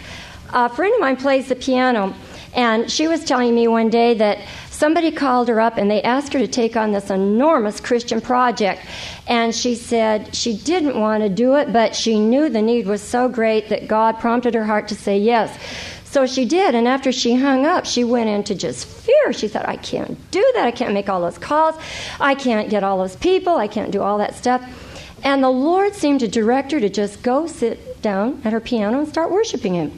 A 0.54 0.70
friend 0.70 0.94
of 0.94 1.00
mine 1.00 1.18
plays 1.18 1.50
the 1.50 1.56
piano, 1.56 2.14
and 2.54 2.90
she 2.90 3.08
was 3.08 3.26
telling 3.26 3.56
me 3.56 3.68
one 3.68 3.90
day 3.90 4.14
that 4.14 4.40
somebody 4.70 5.12
called 5.12 5.48
her 5.48 5.60
up 5.60 5.78
and 5.78 5.90
they 5.90 6.02
asked 6.04 6.34
her 6.34 6.40
to 6.40 6.48
take 6.48 6.76
on 6.76 6.92
this 6.92 7.10
enormous 7.10 7.80
Christian 7.80 8.22
project. 8.22 8.82
And 9.28 9.56
she 9.56 9.74
said 9.76 10.36
she 10.36 10.56
didn't 10.56 11.00
want 11.00 11.24
to 11.24 11.30
do 11.30 11.56
it, 11.56 11.74
but 11.74 11.96
she 11.96 12.20
knew 12.20 12.50
the 12.50 12.62
need 12.62 12.86
was 12.86 13.02
so 13.02 13.28
great 13.28 13.70
that 13.70 13.88
God 13.88 14.20
prompted 14.20 14.54
her 14.54 14.66
heart 14.66 14.88
to 14.90 14.96
say 14.96 15.18
yes. 15.18 15.58
So 16.16 16.26
she 16.26 16.46
did, 16.46 16.76
and 16.76 16.88
after 16.88 17.12
she 17.12 17.36
hung 17.36 17.66
up, 17.66 17.86
she 17.86 18.06
went 18.06 18.30
into 18.30 18.56
just 18.56 18.88
fear. 18.88 19.34
She 19.34 19.50
thought, 19.50 19.68
I 19.68 19.76
can't 19.76 20.18
do 20.32 20.50
that. 20.56 20.66
I 20.66 20.72
can't 20.72 20.94
make 20.94 21.10
all 21.10 21.20
those 21.20 21.38
calls. 21.38 21.76
I 22.22 22.36
can't 22.36 22.70
get 22.70 22.86
all 22.86 23.00
those 23.00 23.18
people. 23.18 23.58
I 23.58 23.68
can't 23.68 23.92
do 23.92 24.02
all 24.02 24.18
that 24.20 24.34
stuff. 24.34 24.64
And 25.26 25.44
the 25.44 25.50
Lord 25.50 25.94
seemed 25.94 26.22
to 26.22 26.30
direct 26.30 26.72
her 26.72 26.80
to 26.80 26.88
just 26.88 27.22
go 27.22 27.48
sit 27.48 28.02
down 28.02 28.40
at 28.46 28.54
her 28.54 28.62
piano 28.62 29.00
and 29.00 29.10
start 29.10 29.30
worshiping 29.30 29.74
Him. 29.74 29.92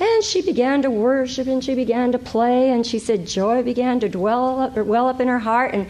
And 0.00 0.24
she 0.24 0.40
began 0.40 0.80
to 0.80 0.90
worship 0.90 1.46
and 1.46 1.62
she 1.62 1.74
began 1.74 2.12
to 2.12 2.18
play, 2.18 2.70
and 2.70 2.86
she 2.86 2.98
said 2.98 3.26
joy 3.26 3.62
began 3.62 4.00
to 4.00 4.08
dwell 4.08 4.60
up, 4.60 4.74
well 4.74 5.06
up 5.06 5.20
in 5.20 5.28
her 5.28 5.40
heart. 5.40 5.74
And 5.74 5.86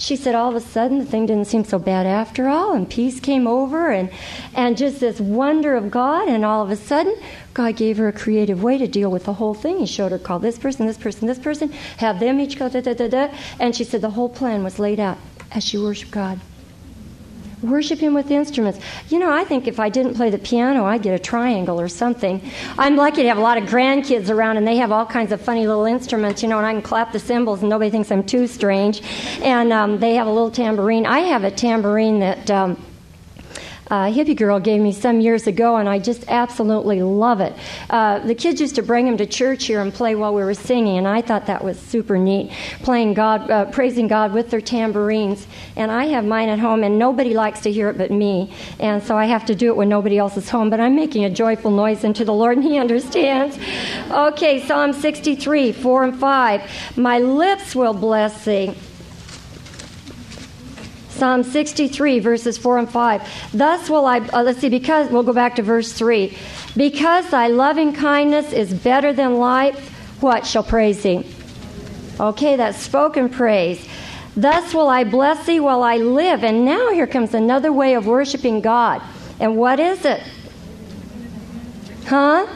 she 0.00 0.16
said 0.16 0.34
all 0.34 0.48
of 0.48 0.56
a 0.56 0.60
sudden 0.60 0.98
the 0.98 1.04
thing 1.04 1.26
didn't 1.26 1.46
seem 1.46 1.62
so 1.62 1.78
bad 1.78 2.06
after 2.06 2.48
all, 2.48 2.72
and 2.72 2.88
peace 2.88 3.20
came 3.20 3.46
over, 3.46 3.90
and, 3.90 4.10
and 4.54 4.78
just 4.78 4.98
this 5.00 5.20
wonder 5.20 5.76
of 5.76 5.90
God. 5.90 6.26
And 6.26 6.42
all 6.42 6.62
of 6.62 6.70
a 6.70 6.76
sudden, 6.76 7.14
God 7.52 7.76
gave 7.76 7.98
her 7.98 8.08
a 8.08 8.12
creative 8.12 8.62
way 8.62 8.78
to 8.78 8.88
deal 8.88 9.10
with 9.10 9.24
the 9.24 9.34
whole 9.34 9.52
thing. 9.52 9.78
He 9.78 9.86
showed 9.86 10.12
her, 10.12 10.18
call 10.18 10.38
this 10.38 10.58
person, 10.58 10.86
this 10.86 10.96
person, 10.96 11.28
this 11.28 11.38
person, 11.38 11.70
have 11.98 12.18
them 12.18 12.40
each 12.40 12.58
go 12.58 12.70
da 12.70 12.80
da 12.80 12.94
da 12.94 13.08
da. 13.08 13.34
And 13.60 13.76
she 13.76 13.84
said 13.84 14.00
the 14.00 14.10
whole 14.10 14.30
plan 14.30 14.64
was 14.64 14.78
laid 14.78 14.98
out 14.98 15.18
as 15.52 15.64
she 15.64 15.76
worshiped 15.76 16.12
God. 16.12 16.40
Worship 17.62 17.98
Him 17.98 18.14
with 18.14 18.30
instruments. 18.30 18.78
You 19.08 19.18
know, 19.18 19.30
I 19.30 19.44
think 19.44 19.68
if 19.68 19.78
I 19.78 19.88
didn't 19.88 20.14
play 20.14 20.30
the 20.30 20.38
piano, 20.38 20.84
I'd 20.84 21.02
get 21.02 21.14
a 21.14 21.18
triangle 21.18 21.80
or 21.80 21.88
something. 21.88 22.40
I'm 22.78 22.96
lucky 22.96 23.22
to 23.22 23.28
have 23.28 23.38
a 23.38 23.42
lot 23.42 23.58
of 23.58 23.64
grandkids 23.64 24.30
around, 24.30 24.56
and 24.56 24.66
they 24.66 24.76
have 24.76 24.92
all 24.92 25.06
kinds 25.06 25.32
of 25.32 25.40
funny 25.40 25.66
little 25.66 25.84
instruments, 25.84 26.42
you 26.42 26.48
know, 26.48 26.58
and 26.58 26.66
I 26.66 26.72
can 26.72 26.82
clap 26.82 27.12
the 27.12 27.18
cymbals, 27.18 27.60
and 27.60 27.68
nobody 27.68 27.90
thinks 27.90 28.10
I'm 28.10 28.24
too 28.24 28.46
strange. 28.46 29.02
And 29.42 29.72
um, 29.72 29.98
they 29.98 30.14
have 30.14 30.26
a 30.26 30.30
little 30.30 30.50
tambourine. 30.50 31.06
I 31.06 31.20
have 31.20 31.44
a 31.44 31.50
tambourine 31.50 32.20
that. 32.20 32.50
Um, 32.50 32.82
uh, 33.90 34.06
hippie 34.06 34.36
girl 34.36 34.60
gave 34.60 34.80
me 34.80 34.92
some 34.92 35.20
years 35.20 35.46
ago, 35.46 35.76
and 35.76 35.88
I 35.88 35.98
just 35.98 36.24
absolutely 36.28 37.02
love 37.02 37.40
it. 37.40 37.54
Uh, 37.90 38.20
the 38.20 38.34
kids 38.34 38.60
used 38.60 38.76
to 38.76 38.82
bring 38.82 39.04
them 39.04 39.16
to 39.16 39.26
church 39.26 39.66
here 39.66 39.80
and 39.80 39.92
play 39.92 40.14
while 40.14 40.32
we 40.32 40.42
were 40.42 40.54
singing, 40.54 40.98
and 40.98 41.08
I 41.08 41.22
thought 41.22 41.46
that 41.46 41.64
was 41.64 41.78
super 41.78 42.16
neat, 42.16 42.52
playing 42.82 43.14
God, 43.14 43.50
uh, 43.50 43.64
praising 43.66 44.06
God 44.06 44.32
with 44.32 44.50
their 44.50 44.60
tambourines. 44.60 45.46
And 45.74 45.90
I 45.90 46.06
have 46.06 46.24
mine 46.24 46.48
at 46.48 46.60
home, 46.60 46.84
and 46.84 46.98
nobody 46.98 47.34
likes 47.34 47.60
to 47.62 47.72
hear 47.72 47.90
it 47.90 47.98
but 47.98 48.10
me, 48.10 48.52
and 48.78 49.02
so 49.02 49.16
I 49.16 49.24
have 49.24 49.44
to 49.46 49.54
do 49.54 49.68
it 49.68 49.76
when 49.76 49.88
nobody 49.88 50.18
else 50.18 50.36
is 50.36 50.48
home. 50.48 50.70
But 50.70 50.78
I'm 50.80 50.94
making 50.94 51.24
a 51.24 51.30
joyful 51.30 51.72
noise 51.72 52.04
unto 52.04 52.24
the 52.24 52.32
Lord, 52.32 52.58
and 52.58 52.64
He 52.64 52.78
understands. 52.84 53.58
Okay, 54.10 54.64
Psalm 54.66 54.92
63, 54.92 55.72
4 55.72 56.04
and 56.04 56.16
5. 56.16 56.96
My 56.96 57.18
lips 57.18 57.74
will 57.74 57.94
bless 57.94 58.44
Thee. 58.44 58.74
Psalm 61.20 61.42
63, 61.42 62.18
verses 62.18 62.56
4 62.56 62.78
and 62.78 62.90
5. 62.90 63.50
Thus 63.52 63.90
will 63.90 64.06
I, 64.06 64.20
uh, 64.20 64.42
let's 64.42 64.58
see, 64.58 64.70
because, 64.70 65.10
we'll 65.10 65.22
go 65.22 65.34
back 65.34 65.56
to 65.56 65.62
verse 65.62 65.92
3. 65.92 66.34
Because 66.78 67.28
thy 67.28 67.48
loving 67.48 67.92
kindness 67.92 68.54
is 68.54 68.72
better 68.72 69.12
than 69.12 69.34
life, 69.34 69.90
what 70.22 70.46
shall 70.46 70.62
praise 70.62 71.02
thee? 71.02 71.26
Okay, 72.18 72.56
that's 72.56 72.78
spoken 72.78 73.28
praise. 73.28 73.86
Thus 74.34 74.72
will 74.72 74.88
I 74.88 75.04
bless 75.04 75.44
thee 75.44 75.60
while 75.60 75.82
I 75.82 75.98
live. 75.98 76.42
And 76.42 76.64
now 76.64 76.90
here 76.90 77.06
comes 77.06 77.34
another 77.34 77.70
way 77.70 77.92
of 77.92 78.06
worshiping 78.06 78.62
God. 78.62 79.02
And 79.38 79.58
what 79.58 79.78
is 79.78 80.06
it? 80.06 80.22
Huh? 82.06 82.46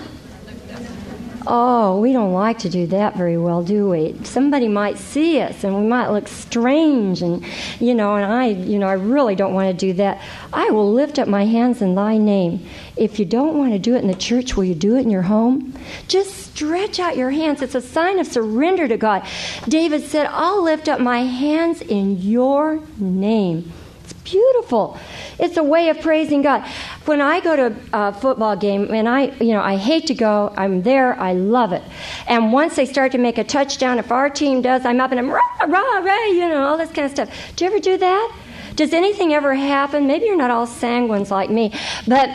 Oh, 1.46 2.00
we 2.00 2.12
don't 2.12 2.32
like 2.32 2.58
to 2.60 2.70
do 2.70 2.86
that 2.86 3.16
very 3.16 3.36
well, 3.36 3.62
do 3.62 3.90
we? 3.90 4.14
Somebody 4.24 4.66
might 4.66 4.96
see 4.96 5.40
us 5.40 5.62
and 5.62 5.76
we 5.76 5.86
might 5.86 6.08
look 6.08 6.26
strange 6.26 7.20
and 7.20 7.44
you 7.80 7.94
know, 7.94 8.16
and 8.16 8.24
I, 8.24 8.46
you 8.46 8.78
know, 8.78 8.86
I 8.86 8.94
really 8.94 9.34
don't 9.34 9.52
want 9.52 9.68
to 9.68 9.86
do 9.86 9.92
that. 9.94 10.22
I 10.52 10.70
will 10.70 10.92
lift 10.92 11.18
up 11.18 11.28
my 11.28 11.44
hands 11.44 11.82
in 11.82 11.94
thy 11.94 12.16
name. 12.16 12.66
If 12.96 13.18
you 13.18 13.24
don't 13.24 13.58
want 13.58 13.72
to 13.72 13.78
do 13.78 13.94
it 13.94 14.02
in 14.02 14.08
the 14.08 14.14
church, 14.14 14.56
will 14.56 14.64
you 14.64 14.74
do 14.74 14.96
it 14.96 15.00
in 15.00 15.10
your 15.10 15.22
home? 15.22 15.74
Just 16.08 16.34
stretch 16.34 16.98
out 16.98 17.16
your 17.16 17.30
hands. 17.30 17.60
It's 17.60 17.74
a 17.74 17.80
sign 17.80 18.18
of 18.18 18.26
surrender 18.26 18.88
to 18.88 18.96
God. 18.96 19.26
David 19.68 20.02
said, 20.02 20.26
"I'll 20.30 20.62
lift 20.62 20.88
up 20.88 21.00
my 21.00 21.24
hands 21.24 21.82
in 21.82 22.20
your 22.20 22.80
name." 22.98 23.72
It's 24.04 24.12
beautiful. 24.12 24.98
It's 25.38 25.56
a 25.56 25.62
way 25.62 25.88
of 25.88 26.00
praising 26.00 26.42
God. 26.42 26.62
When 27.06 27.22
I 27.22 27.40
go 27.40 27.56
to 27.56 27.74
a 27.94 28.12
football 28.12 28.54
game, 28.54 28.92
and 28.92 29.08
I, 29.08 29.26
you 29.40 29.52
know, 29.52 29.62
I 29.62 29.76
hate 29.76 30.06
to 30.08 30.14
go, 30.14 30.52
I'm 30.58 30.82
there, 30.82 31.18
I 31.18 31.32
love 31.32 31.72
it. 31.72 31.82
And 32.26 32.52
once 32.52 32.76
they 32.76 32.84
start 32.84 33.12
to 33.12 33.18
make 33.18 33.38
a 33.38 33.44
touchdown, 33.44 33.98
if 33.98 34.12
our 34.12 34.28
team 34.28 34.60
does, 34.60 34.84
I'm 34.84 35.00
up 35.00 35.10
and 35.10 35.18
I'm 35.18 35.30
rah, 35.30 35.40
rah, 35.66 35.98
rah, 35.98 36.24
you 36.26 36.48
know, 36.48 36.64
all 36.64 36.76
this 36.76 36.90
kind 36.90 37.06
of 37.06 37.12
stuff. 37.12 37.30
Do 37.56 37.64
you 37.64 37.70
ever 37.70 37.80
do 37.80 37.96
that? 37.96 38.32
Does 38.76 38.92
anything 38.92 39.32
ever 39.32 39.54
happen? 39.54 40.08
Maybe 40.08 40.26
you're 40.26 40.36
not 40.36 40.50
all 40.50 40.66
sanguines 40.66 41.30
like 41.30 41.48
me, 41.48 41.72
but 42.08 42.28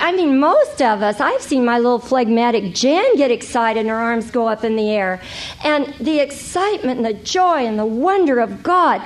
I 0.00 0.12
mean, 0.12 0.40
most 0.40 0.82
of 0.82 1.02
us, 1.02 1.20
I've 1.20 1.40
seen 1.40 1.64
my 1.64 1.78
little 1.78 2.00
phlegmatic 2.00 2.74
Jan 2.74 3.16
get 3.16 3.30
excited 3.30 3.80
and 3.80 3.88
her 3.88 3.94
arms 3.94 4.32
go 4.32 4.48
up 4.48 4.64
in 4.64 4.74
the 4.74 4.90
air. 4.90 5.20
And 5.62 5.94
the 6.00 6.18
excitement 6.18 6.96
and 6.96 7.06
the 7.06 7.14
joy 7.14 7.64
and 7.64 7.78
the 7.78 7.86
wonder 7.86 8.40
of 8.40 8.64
God. 8.64 9.02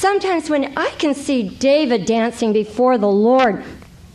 Sometimes 0.00 0.48
when 0.48 0.72
I 0.78 0.88
can 0.92 1.14
see 1.14 1.42
David 1.42 2.06
dancing 2.06 2.54
before 2.54 2.96
the 2.96 3.06
Lord, 3.06 3.62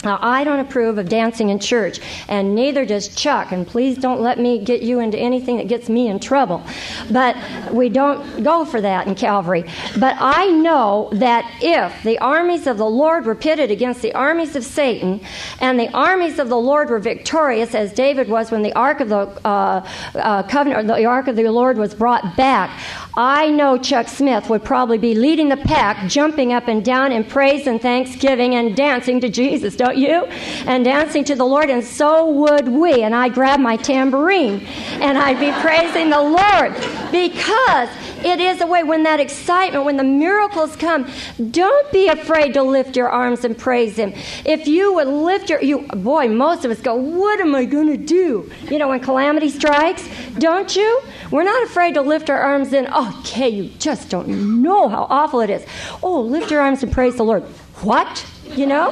now, 0.05 0.19
I 0.21 0.43
don't 0.43 0.59
approve 0.59 0.97
of 0.97 1.09
dancing 1.09 1.49
in 1.49 1.59
church, 1.59 1.99
and 2.27 2.55
neither 2.55 2.85
does 2.85 3.07
Chuck, 3.09 3.51
and 3.51 3.67
please 3.67 3.97
don't 3.97 4.21
let 4.21 4.39
me 4.39 4.63
get 4.63 4.81
you 4.81 4.99
into 4.99 5.17
anything 5.17 5.57
that 5.57 5.67
gets 5.67 5.89
me 5.89 6.07
in 6.07 6.19
trouble. 6.19 6.63
But 7.11 7.35
we 7.71 7.89
don't 7.89 8.43
go 8.43 8.65
for 8.65 8.81
that 8.81 9.07
in 9.07 9.15
Calvary. 9.15 9.63
But 9.99 10.15
I 10.19 10.47
know 10.47 11.09
that 11.13 11.49
if 11.61 12.03
the 12.03 12.17
armies 12.19 12.67
of 12.67 12.77
the 12.77 12.85
Lord 12.85 13.25
were 13.25 13.35
pitted 13.35 13.71
against 13.71 14.01
the 14.01 14.13
armies 14.13 14.55
of 14.55 14.63
Satan, 14.63 15.21
and 15.59 15.79
the 15.79 15.89
armies 15.93 16.39
of 16.39 16.49
the 16.49 16.57
Lord 16.57 16.89
were 16.89 16.99
victorious, 16.99 17.73
as 17.75 17.91
David 17.93 18.29
was 18.29 18.51
when 18.51 18.61
the 18.61 18.73
Ark 18.73 18.99
of 18.99 19.09
the 19.09 19.27
uh, 19.45 19.87
uh, 20.15 20.43
Covenant, 20.43 20.85
or 20.85 20.95
the 20.95 21.05
Ark 21.05 21.27
of 21.27 21.35
the 21.35 21.49
Lord 21.49 21.77
was 21.77 21.95
brought 21.95 22.35
back, 22.37 22.79
I 23.17 23.49
know 23.49 23.77
Chuck 23.77 24.07
Smith 24.07 24.49
would 24.49 24.63
probably 24.63 24.97
be 24.97 25.15
leading 25.15 25.49
the 25.49 25.57
pack, 25.57 26.09
jumping 26.09 26.51
up 26.51 26.67
and 26.67 26.83
down 26.83 27.11
in 27.11 27.23
praise 27.23 27.65
and 27.65 27.81
thanksgiving 27.81 28.55
and 28.55 28.75
dancing 28.75 29.21
to 29.21 29.29
Jesus, 29.29 29.75
don't 29.75 29.94
you? 29.97 30.25
And 30.65 30.85
dancing 30.85 31.23
to 31.25 31.35
the 31.35 31.45
Lord, 31.45 31.69
and 31.69 31.83
so 31.83 32.29
would 32.29 32.67
we. 32.67 33.03
And 33.03 33.15
I'd 33.15 33.33
grab 33.33 33.59
my 33.59 33.77
tambourine 33.77 34.65
and 35.01 35.17
I'd 35.17 35.39
be 35.39 35.51
praising 35.61 36.09
the 36.09 36.21
Lord 36.21 36.73
because 37.11 37.89
it 38.25 38.39
is 38.39 38.59
a 38.59 38.65
way 38.65 38.83
when 38.83 39.03
that 39.03 39.19
excitement, 39.19 39.85
when 39.85 39.97
the 39.97 40.03
miracles 40.03 40.75
come, 40.75 41.07
don't 41.51 41.91
be 41.91 42.07
afraid 42.07 42.53
to 42.55 42.63
lift 42.63 42.95
your 42.95 43.07
arms 43.07 43.45
and 43.45 43.55
praise 43.55 43.97
Him. 43.97 44.13
If 44.45 44.67
you 44.67 44.93
would 44.95 45.07
lift 45.07 45.49
your, 45.49 45.61
you, 45.61 45.83
boy, 45.87 46.29
most 46.29 46.65
of 46.65 46.71
us 46.71 46.81
go, 46.81 46.95
what 46.95 47.39
am 47.39 47.53
I 47.53 47.65
going 47.65 47.87
to 47.87 47.97
do? 47.97 48.51
You 48.63 48.79
know, 48.79 48.89
when 48.89 48.99
calamity 48.99 49.49
strikes, 49.49 50.07
don't 50.39 50.75
you? 50.75 51.01
We're 51.29 51.43
not 51.43 51.61
afraid 51.63 51.93
to 51.93 52.01
lift 52.01 52.29
our 52.31 52.39
arms 52.39 52.73
in, 52.73 52.87
okay, 52.91 53.49
you 53.49 53.69
just 53.77 54.09
don't 54.09 54.61
know 54.61 54.87
how 54.87 55.05
awful 55.09 55.41
it 55.41 55.51
is. 55.51 55.63
Oh, 56.01 56.21
lift 56.21 56.49
your 56.49 56.61
arms 56.61 56.81
and 56.81 56.91
praise 56.91 57.15
the 57.17 57.23
Lord. 57.23 57.43
What? 57.81 58.25
You 58.55 58.67
know? 58.67 58.91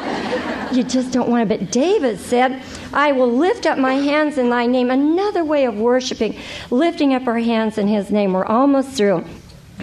You 0.71 0.83
just 0.83 1.11
don't 1.11 1.29
want 1.29 1.47
to. 1.47 1.57
But 1.57 1.71
David 1.71 2.19
said, 2.19 2.61
I 2.91 3.11
will 3.11 3.31
lift 3.31 3.65
up 3.65 3.77
my 3.77 3.95
hands 3.95 4.37
in 4.37 4.49
thy 4.49 4.65
name. 4.65 4.91
Another 4.91 5.45
way 5.45 5.65
of 5.65 5.75
worshiping, 5.75 6.37
lifting 6.69 7.13
up 7.13 7.27
our 7.27 7.39
hands 7.39 7.77
in 7.77 7.87
his 7.87 8.11
name. 8.11 8.33
We're 8.33 8.45
almost 8.45 8.89
through. 8.89 9.25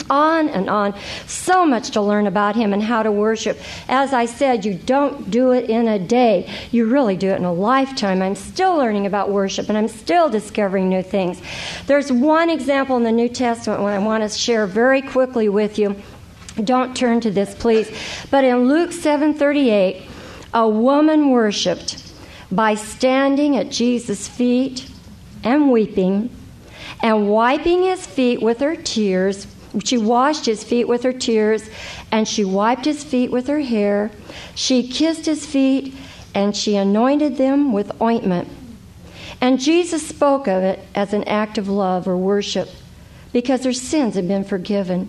On 0.08 0.48
and 0.48 0.68
on. 0.68 0.94
So 1.26 1.66
much 1.66 1.90
to 1.90 2.00
learn 2.00 2.26
about 2.26 2.56
him 2.56 2.72
and 2.72 2.82
how 2.82 3.02
to 3.02 3.10
worship. 3.10 3.58
As 3.88 4.12
I 4.12 4.26
said, 4.26 4.64
you 4.64 4.74
don't 4.74 5.30
do 5.30 5.52
it 5.52 5.68
in 5.68 5.88
a 5.88 5.98
day. 5.98 6.48
You 6.70 6.86
really 6.86 7.16
do 7.16 7.28
it 7.30 7.36
in 7.36 7.44
a 7.44 7.52
lifetime. 7.52 8.22
I'm 8.22 8.36
still 8.36 8.76
learning 8.76 9.06
about 9.06 9.30
worship 9.30 9.68
and 9.68 9.76
I'm 9.76 9.88
still 9.88 10.28
discovering 10.28 10.88
new 10.88 11.02
things. 11.02 11.40
There's 11.86 12.12
one 12.12 12.50
example 12.50 12.96
in 12.96 13.02
the 13.02 13.12
New 13.12 13.28
Testament 13.28 13.82
when 13.82 13.92
I 13.92 13.98
want 13.98 14.22
to 14.22 14.28
share 14.28 14.66
very 14.66 15.02
quickly 15.02 15.48
with 15.48 15.78
you. 15.78 15.96
Don't 16.62 16.96
turn 16.96 17.20
to 17.20 17.30
this, 17.30 17.54
please. 17.54 17.90
But 18.30 18.44
in 18.44 18.68
Luke 18.68 18.90
7:38, 18.90 20.02
a 20.52 20.68
woman 20.68 21.30
worshiped 21.30 22.12
by 22.50 22.74
standing 22.74 23.56
at 23.56 23.70
Jesus' 23.70 24.26
feet 24.26 24.88
and 25.44 25.70
weeping 25.70 26.30
and 27.02 27.28
wiping 27.28 27.82
his 27.84 28.06
feet 28.06 28.42
with 28.42 28.60
her 28.60 28.76
tears. 28.76 29.46
She 29.84 29.96
washed 29.96 30.46
his 30.46 30.64
feet 30.64 30.88
with 30.88 31.02
her 31.04 31.12
tears 31.12 31.70
and 32.10 32.26
she 32.26 32.44
wiped 32.44 32.84
his 32.84 33.04
feet 33.04 33.30
with 33.30 33.46
her 33.46 33.60
hair. 33.60 34.10
She 34.54 34.86
kissed 34.86 35.26
his 35.26 35.46
feet 35.46 35.94
and 36.34 36.56
she 36.56 36.76
anointed 36.76 37.36
them 37.36 37.72
with 37.72 38.00
ointment. 38.02 38.48
And 39.40 39.60
Jesus 39.60 40.06
spoke 40.06 40.48
of 40.48 40.62
it 40.62 40.80
as 40.94 41.12
an 41.12 41.24
act 41.24 41.56
of 41.56 41.68
love 41.68 42.06
or 42.06 42.16
worship 42.16 42.68
because 43.32 43.64
her 43.64 43.72
sins 43.72 44.16
had 44.16 44.28
been 44.28 44.44
forgiven. 44.44 45.08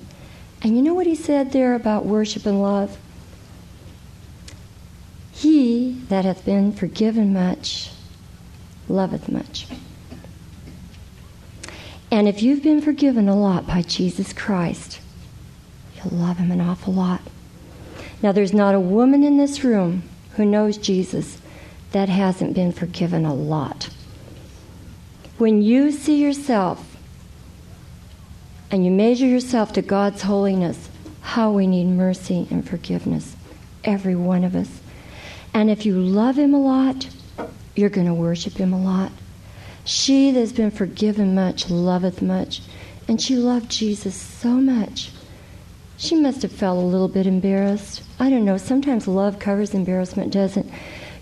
And 0.61 0.75
you 0.75 0.81
know 0.81 0.93
what 0.93 1.07
he 1.07 1.15
said 1.15 1.51
there 1.51 1.75
about 1.75 2.05
worship 2.05 2.45
and 2.45 2.61
love? 2.61 2.97
He 5.31 5.93
that 6.09 6.23
hath 6.23 6.45
been 6.45 6.71
forgiven 6.71 7.33
much 7.33 7.91
loveth 8.87 9.29
much. 9.29 9.67
And 12.11 12.27
if 12.27 12.43
you've 12.43 12.61
been 12.61 12.81
forgiven 12.81 13.29
a 13.29 13.35
lot 13.35 13.65
by 13.65 13.81
Jesus 13.81 14.33
Christ, 14.33 14.99
you'll 15.95 16.19
love 16.19 16.37
him 16.37 16.51
an 16.51 16.61
awful 16.61 16.93
lot. 16.93 17.21
Now, 18.21 18.31
there's 18.31 18.53
not 18.53 18.75
a 18.75 18.79
woman 18.79 19.23
in 19.23 19.37
this 19.37 19.63
room 19.63 20.03
who 20.35 20.45
knows 20.45 20.77
Jesus 20.77 21.41
that 21.91 22.09
hasn't 22.09 22.53
been 22.53 22.71
forgiven 22.71 23.25
a 23.25 23.33
lot. 23.33 23.89
When 25.37 25.61
you 25.61 25.91
see 25.91 26.21
yourself 26.21 26.90
and 28.71 28.85
you 28.85 28.91
measure 28.91 29.27
yourself 29.27 29.73
to 29.73 29.81
God's 29.81 30.21
holiness, 30.21 30.89
how 31.21 31.51
we 31.51 31.67
need 31.67 31.87
mercy 31.87 32.47
and 32.49 32.67
forgiveness, 32.67 33.35
every 33.83 34.15
one 34.15 34.45
of 34.45 34.55
us. 34.55 34.79
And 35.53 35.69
if 35.69 35.85
you 35.85 35.99
love 35.99 36.37
Him 36.37 36.53
a 36.53 36.61
lot, 36.61 37.09
you're 37.75 37.89
going 37.89 38.07
to 38.07 38.13
worship 38.13 38.53
Him 38.53 38.71
a 38.71 38.81
lot. 38.81 39.11
She 39.83 40.31
that's 40.31 40.53
been 40.53 40.71
forgiven 40.71 41.35
much 41.35 41.69
loveth 41.69 42.21
much. 42.21 42.61
And 43.07 43.21
she 43.21 43.35
loved 43.35 43.69
Jesus 43.69 44.15
so 44.15 44.49
much. 44.49 45.11
She 45.97 46.15
must 46.15 46.43
have 46.43 46.51
felt 46.51 46.77
a 46.77 46.87
little 46.87 47.09
bit 47.09 47.27
embarrassed. 47.27 48.03
I 48.19 48.29
don't 48.29 48.45
know. 48.45 48.57
Sometimes 48.57 49.07
love 49.07 49.37
covers 49.37 49.73
embarrassment, 49.73 50.31
doesn't? 50.31 50.71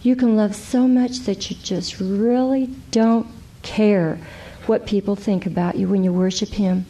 You 0.03 0.15
can 0.15 0.35
love 0.35 0.55
so 0.55 0.87
much 0.87 1.19
that 1.21 1.49
you 1.49 1.57
just 1.57 1.99
really 1.99 2.67
don't 2.91 3.27
care 3.63 4.19
what 4.67 4.85
people 4.85 5.15
think 5.15 5.45
about 5.45 5.75
you 5.75 5.87
when 5.87 6.03
you 6.03 6.13
worship 6.13 6.49
Him. 6.49 6.85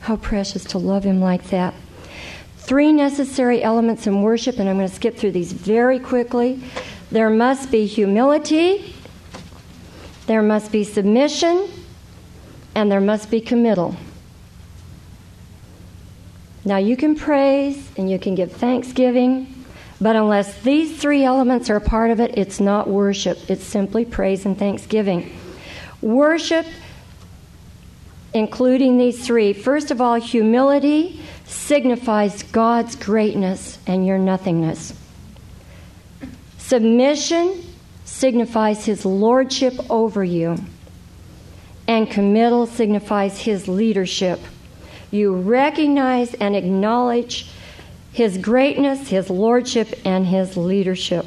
How 0.00 0.16
precious 0.16 0.64
to 0.64 0.78
love 0.78 1.04
Him 1.04 1.20
like 1.20 1.50
that. 1.50 1.74
Three 2.58 2.92
necessary 2.92 3.62
elements 3.62 4.06
in 4.06 4.22
worship, 4.22 4.58
and 4.58 4.68
I'm 4.68 4.76
going 4.76 4.88
to 4.88 4.94
skip 4.94 5.16
through 5.16 5.32
these 5.32 5.52
very 5.52 5.98
quickly. 5.98 6.60
There 7.10 7.30
must 7.30 7.70
be 7.70 7.86
humility, 7.86 8.94
there 10.26 10.42
must 10.42 10.72
be 10.72 10.82
submission, 10.82 11.68
and 12.74 12.90
there 12.90 13.00
must 13.00 13.30
be 13.30 13.40
committal. 13.40 13.96
Now, 16.64 16.78
you 16.78 16.96
can 16.96 17.14
praise 17.14 17.88
and 17.96 18.10
you 18.10 18.18
can 18.18 18.34
give 18.34 18.50
thanksgiving, 18.50 19.46
But 20.00 20.14
unless 20.14 20.60
these 20.60 20.98
three 20.98 21.24
elements 21.24 21.70
are 21.70 21.76
a 21.76 21.80
part 21.80 22.10
of 22.10 22.20
it, 22.20 22.36
it's 22.36 22.60
not 22.60 22.88
worship. 22.88 23.38
It's 23.48 23.64
simply 23.64 24.04
praise 24.04 24.44
and 24.44 24.58
thanksgiving. 24.58 25.34
Worship, 26.02 26.66
including 28.36 28.98
these 28.98 29.26
three, 29.26 29.52
first 29.52 29.90
of 29.90 30.00
all, 30.00 30.14
humility 30.14 31.20
signifies 31.46 32.42
God's 32.42 32.94
greatness 32.94 33.78
and 33.86 34.06
your 34.06 34.18
nothingness. 34.18 34.92
Submission 36.58 37.62
signifies 38.04 38.84
his 38.84 39.04
lordship 39.04 39.74
over 39.90 40.22
you, 40.22 40.56
and 41.88 42.10
committal 42.10 42.66
signifies 42.66 43.38
his 43.38 43.68
leadership. 43.68 44.40
You 45.10 45.34
recognize 45.34 46.34
and 46.34 46.56
acknowledge 46.56 47.48
his 48.12 48.38
greatness, 48.38 49.08
his 49.08 49.30
lordship, 49.30 50.00
and 50.04 50.26
his 50.26 50.56
leadership. 50.56 51.26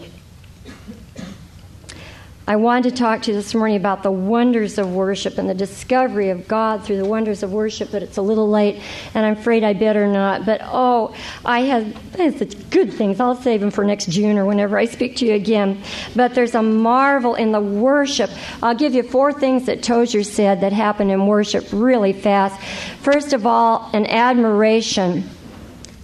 I 2.50 2.56
wanted 2.56 2.90
to 2.90 2.96
talk 2.96 3.22
to 3.22 3.32
you 3.32 3.38
this 3.38 3.54
morning 3.54 3.78
about 3.78 4.02
the 4.02 4.10
wonders 4.10 4.80
of 4.80 4.92
worship 4.92 5.38
and 5.38 5.48
the 5.48 5.54
discovery 5.54 6.32
of 6.32 6.48
God 6.48 6.84
through 6.84 6.98
the 6.98 7.06
wonders 7.06 7.44
of 7.44 7.54
worship, 7.54 7.92
but 7.92 8.02
it's 8.02 8.18
a 8.18 8.24
little 8.24 8.50
late, 8.50 8.82
and 9.14 9.24
I'm 9.24 9.38
afraid 9.38 9.64
I 9.64 9.74
better 9.74 10.08
not. 10.08 10.48
But 10.48 10.62
oh, 10.64 11.14
I 11.46 11.60
have 11.60 11.96
such 12.18 12.72
good 12.72 12.92
things. 12.92 13.20
I'll 13.20 13.36
save 13.36 13.60
them 13.60 13.70
for 13.70 13.84
next 13.84 14.10
June 14.10 14.36
or 14.40 14.46
whenever 14.46 14.80
I 14.80 14.86
speak 14.86 15.18
to 15.18 15.28
you 15.28 15.36
again. 15.36 15.84
But 16.16 16.34
there's 16.34 16.56
a 16.56 16.64
marvel 16.64 17.36
in 17.36 17.52
the 17.52 17.62
worship. 17.62 18.32
I'll 18.64 18.74
give 18.74 18.96
you 18.96 19.04
four 19.04 19.32
things 19.32 19.68
that 19.68 19.84
Tozer 19.84 20.24
said 20.24 20.62
that 20.62 20.74
happened 20.74 21.12
in 21.12 21.28
worship 21.28 21.68
really 21.72 22.14
fast. 22.14 22.60
First 23.04 23.32
of 23.32 23.46
all, 23.46 23.92
an 23.94 24.08
admiration 24.08 25.30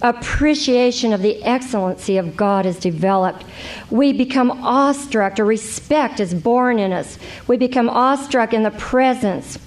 appreciation 0.02 1.12
of 1.12 1.22
the 1.22 1.42
excellency 1.42 2.16
of 2.18 2.36
God 2.36 2.66
is 2.66 2.78
developed. 2.78 3.44
We 3.90 4.12
become 4.12 4.50
awestruck, 4.50 5.38
or 5.40 5.44
respect 5.44 6.20
is 6.20 6.34
born 6.34 6.78
in 6.78 6.92
us. 6.92 7.18
We 7.46 7.56
become 7.56 7.88
awestruck 7.88 8.52
in 8.52 8.62
the 8.62 8.70
presence. 8.72 9.58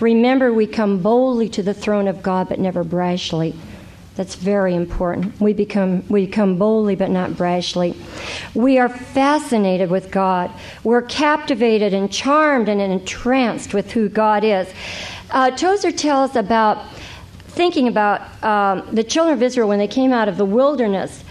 Remember, 0.00 0.52
we 0.52 0.66
come 0.66 0.98
boldly 0.98 1.48
to 1.50 1.62
the 1.62 1.74
throne 1.74 2.08
of 2.08 2.22
God, 2.22 2.48
but 2.48 2.58
never 2.58 2.84
brashly. 2.84 3.54
That's 4.14 4.34
very 4.34 4.74
important. 4.74 5.40
We 5.40 5.54
become 5.54 6.04
we 6.08 6.26
come 6.26 6.58
boldly 6.58 6.96
but 6.96 7.10
not 7.10 7.30
brashly. 7.30 7.96
We 8.54 8.78
are 8.78 8.90
fascinated 8.90 9.90
with 9.90 10.10
God. 10.10 10.50
We're 10.84 11.02
captivated 11.02 11.94
and 11.94 12.12
charmed 12.12 12.68
and 12.68 12.80
entranced 12.80 13.72
with 13.72 13.92
who 13.92 14.10
God 14.10 14.44
is. 14.44 14.68
Uh, 15.30 15.50
Tozer 15.52 15.90
tells 15.90 16.36
about 16.36 16.84
thinking 17.54 17.88
about 17.88 18.22
um, 18.42 18.94
the 18.94 19.04
children 19.04 19.36
of 19.36 19.42
Israel 19.42 19.68
when 19.68 19.78
they 19.78 19.88
came 19.88 20.12
out 20.12 20.28
of 20.28 20.36
the 20.36 20.44
wilderness 20.44 21.22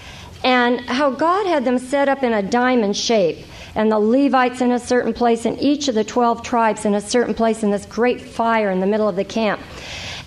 and 0.43 0.79
how 0.81 1.11
God 1.11 1.45
had 1.45 1.65
them 1.65 1.77
set 1.77 2.09
up 2.09 2.23
in 2.23 2.33
a 2.33 2.41
diamond 2.41 2.97
shape, 2.97 3.45
and 3.75 3.91
the 3.91 3.99
Levites 3.99 4.61
in 4.61 4.71
a 4.71 4.79
certain 4.79 5.13
place, 5.13 5.45
and 5.45 5.59
each 5.61 5.87
of 5.87 5.95
the 5.95 6.03
12 6.03 6.43
tribes 6.43 6.85
in 6.85 6.95
a 6.95 7.01
certain 7.01 7.33
place 7.33 7.63
in 7.63 7.71
this 7.71 7.85
great 7.85 8.21
fire 8.21 8.71
in 8.71 8.79
the 8.79 8.87
middle 8.87 9.07
of 9.07 9.15
the 9.15 9.23
camp. 9.23 9.61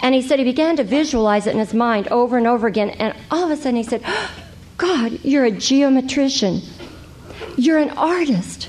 And 0.01 0.15
he 0.15 0.23
said 0.23 0.39
he 0.39 0.45
began 0.45 0.77
to 0.77 0.85
visualize 0.85 1.47
it 1.47 1.53
in 1.53 1.59
his 1.59 1.75
mind 1.75 2.09
over 2.09 2.39
and 2.39 2.47
over 2.47 2.67
again, 2.67 2.91
and 2.91 3.15
all 3.31 3.45
of 3.45 3.51
a 3.51 3.57
sudden 3.57 3.77
he 3.77 3.83
said, 3.83 4.03
God, 4.77 5.21
you're 5.25 5.45
a 5.45 5.51
geometrician. 5.51 6.61
You're 7.57 7.79
an 7.79 7.91
artist. 7.91 8.69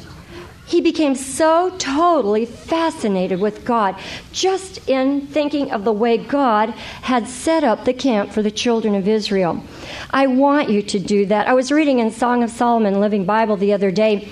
He 0.68 0.82
became 0.82 1.16
so 1.16 1.70
totally 1.78 2.46
fascinated 2.46 3.40
with 3.40 3.66
God 3.66 3.96
just 4.32 4.90
in 4.90 5.28
thinking 5.28 5.72
of 5.72 5.84
the 5.84 5.94
way 5.94 6.18
God 6.18 6.72
had 6.72 7.28
set 7.28 7.64
up 7.64 7.86
the 7.86 7.94
camp 7.94 8.32
for 8.32 8.42
the 8.42 8.50
children 8.50 8.96
of 8.96 9.08
Israel. 9.08 9.64
I 10.10 10.28
want 10.28 10.70
you 10.70 10.82
to 10.82 11.00
do 11.00 11.28
that. 11.28 11.48
I 11.48 11.54
was 11.54 11.72
reading 11.72 12.00
in 12.00 12.10
Song 12.12 12.42
of 12.42 12.50
Solomon, 12.50 13.00
Living 13.00 13.26
Bible, 13.26 13.58
the 13.58 13.74
other 13.74 13.92
day 13.92 14.28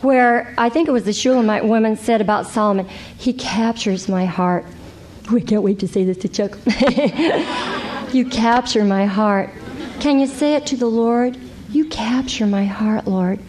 where 0.00 0.54
I 0.58 0.68
think 0.68 0.88
it 0.88 0.92
was 0.92 1.04
the 1.04 1.12
Shulamite 1.12 1.64
woman 1.64 1.96
said 1.96 2.20
about 2.20 2.46
Solomon, 2.46 2.86
he 3.18 3.32
captures 3.32 4.08
my 4.08 4.24
heart. 4.24 4.64
We 5.32 5.42
can't 5.42 5.64
wait 5.64 5.80
to 5.80 5.88
say 5.88 6.04
this 6.04 6.18
to 6.18 6.28
Chuck. 6.28 6.56
you 8.14 8.28
capture 8.28 8.84
my 8.84 9.06
heart. 9.06 9.50
Can 9.98 10.20
you 10.20 10.28
say 10.28 10.54
it 10.54 10.66
to 10.66 10.76
the 10.76 10.86
Lord? 10.86 11.36
You 11.68 11.86
capture 11.86 12.46
my 12.46 12.64
heart, 12.64 13.08
Lord. 13.08 13.40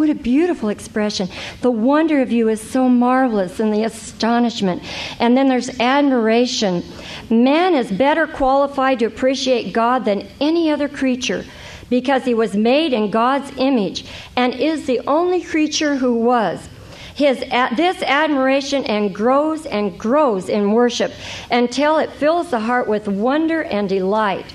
What 0.00 0.08
a 0.08 0.14
beautiful 0.14 0.70
expression. 0.70 1.28
The 1.60 1.70
wonder 1.70 2.22
of 2.22 2.32
you 2.32 2.48
is 2.48 2.58
so 2.58 2.88
marvelous 2.88 3.60
and 3.60 3.70
the 3.70 3.84
astonishment. 3.84 4.82
And 5.18 5.36
then 5.36 5.46
there's 5.46 5.78
admiration. 5.78 6.82
Man 7.28 7.74
is 7.74 7.92
better 7.92 8.26
qualified 8.26 9.00
to 9.00 9.04
appreciate 9.04 9.74
God 9.74 10.06
than 10.06 10.26
any 10.40 10.70
other 10.70 10.88
creature 10.88 11.44
because 11.90 12.24
he 12.24 12.32
was 12.32 12.56
made 12.56 12.94
in 12.94 13.10
God's 13.10 13.52
image 13.58 14.06
and 14.36 14.54
is 14.54 14.86
the 14.86 15.00
only 15.00 15.42
creature 15.42 15.96
who 15.96 16.14
was. 16.14 16.66
His, 17.14 17.40
this 17.76 18.02
admiration 18.02 18.86
and 18.86 19.14
grows 19.14 19.66
and 19.66 19.98
grows 19.98 20.48
in 20.48 20.72
worship 20.72 21.12
until 21.50 21.98
it 21.98 22.10
fills 22.10 22.52
the 22.52 22.60
heart 22.60 22.88
with 22.88 23.06
wonder 23.06 23.64
and 23.64 23.86
delight. 23.86 24.54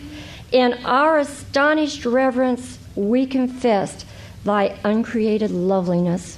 In 0.52 0.74
our 0.86 1.20
astonished 1.20 2.04
reverence, 2.04 2.80
we 2.96 3.28
confess 3.28 4.05
thy 4.46 4.80
uncreated 4.84 5.52
loveliness. 5.52 6.38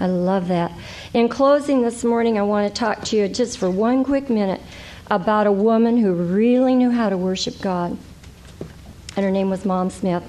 I 0.00 0.06
love 0.06 0.48
that. 0.48 0.72
In 1.12 1.28
closing 1.28 1.82
this 1.82 2.04
morning, 2.04 2.38
I 2.38 2.42
want 2.42 2.72
to 2.72 2.78
talk 2.78 3.04
to 3.06 3.16
you 3.16 3.28
just 3.28 3.58
for 3.58 3.68
one 3.68 4.04
quick 4.04 4.30
minute 4.30 4.62
about 5.10 5.46
a 5.46 5.52
woman 5.52 5.96
who 5.96 6.12
really 6.14 6.76
knew 6.76 6.90
how 6.90 7.10
to 7.10 7.16
worship 7.16 7.60
God. 7.60 7.98
And 9.16 9.24
her 9.24 9.30
name 9.32 9.50
was 9.50 9.64
Mom 9.64 9.90
Smith. 9.90 10.22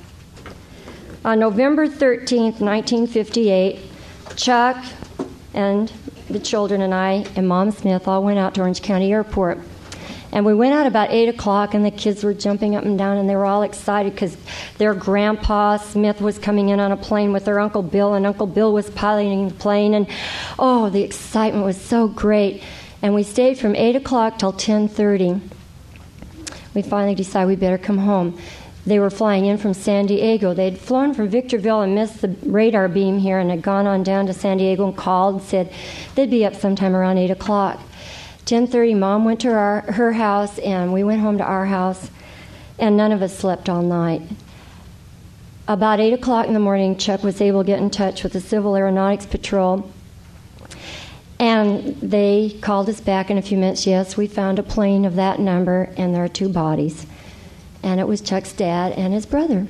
On 1.24 1.40
November 1.40 1.88
13th, 1.88 2.60
1958, 2.62 3.80
Chuck 4.36 4.84
and 5.54 5.92
the 6.30 6.40
children 6.40 6.82
and 6.82 6.94
I 6.94 7.26
and 7.36 7.48
Mom 7.48 7.70
Smith 7.72 8.08
all 8.08 8.24
went 8.24 8.40
out 8.40 8.56
to 8.56 8.62
Orange 8.62 8.82
County 8.82 9.12
Airport. 9.12 9.60
And 10.32 10.46
we 10.46 10.54
went 10.54 10.74
out 10.74 10.86
about 10.86 11.10
8 11.10 11.30
o'clock, 11.30 11.74
and 11.74 11.84
the 11.84 11.92
kids 11.92 12.24
were 12.24 12.34
jumping 12.34 12.76
up 12.76 12.84
and 12.84 12.98
down, 12.98 13.18
and 13.18 13.28
they 13.28 13.36
were 13.36 13.46
all 13.46 13.64
excited 13.64 14.14
because 14.14 14.38
their 14.78 14.94
grandpa 14.94 15.78
Smith 15.78 16.22
was 16.22 16.38
coming 16.38 16.70
in 16.70 16.80
on 16.80 16.92
a 16.92 16.98
plane 16.98 17.34
with 17.34 17.46
their 17.46 17.60
Uncle 17.60 17.82
Bill, 17.82 18.14
and 18.14 18.28
Uncle 18.28 18.46
Bill 18.46 18.72
was 18.72 18.90
piloting 18.92 19.48
the 19.48 19.54
plane. 19.56 19.94
And 19.96 20.08
oh, 20.60 20.90
the 20.90 21.02
excitement 21.02 21.66
was 21.66 21.82
so 21.82 22.08
great. 22.08 22.62
And 23.02 23.16
we 23.16 23.24
stayed 23.24 23.58
from 23.58 23.76
8 23.76 23.96
o'clock 23.96 24.38
till 24.38 24.54
10.30. 24.54 25.42
We 26.76 26.82
finally 26.84 27.16
decided 27.16 27.48
we 27.48 27.56
better 27.56 27.78
come 27.78 27.98
home. 27.98 28.40
They 28.86 29.00
were 29.00 29.10
flying 29.10 29.46
in 29.46 29.58
from 29.58 29.74
San 29.74 30.06
Diego. 30.06 30.54
They'd 30.54 30.78
flown 30.78 31.14
from 31.14 31.28
Victorville 31.30 31.82
and 31.82 31.96
missed 31.96 32.22
the 32.22 32.36
radar 32.44 32.88
beam 32.88 33.20
here 33.20 33.40
and 33.40 33.50
had 33.50 33.62
gone 33.62 33.88
on 33.88 34.04
down 34.04 34.28
to 34.28 34.34
San 34.34 34.58
Diego 34.58 34.88
and 34.88 34.96
called 34.96 35.36
and 35.36 35.44
said 35.44 35.74
they'd 36.16 36.30
be 36.30 36.46
up 36.46 36.56
sometime 36.56 36.96
around 36.96 37.18
8 37.18 37.32
o'clock. 37.32 37.80
10:30 38.50 38.98
mom 38.98 39.26
went 39.26 39.40
to 39.42 39.52
our, 39.52 39.82
her 39.82 40.14
house 40.14 40.58
and 40.60 40.92
we 40.92 41.04
went 41.04 41.22
home 41.22 41.38
to 41.38 41.44
our 41.44 41.68
house 41.68 42.10
and 42.80 42.98
none 42.98 43.12
of 43.12 43.22
us 43.22 43.38
slept 43.38 43.70
all 43.70 43.84
night. 43.84 44.24
About 45.68 46.00
8 46.00 46.14
o'clock 46.14 46.48
in 46.48 46.54
the 46.54 46.60
morning, 46.60 46.98
Chuck 46.98 47.24
was 47.24 47.42
able 47.42 47.62
to 47.62 47.68
get 47.68 47.80
in 47.80 47.92
touch 47.92 48.24
with 48.24 48.34
the 48.34 48.42
Civil 48.42 48.76
Aeronautics 48.76 49.28
Patrol. 49.28 49.92
And 51.40 51.96
they 52.02 52.58
called 52.60 52.90
us 52.90 53.00
back 53.00 53.30
in 53.30 53.38
a 53.38 53.42
few 53.44 53.56
minutes. 53.56 53.86
Yes, 53.86 54.18
we 54.18 54.26
found 54.26 54.58
a 54.58 54.64
plane 54.64 55.06
of 55.06 55.16
that 55.16 55.40
number, 55.40 55.94
and 55.96 56.16
there 56.16 56.24
are 56.24 56.28
two 56.28 56.50
bodies. 56.50 57.06
And 57.84 58.00
it 58.00 58.08
was 58.08 58.20
Chuck's 58.20 58.52
dad 58.52 58.94
and 58.94 59.14
his 59.14 59.28
brother. 59.28 59.68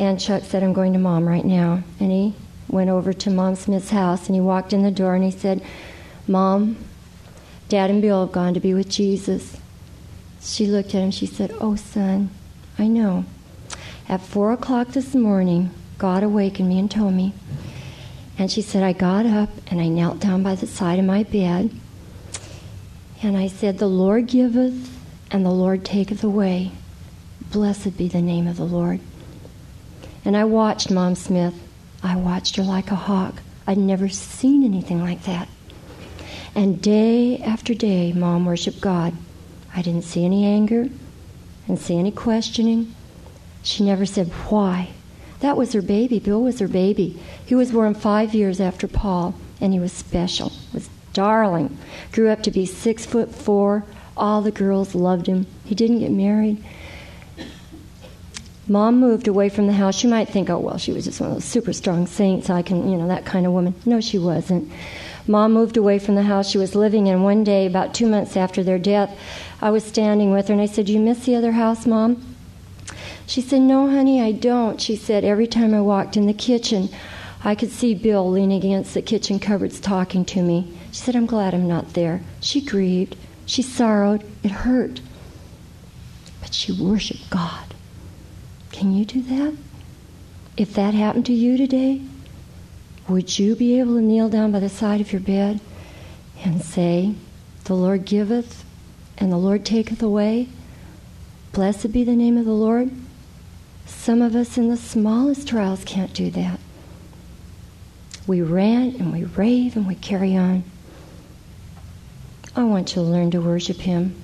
And 0.00 0.18
Chuck 0.18 0.44
said, 0.44 0.62
I'm 0.62 0.72
going 0.72 0.94
to 0.94 0.98
mom 0.98 1.28
right 1.28 1.44
now. 1.44 1.82
And 2.00 2.10
he 2.10 2.34
went 2.68 2.88
over 2.88 3.12
to 3.12 3.30
Mom 3.30 3.54
Smith's 3.54 3.90
house 3.90 4.26
and 4.26 4.34
he 4.34 4.40
walked 4.40 4.72
in 4.72 4.82
the 4.82 4.90
door 4.90 5.14
and 5.14 5.24
he 5.24 5.30
said, 5.30 5.62
Mom, 6.26 6.76
Dad 7.68 7.90
and 7.90 8.00
Bill 8.00 8.24
have 8.24 8.32
gone 8.32 8.54
to 8.54 8.60
be 8.60 8.72
with 8.72 8.88
Jesus. 8.88 9.58
She 10.40 10.66
looked 10.66 10.94
at 10.94 11.02
him. 11.02 11.10
She 11.10 11.26
said, 11.26 11.54
Oh, 11.60 11.76
son, 11.76 12.30
I 12.78 12.86
know. 12.86 13.24
At 14.08 14.22
four 14.22 14.52
o'clock 14.52 14.88
this 14.88 15.14
morning, 15.14 15.70
God 15.98 16.22
awakened 16.22 16.68
me 16.68 16.78
and 16.78 16.90
told 16.90 17.12
me. 17.12 17.34
And 18.38 18.50
she 18.50 18.62
said, 18.62 18.82
I 18.82 18.92
got 18.92 19.26
up 19.26 19.50
and 19.66 19.80
I 19.80 19.88
knelt 19.88 20.20
down 20.20 20.42
by 20.42 20.54
the 20.54 20.66
side 20.66 20.98
of 20.98 21.04
my 21.04 21.24
bed. 21.24 21.70
And 23.22 23.36
I 23.36 23.48
said, 23.48 23.78
The 23.78 23.88
Lord 23.88 24.28
giveth 24.28 24.96
and 25.30 25.44
the 25.44 25.50
Lord 25.50 25.84
taketh 25.84 26.24
away. 26.24 26.72
Blessed 27.50 27.98
be 27.98 28.08
the 28.08 28.22
name 28.22 28.46
of 28.46 28.56
the 28.56 28.64
Lord. 28.64 29.00
And 30.24 30.36
I 30.36 30.44
watched 30.44 30.90
Mom 30.90 31.14
Smith. 31.16 31.54
I 32.02 32.16
watched 32.16 32.56
her 32.56 32.62
like 32.62 32.90
a 32.90 32.96
hawk. 32.96 33.42
I'd 33.66 33.76
never 33.76 34.08
seen 34.08 34.64
anything 34.64 35.02
like 35.02 35.24
that. 35.24 35.48
And 36.58 36.82
day 36.82 37.38
after 37.38 37.72
day, 37.72 38.12
Mom 38.12 38.44
worshiped 38.44 38.80
God. 38.80 39.14
I 39.76 39.80
didn't 39.80 40.02
see 40.02 40.24
any 40.24 40.44
anger, 40.44 40.88
and 41.68 41.78
see 41.78 41.96
any 41.96 42.10
questioning. 42.10 42.96
She 43.62 43.84
never 43.84 44.04
said, 44.04 44.26
Why? 44.48 44.88
That 45.38 45.56
was 45.56 45.72
her 45.72 45.82
baby. 45.82 46.18
Bill 46.18 46.42
was 46.42 46.58
her 46.58 46.66
baby. 46.66 47.16
He 47.46 47.54
was 47.54 47.70
born 47.70 47.94
five 47.94 48.34
years 48.34 48.60
after 48.60 48.88
Paul, 48.88 49.36
and 49.60 49.72
he 49.72 49.78
was 49.78 49.92
special, 49.92 50.50
was 50.74 50.90
darling. 51.12 51.78
Grew 52.10 52.28
up 52.28 52.42
to 52.42 52.50
be 52.50 52.66
six 52.66 53.06
foot 53.06 53.32
four. 53.32 53.84
All 54.16 54.42
the 54.42 54.50
girls 54.50 54.96
loved 54.96 55.28
him. 55.28 55.46
He 55.64 55.76
didn't 55.76 56.00
get 56.00 56.10
married. 56.10 56.60
Mom 58.66 58.98
moved 58.98 59.28
away 59.28 59.48
from 59.48 59.68
the 59.68 59.74
house. 59.74 60.02
You 60.02 60.10
might 60.10 60.28
think, 60.28 60.50
oh, 60.50 60.58
well, 60.58 60.76
she 60.76 60.90
was 60.90 61.04
just 61.04 61.20
one 61.20 61.30
of 61.30 61.36
those 61.36 61.44
super 61.44 61.72
strong 61.72 62.08
saints. 62.08 62.50
I 62.50 62.62
can, 62.62 62.90
you 62.90 62.98
know, 62.98 63.06
that 63.06 63.24
kind 63.24 63.46
of 63.46 63.52
woman. 63.52 63.76
No, 63.86 64.00
she 64.00 64.18
wasn't. 64.18 64.72
Mom 65.28 65.52
moved 65.52 65.76
away 65.76 65.98
from 65.98 66.14
the 66.14 66.22
house 66.22 66.48
she 66.48 66.58
was 66.58 66.74
living 66.74 67.06
in. 67.06 67.22
One 67.22 67.44
day, 67.44 67.66
about 67.66 67.94
two 67.94 68.06
months 68.06 68.36
after 68.36 68.62
their 68.62 68.78
death, 68.78 69.16
I 69.60 69.70
was 69.70 69.84
standing 69.84 70.32
with 70.32 70.48
her 70.48 70.54
and 70.54 70.62
I 70.62 70.66
said, 70.66 70.88
you 70.88 70.98
miss 70.98 71.26
the 71.26 71.36
other 71.36 71.52
house, 71.52 71.86
Mom? 71.86 72.36
She 73.28 73.42
said, 73.42 73.60
No, 73.60 73.90
honey, 73.90 74.22
I 74.22 74.32
don't. 74.32 74.80
She 74.80 74.96
said, 74.96 75.22
Every 75.22 75.46
time 75.46 75.74
I 75.74 75.82
walked 75.82 76.16
in 76.16 76.26
the 76.26 76.32
kitchen, 76.32 76.88
I 77.44 77.54
could 77.54 77.70
see 77.70 77.94
Bill 77.94 78.28
leaning 78.28 78.56
against 78.56 78.94
the 78.94 79.02
kitchen 79.02 79.38
cupboards 79.38 79.80
talking 79.80 80.24
to 80.26 80.42
me. 80.42 80.72
She 80.92 81.02
said, 81.02 81.14
I'm 81.14 81.26
glad 81.26 81.52
I'm 81.52 81.68
not 81.68 81.92
there. 81.92 82.22
She 82.40 82.62
grieved. 82.62 83.16
She 83.44 83.60
sorrowed. 83.60 84.24
It 84.42 84.50
hurt. 84.50 85.02
But 86.40 86.54
she 86.54 86.72
worshiped 86.72 87.28
God. 87.28 87.74
Can 88.72 88.94
you 88.94 89.04
do 89.04 89.20
that? 89.20 89.54
If 90.56 90.72
that 90.72 90.94
happened 90.94 91.26
to 91.26 91.34
you 91.34 91.58
today, 91.58 92.00
would 93.08 93.38
you 93.38 93.56
be 93.56 93.80
able 93.80 93.94
to 93.94 94.02
kneel 94.02 94.28
down 94.28 94.52
by 94.52 94.60
the 94.60 94.68
side 94.68 95.00
of 95.00 95.12
your 95.12 95.20
bed 95.20 95.60
and 96.44 96.62
say, 96.62 97.14
The 97.64 97.74
Lord 97.74 98.04
giveth 98.04 98.64
and 99.16 99.32
the 99.32 99.38
Lord 99.38 99.64
taketh 99.64 100.02
away? 100.02 100.48
Blessed 101.52 101.90
be 101.90 102.04
the 102.04 102.14
name 102.14 102.36
of 102.36 102.44
the 102.44 102.52
Lord. 102.52 102.90
Some 103.86 104.20
of 104.20 104.36
us 104.36 104.58
in 104.58 104.68
the 104.68 104.76
smallest 104.76 105.48
trials 105.48 105.82
can't 105.84 106.12
do 106.12 106.30
that. 106.32 106.60
We 108.26 108.42
rant 108.42 108.96
and 108.96 109.12
we 109.12 109.24
rave 109.24 109.74
and 109.74 109.86
we 109.86 109.94
carry 109.94 110.36
on. 110.36 110.64
I 112.54 112.64
want 112.64 112.90
you 112.90 113.02
to 113.02 113.08
learn 113.08 113.30
to 113.30 113.40
worship 113.40 113.78
Him. 113.78 114.14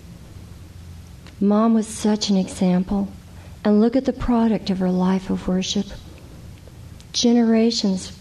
Mom 1.40 1.72
was 1.72 1.88
such 1.88 2.28
an 2.28 2.36
example. 2.36 3.08
And 3.64 3.80
look 3.80 3.96
at 3.96 4.04
the 4.04 4.12
product 4.12 4.68
of 4.68 4.78
her 4.80 4.90
life 4.90 5.30
of 5.30 5.48
worship. 5.48 5.86
Generations 7.14 8.12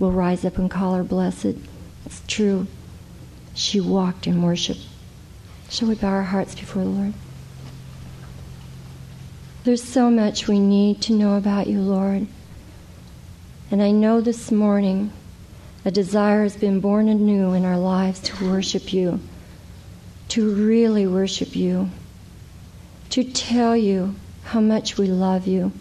will 0.00 0.10
rise 0.10 0.44
up 0.44 0.58
and 0.58 0.68
call 0.68 0.94
her 0.94 1.04
blessed. 1.04 1.54
It's 2.04 2.22
true. 2.26 2.66
She 3.54 3.78
walked 3.78 4.26
in 4.26 4.42
worship. 4.42 4.78
Shall 5.68 5.88
we 5.88 5.94
bow 5.94 6.08
our 6.08 6.22
hearts 6.24 6.56
before 6.56 6.82
the 6.82 6.88
Lord? 6.88 7.14
There's 9.62 9.84
so 9.84 10.10
much 10.10 10.48
we 10.48 10.58
need 10.58 11.02
to 11.02 11.12
know 11.12 11.36
about 11.36 11.68
you, 11.68 11.80
Lord. 11.80 12.26
And 13.70 13.82
I 13.82 13.90
know 13.92 14.20
this 14.20 14.50
morning 14.50 15.12
a 15.84 15.90
desire 15.90 16.42
has 16.42 16.56
been 16.56 16.80
born 16.80 17.08
anew 17.08 17.52
in 17.52 17.64
our 17.64 17.78
lives 17.78 18.20
to 18.20 18.50
worship 18.50 18.92
you, 18.92 19.20
to 20.28 20.54
really 20.54 21.06
worship 21.06 21.54
you, 21.54 21.90
to 23.10 23.22
tell 23.22 23.76
you 23.76 24.14
how 24.44 24.60
much 24.60 24.96
we 24.96 25.06
love 25.06 25.46
you. 25.46 25.72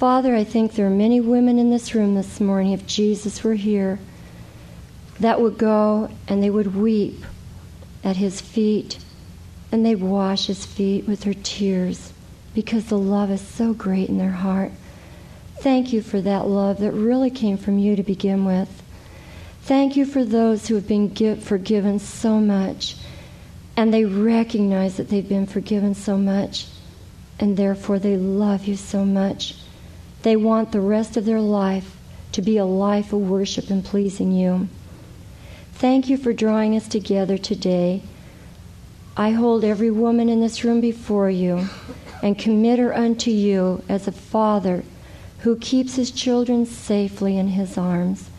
Father, 0.00 0.34
I 0.34 0.44
think 0.44 0.72
there 0.72 0.86
are 0.86 0.88
many 0.88 1.20
women 1.20 1.58
in 1.58 1.68
this 1.68 1.94
room 1.94 2.14
this 2.14 2.40
morning, 2.40 2.72
if 2.72 2.86
Jesus 2.86 3.44
were 3.44 3.52
here, 3.52 3.98
that 5.18 5.42
would 5.42 5.58
go 5.58 6.08
and 6.26 6.42
they 6.42 6.48
would 6.48 6.74
weep 6.74 7.22
at 8.02 8.16
his 8.16 8.40
feet 8.40 8.98
and 9.70 9.84
they'd 9.84 10.00
wash 10.00 10.46
his 10.46 10.64
feet 10.64 11.06
with 11.06 11.20
their 11.20 11.34
tears 11.34 12.14
because 12.54 12.86
the 12.86 12.96
love 12.96 13.30
is 13.30 13.42
so 13.42 13.74
great 13.74 14.08
in 14.08 14.16
their 14.16 14.30
heart. 14.30 14.72
Thank 15.58 15.92
you 15.92 16.00
for 16.00 16.22
that 16.22 16.46
love 16.46 16.78
that 16.78 16.92
really 16.92 17.28
came 17.28 17.58
from 17.58 17.78
you 17.78 17.94
to 17.94 18.02
begin 18.02 18.46
with. 18.46 18.82
Thank 19.64 19.96
you 19.96 20.06
for 20.06 20.24
those 20.24 20.66
who 20.66 20.76
have 20.76 20.88
been 20.88 21.14
forgiven 21.42 21.98
so 21.98 22.40
much 22.40 22.96
and 23.76 23.92
they 23.92 24.06
recognize 24.06 24.96
that 24.96 25.10
they've 25.10 25.28
been 25.28 25.46
forgiven 25.46 25.94
so 25.94 26.16
much 26.16 26.68
and 27.38 27.58
therefore 27.58 27.98
they 27.98 28.16
love 28.16 28.64
you 28.64 28.76
so 28.76 29.04
much. 29.04 29.56
They 30.22 30.36
want 30.36 30.72
the 30.72 30.80
rest 30.80 31.16
of 31.16 31.24
their 31.24 31.40
life 31.40 31.96
to 32.32 32.42
be 32.42 32.56
a 32.56 32.64
life 32.64 33.12
of 33.12 33.28
worship 33.28 33.70
and 33.70 33.84
pleasing 33.84 34.32
you. 34.32 34.68
Thank 35.72 36.08
you 36.08 36.16
for 36.16 36.32
drawing 36.32 36.76
us 36.76 36.86
together 36.86 37.38
today. 37.38 38.02
I 39.16 39.30
hold 39.30 39.64
every 39.64 39.90
woman 39.90 40.28
in 40.28 40.40
this 40.40 40.62
room 40.62 40.80
before 40.80 41.30
you 41.30 41.68
and 42.22 42.38
commit 42.38 42.78
her 42.78 42.94
unto 42.94 43.30
you 43.30 43.82
as 43.88 44.06
a 44.06 44.12
father 44.12 44.84
who 45.40 45.56
keeps 45.56 45.96
his 45.96 46.10
children 46.10 46.66
safely 46.66 47.36
in 47.36 47.48
his 47.48 47.78
arms. 47.78 48.30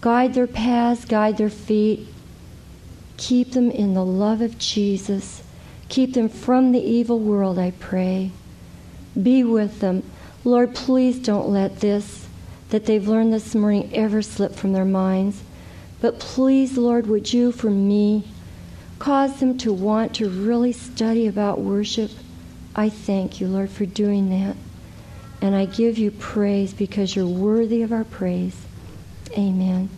Guide 0.00 0.34
their 0.34 0.48
paths, 0.48 1.04
guide 1.04 1.38
their 1.38 1.50
feet. 1.50 2.08
Keep 3.16 3.52
them 3.52 3.70
in 3.70 3.94
the 3.94 4.04
love 4.04 4.40
of 4.40 4.58
Jesus 4.58 5.42
Keep 5.92 6.14
them 6.14 6.30
from 6.30 6.72
the 6.72 6.80
evil 6.80 7.18
world, 7.18 7.58
I 7.58 7.72
pray. 7.72 8.30
Be 9.22 9.44
with 9.44 9.80
them. 9.80 10.02
Lord, 10.44 10.74
please 10.74 11.18
don't 11.18 11.48
let 11.48 11.80
this 11.80 12.26
that 12.70 12.86
they've 12.86 13.06
learned 13.06 13.32
this 13.32 13.54
morning 13.54 13.90
ever 13.94 14.22
slip 14.22 14.54
from 14.54 14.72
their 14.72 14.84
minds. 14.84 15.42
But 16.00 16.18
please, 16.18 16.76
Lord, 16.76 17.06
would 17.06 17.32
you, 17.32 17.52
for 17.52 17.70
me, 17.70 18.24
cause 18.98 19.38
them 19.38 19.56
to 19.58 19.72
want 19.72 20.14
to 20.16 20.28
really 20.28 20.72
study 20.72 21.26
about 21.26 21.60
worship? 21.60 22.10
I 22.74 22.88
thank 22.88 23.40
you, 23.40 23.46
Lord, 23.46 23.70
for 23.70 23.86
doing 23.86 24.30
that. 24.30 24.56
And 25.40 25.54
I 25.54 25.66
give 25.66 25.98
you 25.98 26.10
praise 26.10 26.72
because 26.72 27.14
you're 27.14 27.26
worthy 27.26 27.82
of 27.82 27.92
our 27.92 28.04
praise. 28.04 28.56
Amen. 29.36 29.90